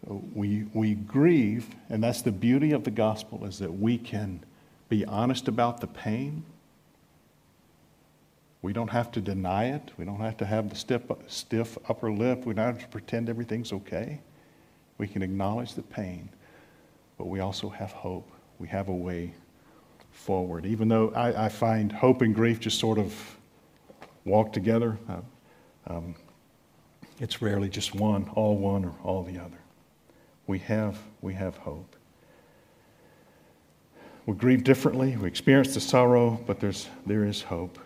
we, 0.09 0.65
we 0.73 0.95
grieve, 0.95 1.67
and 1.91 2.03
that's 2.03 2.23
the 2.23 2.33
beauty 2.33 2.73
of 2.73 2.85
the 2.85 2.91
gospel, 2.91 3.45
is 3.45 3.59
that 3.59 3.73
we 3.73 3.99
can 3.99 4.43
be 4.89 5.05
honest 5.05 5.49
about 5.49 5.81
the 5.81 5.87
pain. 5.87 6.45
We 8.63 8.73
don't 8.73 8.89
have 8.89 9.13
to 9.13 9.21
deny 9.21 9.67
it. 9.67 9.91
We 9.99 10.05
don't 10.05 10.21
have 10.21 10.39
to 10.39 10.47
have 10.47 10.71
the 10.71 10.77
stiff, 10.77 11.03
stiff 11.27 11.77
upper 11.89 12.11
lip. 12.11 12.47
We 12.47 12.55
don't 12.55 12.65
have 12.65 12.81
to 12.81 12.89
pretend 12.89 13.29
everything's 13.29 13.73
okay. 13.73 14.21
We 14.97 15.07
can 15.07 15.23
acknowledge 15.23 15.75
the 15.75 15.83
pain, 15.83 16.31
but 17.19 17.27
we 17.27 17.41
also 17.41 17.69
have 17.69 17.93
hope. 17.93 18.29
We 18.59 18.67
have 18.69 18.89
a 18.89 18.95
way 18.95 19.35
forward. 20.11 20.65
Even 20.65 20.89
though 20.89 21.13
I, 21.15 21.45
I 21.45 21.49
find 21.51 21.93
hope 21.93 22.23
and 22.23 22.35
grief 22.35 22.59
just 22.59 22.81
sort 22.81 22.99
of 22.99 23.15
walk 24.25 24.53
together, 24.53 24.99
uh, 25.09 25.21
um, 25.87 26.15
it's 27.21 27.43
rarely 27.43 27.69
just 27.69 27.95
one, 27.95 28.29
all 28.35 28.57
one 28.57 28.85
or 28.85 28.95
all 29.05 29.23
the 29.23 29.39
other 29.39 29.59
we 30.49 30.59
have, 30.59 30.99
we 31.23 31.35
have 31.35 31.57
hope. 31.59 31.95
We 34.27 34.35
grieve 34.35 34.65
differently, 34.65 35.17
we 35.17 35.29
experience 35.29 35.75
the 35.75 35.81
sorrow, 35.81 36.41
but 36.47 36.59
there's, 36.59 36.89
there 37.07 37.25
is 37.25 37.43
hope. 37.43 37.79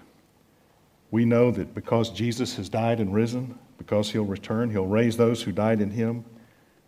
We 1.10 1.26
know 1.26 1.50
that 1.50 1.74
because 1.74 2.10
Jesus 2.10 2.56
has 2.56 2.70
died 2.70 3.00
and 3.00 3.12
risen, 3.12 3.58
because 3.76 4.10
he'll 4.10 4.24
return, 4.24 4.70
he'll 4.70 4.86
raise 4.86 5.16
those 5.16 5.42
who 5.42 5.52
died 5.52 5.80
in 5.80 5.90
him, 5.90 6.24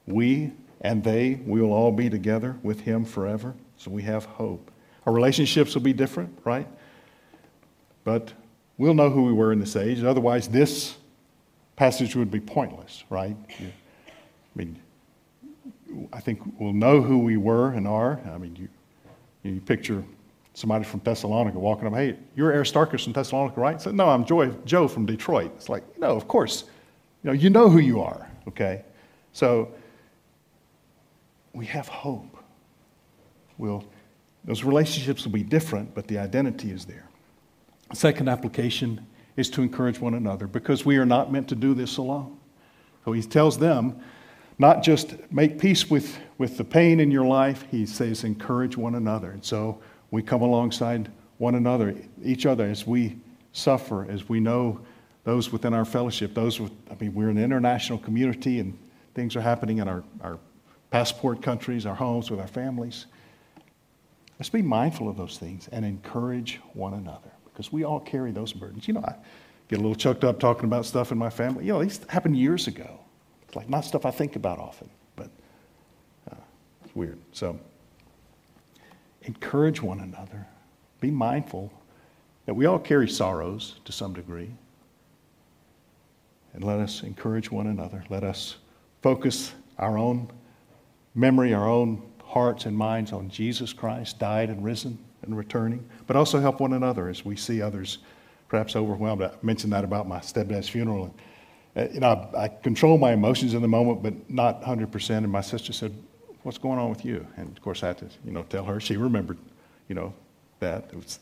we 0.06 0.52
and 0.80 1.02
they, 1.02 1.40
we 1.46 1.60
will 1.60 1.72
all 1.72 1.90
be 1.90 2.10
together 2.10 2.56
with 2.62 2.80
him 2.80 3.04
forever. 3.04 3.54
So 3.76 3.90
we 3.90 4.02
have 4.02 4.24
hope. 4.26 4.70
Our 5.06 5.12
relationships 5.12 5.74
will 5.74 5.82
be 5.82 5.92
different, 5.92 6.38
right? 6.44 6.68
But 8.04 8.32
we'll 8.76 8.94
know 8.94 9.10
who 9.10 9.24
we 9.24 9.32
were 9.32 9.52
in 9.52 9.58
this 9.58 9.76
age. 9.76 10.04
Otherwise, 10.04 10.46
this 10.46 10.96
passage 11.76 12.14
would 12.14 12.30
be 12.30 12.38
pointless, 12.38 13.02
right? 13.08 13.36
I 13.58 13.72
mean, 14.54 14.78
I 16.12 16.20
think 16.20 16.40
we'll 16.58 16.72
know 16.72 17.00
who 17.00 17.18
we 17.18 17.36
were 17.36 17.70
and 17.70 17.86
are. 17.86 18.20
I 18.32 18.38
mean, 18.38 18.56
you, 18.56 18.68
you 19.42 19.60
picture 19.60 20.04
somebody 20.54 20.84
from 20.84 21.00
Thessalonica 21.00 21.58
walking 21.58 21.86
up, 21.86 21.94
hey, 21.94 22.16
you're 22.36 22.52
Aristarchus 22.52 23.04
from 23.04 23.12
Thessalonica, 23.12 23.60
right? 23.60 23.80
Said, 23.80 23.94
no, 23.94 24.08
I'm 24.08 24.24
Joy, 24.24 24.50
Joe 24.64 24.86
from 24.88 25.04
Detroit. 25.04 25.52
It's 25.56 25.68
like, 25.68 25.82
no, 25.98 26.16
of 26.16 26.28
course. 26.28 26.64
You 27.22 27.30
know, 27.30 27.32
you 27.32 27.50
know 27.50 27.68
who 27.68 27.78
you 27.78 28.00
are. 28.00 28.30
Okay? 28.48 28.84
So 29.32 29.72
we 31.52 31.66
have 31.66 31.88
hope. 31.88 32.36
We'll, 33.58 33.84
those 34.44 34.62
relationships 34.64 35.24
will 35.24 35.32
be 35.32 35.42
different, 35.42 35.94
but 35.94 36.06
the 36.06 36.18
identity 36.18 36.70
is 36.70 36.84
there. 36.84 37.08
Second 37.92 38.28
application 38.28 39.06
is 39.36 39.50
to 39.50 39.62
encourage 39.62 39.98
one 39.98 40.14
another 40.14 40.46
because 40.46 40.84
we 40.84 40.96
are 40.96 41.06
not 41.06 41.32
meant 41.32 41.48
to 41.48 41.54
do 41.54 41.74
this 41.74 41.96
alone. 41.96 42.38
So 43.04 43.12
he 43.12 43.22
tells 43.22 43.58
them 43.58 44.00
not 44.58 44.82
just 44.82 45.16
make 45.32 45.58
peace 45.58 45.90
with, 45.90 46.18
with 46.38 46.56
the 46.56 46.64
pain 46.64 47.00
in 47.00 47.10
your 47.10 47.24
life, 47.24 47.66
he 47.70 47.86
says 47.86 48.24
encourage 48.24 48.76
one 48.76 48.94
another. 48.94 49.30
And 49.30 49.44
so 49.44 49.80
we 50.10 50.22
come 50.22 50.42
alongside 50.42 51.10
one 51.38 51.56
another, 51.56 51.94
each 52.22 52.46
other, 52.46 52.64
as 52.64 52.86
we 52.86 53.16
suffer, 53.52 54.08
as 54.10 54.28
we 54.28 54.40
know 54.40 54.80
those 55.24 55.50
within 55.50 55.74
our 55.74 55.84
fellowship, 55.84 56.34
those 56.34 56.60
with, 56.60 56.72
I 56.90 56.94
mean, 57.00 57.14
we're 57.14 57.30
an 57.30 57.38
international 57.38 57.98
community 57.98 58.60
and 58.60 58.78
things 59.14 59.34
are 59.36 59.40
happening 59.40 59.78
in 59.78 59.88
our, 59.88 60.04
our 60.20 60.38
passport 60.90 61.42
countries, 61.42 61.86
our 61.86 61.94
homes, 61.94 62.30
with 62.30 62.40
our 62.40 62.46
families. 62.46 63.06
Let's 64.38 64.50
be 64.50 64.62
mindful 64.62 65.08
of 65.08 65.16
those 65.16 65.38
things 65.38 65.68
and 65.68 65.84
encourage 65.84 66.60
one 66.74 66.94
another 66.94 67.30
because 67.44 67.72
we 67.72 67.84
all 67.84 68.00
carry 68.00 68.32
those 68.32 68.52
burdens. 68.52 68.86
You 68.86 68.94
know, 68.94 69.04
I 69.04 69.14
get 69.68 69.78
a 69.78 69.82
little 69.82 69.94
choked 69.94 70.24
up 70.24 70.38
talking 70.38 70.64
about 70.64 70.84
stuff 70.84 71.12
in 71.12 71.18
my 71.18 71.30
family. 71.30 71.64
You 71.64 71.72
know, 71.72 71.82
these 71.82 72.00
happened 72.08 72.36
years 72.36 72.66
ago. 72.66 73.00
Like 73.54 73.68
not 73.68 73.84
stuff 73.84 74.04
I 74.04 74.10
think 74.10 74.36
about 74.36 74.58
often, 74.58 74.88
but 75.16 75.30
uh, 76.30 76.36
it's 76.84 76.94
weird. 76.94 77.18
So, 77.32 77.58
encourage 79.22 79.82
one 79.82 80.00
another. 80.00 80.46
Be 81.00 81.10
mindful 81.10 81.72
that 82.46 82.54
we 82.54 82.66
all 82.66 82.78
carry 82.78 83.08
sorrows 83.08 83.80
to 83.84 83.92
some 83.92 84.12
degree. 84.12 84.50
And 86.52 86.62
let 86.62 86.78
us 86.78 87.02
encourage 87.02 87.50
one 87.50 87.66
another. 87.66 88.04
Let 88.08 88.22
us 88.22 88.56
focus 89.02 89.52
our 89.78 89.98
own 89.98 90.30
memory, 91.14 91.52
our 91.52 91.68
own 91.68 92.02
hearts 92.22 92.66
and 92.66 92.76
minds 92.76 93.12
on 93.12 93.28
Jesus 93.28 93.72
Christ, 93.72 94.18
died 94.18 94.50
and 94.50 94.64
risen 94.64 94.98
and 95.22 95.36
returning, 95.36 95.88
but 96.06 96.16
also 96.16 96.40
help 96.40 96.60
one 96.60 96.74
another 96.74 97.08
as 97.08 97.24
we 97.24 97.36
see 97.36 97.60
others 97.60 97.98
perhaps 98.48 98.76
overwhelmed. 98.76 99.22
I 99.22 99.30
mentioned 99.42 99.72
that 99.72 99.84
about 99.84 100.06
my 100.06 100.18
stepdad's 100.18 100.68
funeral. 100.68 101.14
Uh, 101.76 101.88
you 101.92 102.00
know, 102.00 102.30
I, 102.36 102.44
I 102.44 102.48
control 102.48 102.98
my 102.98 103.12
emotions 103.12 103.54
in 103.54 103.62
the 103.62 103.68
moment, 103.68 104.02
but 104.02 104.30
not 104.30 104.62
100%. 104.62 105.10
And 105.16 105.30
my 105.30 105.40
sister 105.40 105.72
said, 105.72 105.94
what's 106.44 106.58
going 106.58 106.78
on 106.78 106.88
with 106.88 107.04
you? 107.04 107.26
And 107.36 107.56
of 107.56 107.62
course, 107.62 107.82
I 107.82 107.88
had 107.88 107.98
to, 107.98 108.08
you 108.24 108.32
know, 108.32 108.42
tell 108.44 108.64
her. 108.64 108.78
She 108.80 108.96
remembered, 108.96 109.38
you 109.88 109.94
know, 109.94 110.14
that. 110.60 110.90
It 110.92 110.96
was, 110.96 111.18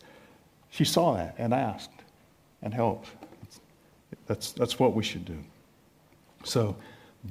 she 0.71 0.85
saw 0.85 1.15
that 1.17 1.35
and 1.39 1.55
asked 1.55 1.91
and 2.61 2.75
helped. 2.75 3.09
That's, 4.27 4.53
that's 4.53 4.79
what 4.79 4.95
we 4.95 5.03
should 5.03 5.25
do. 5.25 5.39
So 6.45 6.77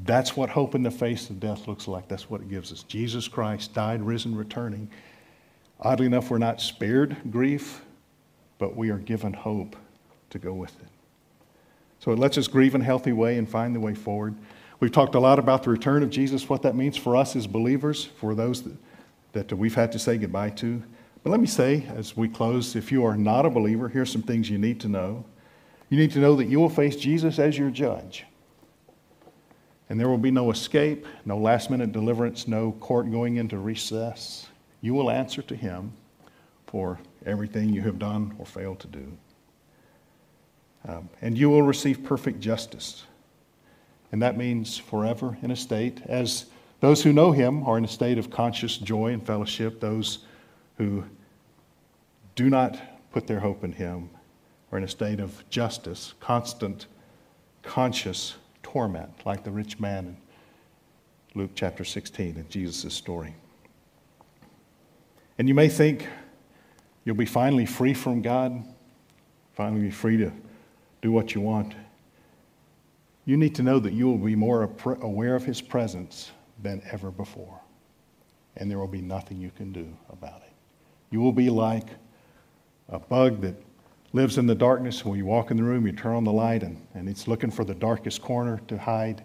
that's 0.05 0.35
what 0.35 0.49
hope 0.49 0.73
in 0.73 0.83
the 0.83 0.91
face 0.91 1.29
of 1.29 1.39
death 1.39 1.67
looks 1.67 1.87
like. 1.87 2.07
That's 2.07 2.29
what 2.29 2.41
it 2.41 2.49
gives 2.49 2.71
us. 2.71 2.83
Jesus 2.83 3.27
Christ 3.27 3.73
died, 3.73 4.01
risen, 4.01 4.35
returning. 4.35 4.89
Oddly 5.79 6.05
enough, 6.05 6.29
we're 6.29 6.37
not 6.37 6.61
spared 6.61 7.17
grief, 7.29 7.81
but 8.57 8.75
we 8.75 8.89
are 8.89 8.97
given 8.97 9.33
hope 9.33 9.75
to 10.29 10.39
go 10.39 10.53
with 10.53 10.79
it. 10.79 10.87
So 12.01 12.11
it 12.11 12.17
lets 12.17 12.37
us 12.39 12.47
grieve 12.47 12.73
in 12.73 12.81
a 12.81 12.83
healthy 12.83 13.11
way 13.11 13.37
and 13.37 13.47
find 13.47 13.75
the 13.75 13.79
way 13.79 13.93
forward. 13.93 14.33
We've 14.79 14.91
talked 14.91 15.13
a 15.13 15.19
lot 15.19 15.37
about 15.37 15.61
the 15.61 15.69
return 15.69 16.01
of 16.01 16.09
Jesus, 16.09 16.49
what 16.49 16.63
that 16.63 16.75
means 16.75 16.97
for 16.97 17.15
us 17.15 17.35
as 17.35 17.45
believers, 17.45 18.05
for 18.05 18.33
those 18.33 18.63
that, 18.63 19.47
that 19.47 19.55
we've 19.55 19.75
had 19.75 19.91
to 19.91 19.99
say 19.99 20.17
goodbye 20.17 20.49
to. 20.49 20.81
But 21.23 21.29
let 21.29 21.39
me 21.39 21.45
say, 21.45 21.85
as 21.95 22.17
we 22.17 22.27
close, 22.27 22.75
if 22.75 22.91
you 22.91 23.05
are 23.05 23.15
not 23.15 23.45
a 23.45 23.51
believer, 23.51 23.87
here's 23.87 24.11
some 24.11 24.23
things 24.23 24.49
you 24.49 24.57
need 24.57 24.79
to 24.79 24.87
know. 24.87 25.23
You 25.89 25.97
need 25.99 26.09
to 26.13 26.19
know 26.19 26.35
that 26.37 26.47
you 26.47 26.59
will 26.59 26.69
face 26.69 26.95
Jesus 26.95 27.37
as 27.37 27.55
your 27.55 27.69
judge. 27.69 28.25
And 29.87 29.99
there 29.99 30.09
will 30.09 30.17
be 30.17 30.31
no 30.31 30.49
escape, 30.49 31.05
no 31.25 31.37
last 31.37 31.69
minute 31.69 31.91
deliverance, 31.91 32.47
no 32.47 32.71
court 32.79 33.11
going 33.11 33.35
into 33.35 33.59
recess. 33.59 34.47
You 34.81 34.95
will 34.95 35.11
answer 35.11 35.43
to 35.43 35.55
him 35.55 35.93
for 36.65 36.99
everything 37.27 37.69
you 37.69 37.83
have 37.83 37.99
done 37.99 38.33
or 38.39 38.45
failed 38.47 38.79
to 38.79 38.87
do. 38.87 39.15
Um, 40.87 41.09
and 41.21 41.37
you 41.37 41.49
will 41.49 41.61
receive 41.61 42.03
perfect 42.03 42.39
justice. 42.39 43.03
And 44.11 44.21
that 44.21 44.37
means 44.37 44.77
forever 44.77 45.37
in 45.41 45.51
a 45.51 45.55
state, 45.55 46.01
as 46.05 46.47
those 46.79 47.03
who 47.03 47.13
know 47.13 47.31
him 47.31 47.63
are 47.63 47.77
in 47.77 47.85
a 47.85 47.87
state 47.87 48.17
of 48.17 48.29
conscious 48.29 48.77
joy 48.77 49.13
and 49.13 49.25
fellowship, 49.25 49.79
those 49.79 50.19
who 50.77 51.03
do 52.35 52.49
not 52.49 52.77
put 53.11 53.27
their 53.27 53.39
hope 53.39 53.63
in 53.63 53.71
him 53.71 54.09
are 54.71 54.77
in 54.77 54.83
a 54.83 54.87
state 54.87 55.19
of 55.19 55.47
justice, 55.49 56.13
constant, 56.19 56.87
conscious 57.61 58.35
torment, 58.63 59.11
like 59.25 59.43
the 59.43 59.51
rich 59.51 59.79
man 59.79 60.05
in 60.07 60.17
Luke 61.35 61.51
chapter 61.55 61.83
16 61.83 62.37
in 62.37 62.49
Jesus' 62.49 62.93
story. 62.93 63.35
And 65.37 65.47
you 65.47 65.53
may 65.53 65.69
think 65.69 66.07
you'll 67.03 67.15
be 67.15 67.25
finally 67.25 67.65
free 67.65 67.93
from 67.93 68.21
God, 68.21 68.63
finally 69.53 69.81
be 69.81 69.91
free 69.91 70.17
to 70.17 70.31
do 71.01 71.11
what 71.11 71.33
you 71.33 71.41
want. 71.41 71.73
You 73.25 73.37
need 73.37 73.55
to 73.55 73.63
know 73.63 73.79
that 73.79 73.93
you 73.93 74.07
will 74.07 74.17
be 74.17 74.35
more 74.35 74.69
aware 75.01 75.35
of 75.35 75.43
His 75.43 75.61
presence 75.61 76.31
than 76.61 76.81
ever 76.91 77.11
before. 77.11 77.59
And 78.57 78.69
there 78.69 78.79
will 78.79 78.87
be 78.87 79.01
nothing 79.01 79.37
you 79.37 79.51
can 79.51 79.71
do 79.71 79.87
about 80.11 80.41
it. 80.41 80.51
You 81.09 81.21
will 81.21 81.31
be 81.31 81.49
like 81.49 81.87
a 82.89 82.99
bug 82.99 83.41
that 83.41 83.55
lives 84.13 84.37
in 84.37 84.45
the 84.45 84.55
darkness. 84.55 85.05
When 85.05 85.17
you 85.17 85.25
walk 85.25 85.51
in 85.51 85.57
the 85.57 85.63
room, 85.63 85.85
you 85.85 85.93
turn 85.93 86.15
on 86.15 86.23
the 86.23 86.33
light, 86.33 86.63
and, 86.63 86.85
and 86.93 87.07
it's 87.07 87.27
looking 87.27 87.51
for 87.51 87.63
the 87.63 87.75
darkest 87.75 88.21
corner 88.21 88.59
to 88.67 88.77
hide, 88.77 89.23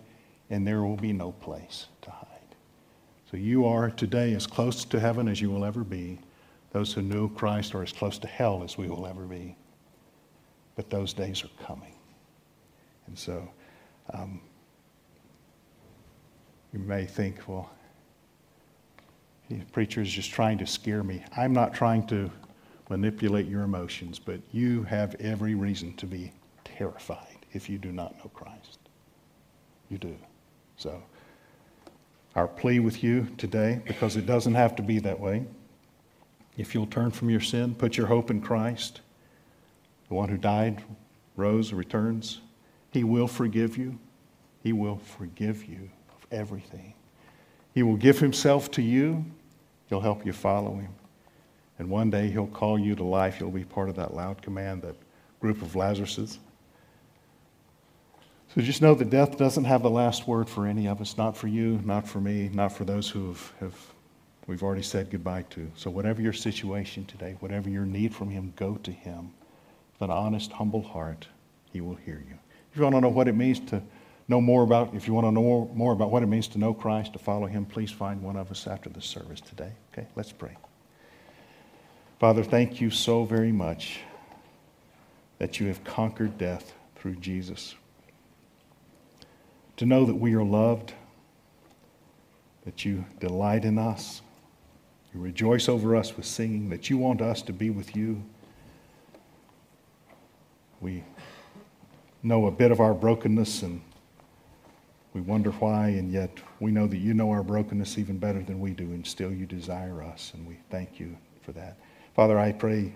and 0.50 0.66
there 0.66 0.82
will 0.82 0.96
be 0.96 1.12
no 1.12 1.32
place 1.32 1.86
to 2.02 2.10
hide. 2.10 2.26
So 3.30 3.36
you 3.36 3.66
are 3.66 3.90
today 3.90 4.34
as 4.34 4.46
close 4.46 4.84
to 4.84 5.00
heaven 5.00 5.28
as 5.28 5.40
you 5.40 5.50
will 5.50 5.64
ever 5.64 5.82
be. 5.82 6.20
Those 6.70 6.92
who 6.92 7.02
know 7.02 7.28
Christ 7.28 7.74
are 7.74 7.82
as 7.82 7.92
close 7.92 8.18
to 8.18 8.28
hell 8.28 8.62
as 8.62 8.78
we 8.78 8.88
will 8.88 9.06
ever 9.06 9.24
be. 9.24 9.56
But 10.76 10.90
those 10.90 11.12
days 11.12 11.42
are 11.42 11.64
coming. 11.64 11.94
And 13.06 13.18
so 13.18 13.48
um, 14.12 14.40
you 16.72 16.78
may 16.78 17.06
think, 17.06 17.40
well, 17.48 17.70
the 19.48 19.64
preacher 19.72 20.00
is 20.00 20.10
just 20.10 20.30
trying 20.30 20.58
to 20.58 20.66
scare 20.66 21.02
me. 21.02 21.24
I'm 21.36 21.52
not 21.52 21.72
trying 21.72 22.06
to 22.08 22.30
manipulate 22.88 23.46
your 23.46 23.62
emotions, 23.62 24.18
but 24.18 24.40
you 24.52 24.82
have 24.84 25.14
every 25.16 25.54
reason 25.54 25.94
to 25.96 26.06
be 26.06 26.32
terrified 26.64 27.46
if 27.52 27.68
you 27.70 27.78
do 27.78 27.92
not 27.92 28.16
know 28.18 28.30
Christ. 28.34 28.78
You 29.88 29.98
do. 29.98 30.16
So, 30.76 31.02
our 32.34 32.46
plea 32.46 32.80
with 32.80 33.02
you 33.02 33.28
today, 33.38 33.80
because 33.86 34.16
it 34.16 34.26
doesn't 34.26 34.54
have 34.54 34.76
to 34.76 34.82
be 34.82 34.98
that 34.98 35.18
way, 35.18 35.46
if 36.58 36.74
you'll 36.74 36.86
turn 36.86 37.10
from 37.10 37.30
your 37.30 37.40
sin, 37.40 37.74
put 37.74 37.96
your 37.96 38.06
hope 38.06 38.30
in 38.30 38.40
Christ, 38.40 39.00
the 40.08 40.14
one 40.14 40.28
who 40.28 40.36
died, 40.36 40.82
rose, 41.36 41.72
returns, 41.72 42.40
he 42.90 43.04
will 43.04 43.28
forgive 43.28 43.76
you. 43.76 43.98
He 44.62 44.72
will 44.72 44.98
forgive 44.98 45.64
you 45.64 45.90
of 46.10 46.26
everything. 46.32 46.94
He 47.74 47.82
will 47.82 47.96
give 47.96 48.18
himself 48.18 48.70
to 48.72 48.82
you. 48.82 49.24
He'll 49.88 50.00
help 50.00 50.24
you 50.24 50.32
follow 50.32 50.74
him. 50.76 50.88
And 51.78 51.90
one 51.90 52.10
day 52.10 52.30
he'll 52.30 52.46
call 52.46 52.78
you 52.78 52.94
to 52.94 53.04
life. 53.04 53.38
You'll 53.38 53.50
be 53.50 53.64
part 53.64 53.88
of 53.88 53.96
that 53.96 54.14
loud 54.14 54.40
command, 54.42 54.82
that 54.82 54.96
group 55.40 55.60
of 55.60 55.72
Lazaruses. 55.72 56.38
So 58.54 58.62
just 58.62 58.80
know 58.80 58.94
that 58.94 59.10
death 59.10 59.36
doesn't 59.36 59.64
have 59.64 59.82
the 59.82 59.90
last 59.90 60.26
word 60.26 60.48
for 60.48 60.66
any 60.66 60.88
of 60.88 61.00
us, 61.00 61.18
not 61.18 61.36
for 61.36 61.48
you, 61.48 61.80
not 61.84 62.08
for 62.08 62.20
me, 62.20 62.48
not 62.54 62.72
for 62.72 62.84
those 62.84 63.10
who 63.10 63.28
have, 63.28 63.52
have 63.60 63.76
we've 64.46 64.62
already 64.62 64.82
said 64.82 65.10
goodbye 65.10 65.44
to. 65.50 65.70
So 65.76 65.90
whatever 65.90 66.22
your 66.22 66.32
situation 66.32 67.04
today, 67.04 67.36
whatever 67.40 67.68
your 67.68 67.84
need 67.84 68.14
from 68.14 68.30
him, 68.30 68.54
go 68.56 68.76
to 68.76 68.90
him 68.90 69.30
with 69.98 70.10
an 70.10 70.16
honest, 70.16 70.52
humble 70.52 70.82
heart. 70.82 71.26
He 71.72 71.80
will 71.80 71.94
hear 71.94 72.22
you. 72.28 72.38
If 72.70 72.76
you 72.76 72.82
want 72.82 72.94
to 72.96 73.00
know 73.00 73.08
what 73.08 73.28
it 73.28 73.34
means 73.34 73.60
to 73.70 73.82
know 74.28 74.40
more 74.40 74.62
about, 74.62 74.94
if 74.94 75.06
you 75.06 75.14
want 75.14 75.26
to 75.26 75.30
know 75.30 75.70
more 75.74 75.92
about 75.92 76.10
what 76.10 76.22
it 76.22 76.26
means 76.26 76.48
to 76.48 76.58
know 76.58 76.74
Christ, 76.74 77.12
to 77.14 77.18
follow 77.18 77.46
him, 77.46 77.64
please 77.64 77.90
find 77.90 78.22
one 78.22 78.36
of 78.36 78.50
us 78.50 78.66
after 78.66 78.90
the 78.90 79.00
service 79.00 79.40
today. 79.40 79.72
Okay, 79.92 80.06
let's 80.16 80.32
pray. 80.32 80.56
Father, 82.18 82.42
thank 82.42 82.80
you 82.80 82.90
so 82.90 83.24
very 83.24 83.52
much 83.52 84.00
that 85.38 85.60
you 85.60 85.66
have 85.68 85.84
conquered 85.84 86.38
death 86.38 86.72
through 86.96 87.16
Jesus. 87.16 87.74
To 89.76 89.86
know 89.86 90.06
that 90.06 90.14
we 90.14 90.34
are 90.34 90.42
loved, 90.44 90.94
that 92.64 92.84
you 92.84 93.04
delight 93.20 93.64
in 93.64 93.78
us, 93.78 94.22
you 95.14 95.20
rejoice 95.20 95.68
over 95.68 95.94
us 95.94 96.16
with 96.16 96.26
singing, 96.26 96.70
that 96.70 96.90
you 96.90 96.98
want 96.98 97.20
us 97.20 97.42
to 97.42 97.52
be 97.52 97.70
with 97.70 97.94
you. 97.94 98.22
We 100.80 101.04
know 102.22 102.46
a 102.46 102.50
bit 102.50 102.70
of 102.70 102.80
our 102.80 102.94
brokenness 102.94 103.62
and 103.62 103.80
we 105.16 105.22
wonder 105.22 105.50
why, 105.52 105.88
and 105.88 106.12
yet 106.12 106.30
we 106.60 106.70
know 106.70 106.86
that 106.86 106.98
you 106.98 107.14
know 107.14 107.30
our 107.30 107.42
brokenness 107.42 107.96
even 107.96 108.18
better 108.18 108.42
than 108.42 108.60
we 108.60 108.72
do, 108.72 108.84
and 108.84 109.06
still 109.06 109.32
you 109.32 109.46
desire 109.46 110.02
us, 110.02 110.32
and 110.34 110.46
we 110.46 110.58
thank 110.68 111.00
you 111.00 111.16
for 111.40 111.52
that. 111.52 111.78
Father, 112.14 112.38
I 112.38 112.52
pray 112.52 112.92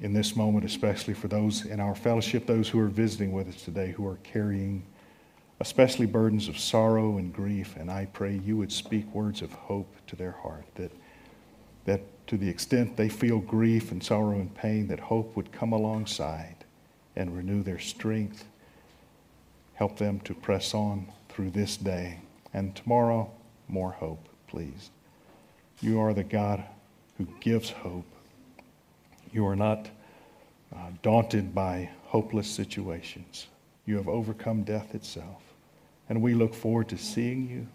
in 0.00 0.14
this 0.14 0.34
moment, 0.34 0.64
especially 0.64 1.12
for 1.12 1.28
those 1.28 1.66
in 1.66 1.78
our 1.78 1.94
fellowship, 1.94 2.46
those 2.46 2.70
who 2.70 2.80
are 2.80 2.88
visiting 2.88 3.32
with 3.32 3.48
us 3.48 3.62
today, 3.62 3.92
who 3.92 4.06
are 4.06 4.16
carrying 4.22 4.82
especially 5.60 6.06
burdens 6.06 6.48
of 6.48 6.58
sorrow 6.58 7.18
and 7.18 7.34
grief. 7.34 7.76
And 7.76 7.90
I 7.90 8.06
pray 8.06 8.40
you 8.44 8.56
would 8.56 8.72
speak 8.72 9.12
words 9.12 9.42
of 9.42 9.52
hope 9.52 9.92
to 10.06 10.16
their 10.16 10.32
heart, 10.32 10.64
that, 10.76 10.92
that 11.84 12.00
to 12.28 12.36
the 12.36 12.48
extent 12.48 12.96
they 12.96 13.08
feel 13.08 13.38
grief 13.38 13.90
and 13.90 14.02
sorrow 14.02 14.36
and 14.36 14.54
pain, 14.54 14.88
that 14.88 15.00
hope 15.00 15.34
would 15.36 15.50
come 15.52 15.72
alongside 15.72 16.56
and 17.16 17.36
renew 17.36 17.62
their 17.62 17.78
strength. 17.78 18.44
Help 19.74 19.96
them 19.96 20.20
to 20.20 20.34
press 20.34 20.74
on 20.74 21.06
through 21.28 21.50
this 21.50 21.76
day. 21.76 22.18
And 22.52 22.74
tomorrow, 22.74 23.30
more 23.68 23.92
hope, 23.92 24.28
please. 24.46 24.90
You 25.80 26.00
are 26.00 26.12
the 26.12 26.24
God 26.24 26.64
who 27.16 27.26
gives 27.40 27.70
hope. 27.70 28.06
You 29.32 29.46
are 29.46 29.56
not 29.56 29.88
uh, 30.74 30.90
daunted 31.02 31.54
by 31.54 31.90
hopeless 32.04 32.48
situations. 32.48 33.46
You 33.86 33.96
have 33.96 34.08
overcome 34.08 34.64
death 34.64 34.94
itself. 34.94 35.42
And 36.08 36.22
we 36.22 36.34
look 36.34 36.54
forward 36.54 36.88
to 36.88 36.98
seeing 36.98 37.48
you. 37.48 37.66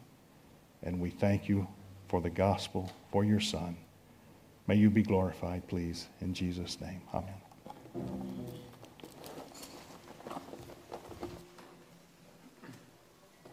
And 0.84 1.00
we 1.00 1.10
thank 1.10 1.48
you 1.48 1.68
for 2.08 2.22
the 2.22 2.30
gospel, 2.30 2.92
for 3.12 3.24
your 3.24 3.40
Son. 3.40 3.78
May 4.68 4.76
you 4.76 4.90
be 4.90 5.04
glorified, 5.04 5.68
please, 5.68 6.08
in 6.22 6.34
Jesus' 6.34 6.80
name. 6.80 7.02
Amen. 7.14 7.34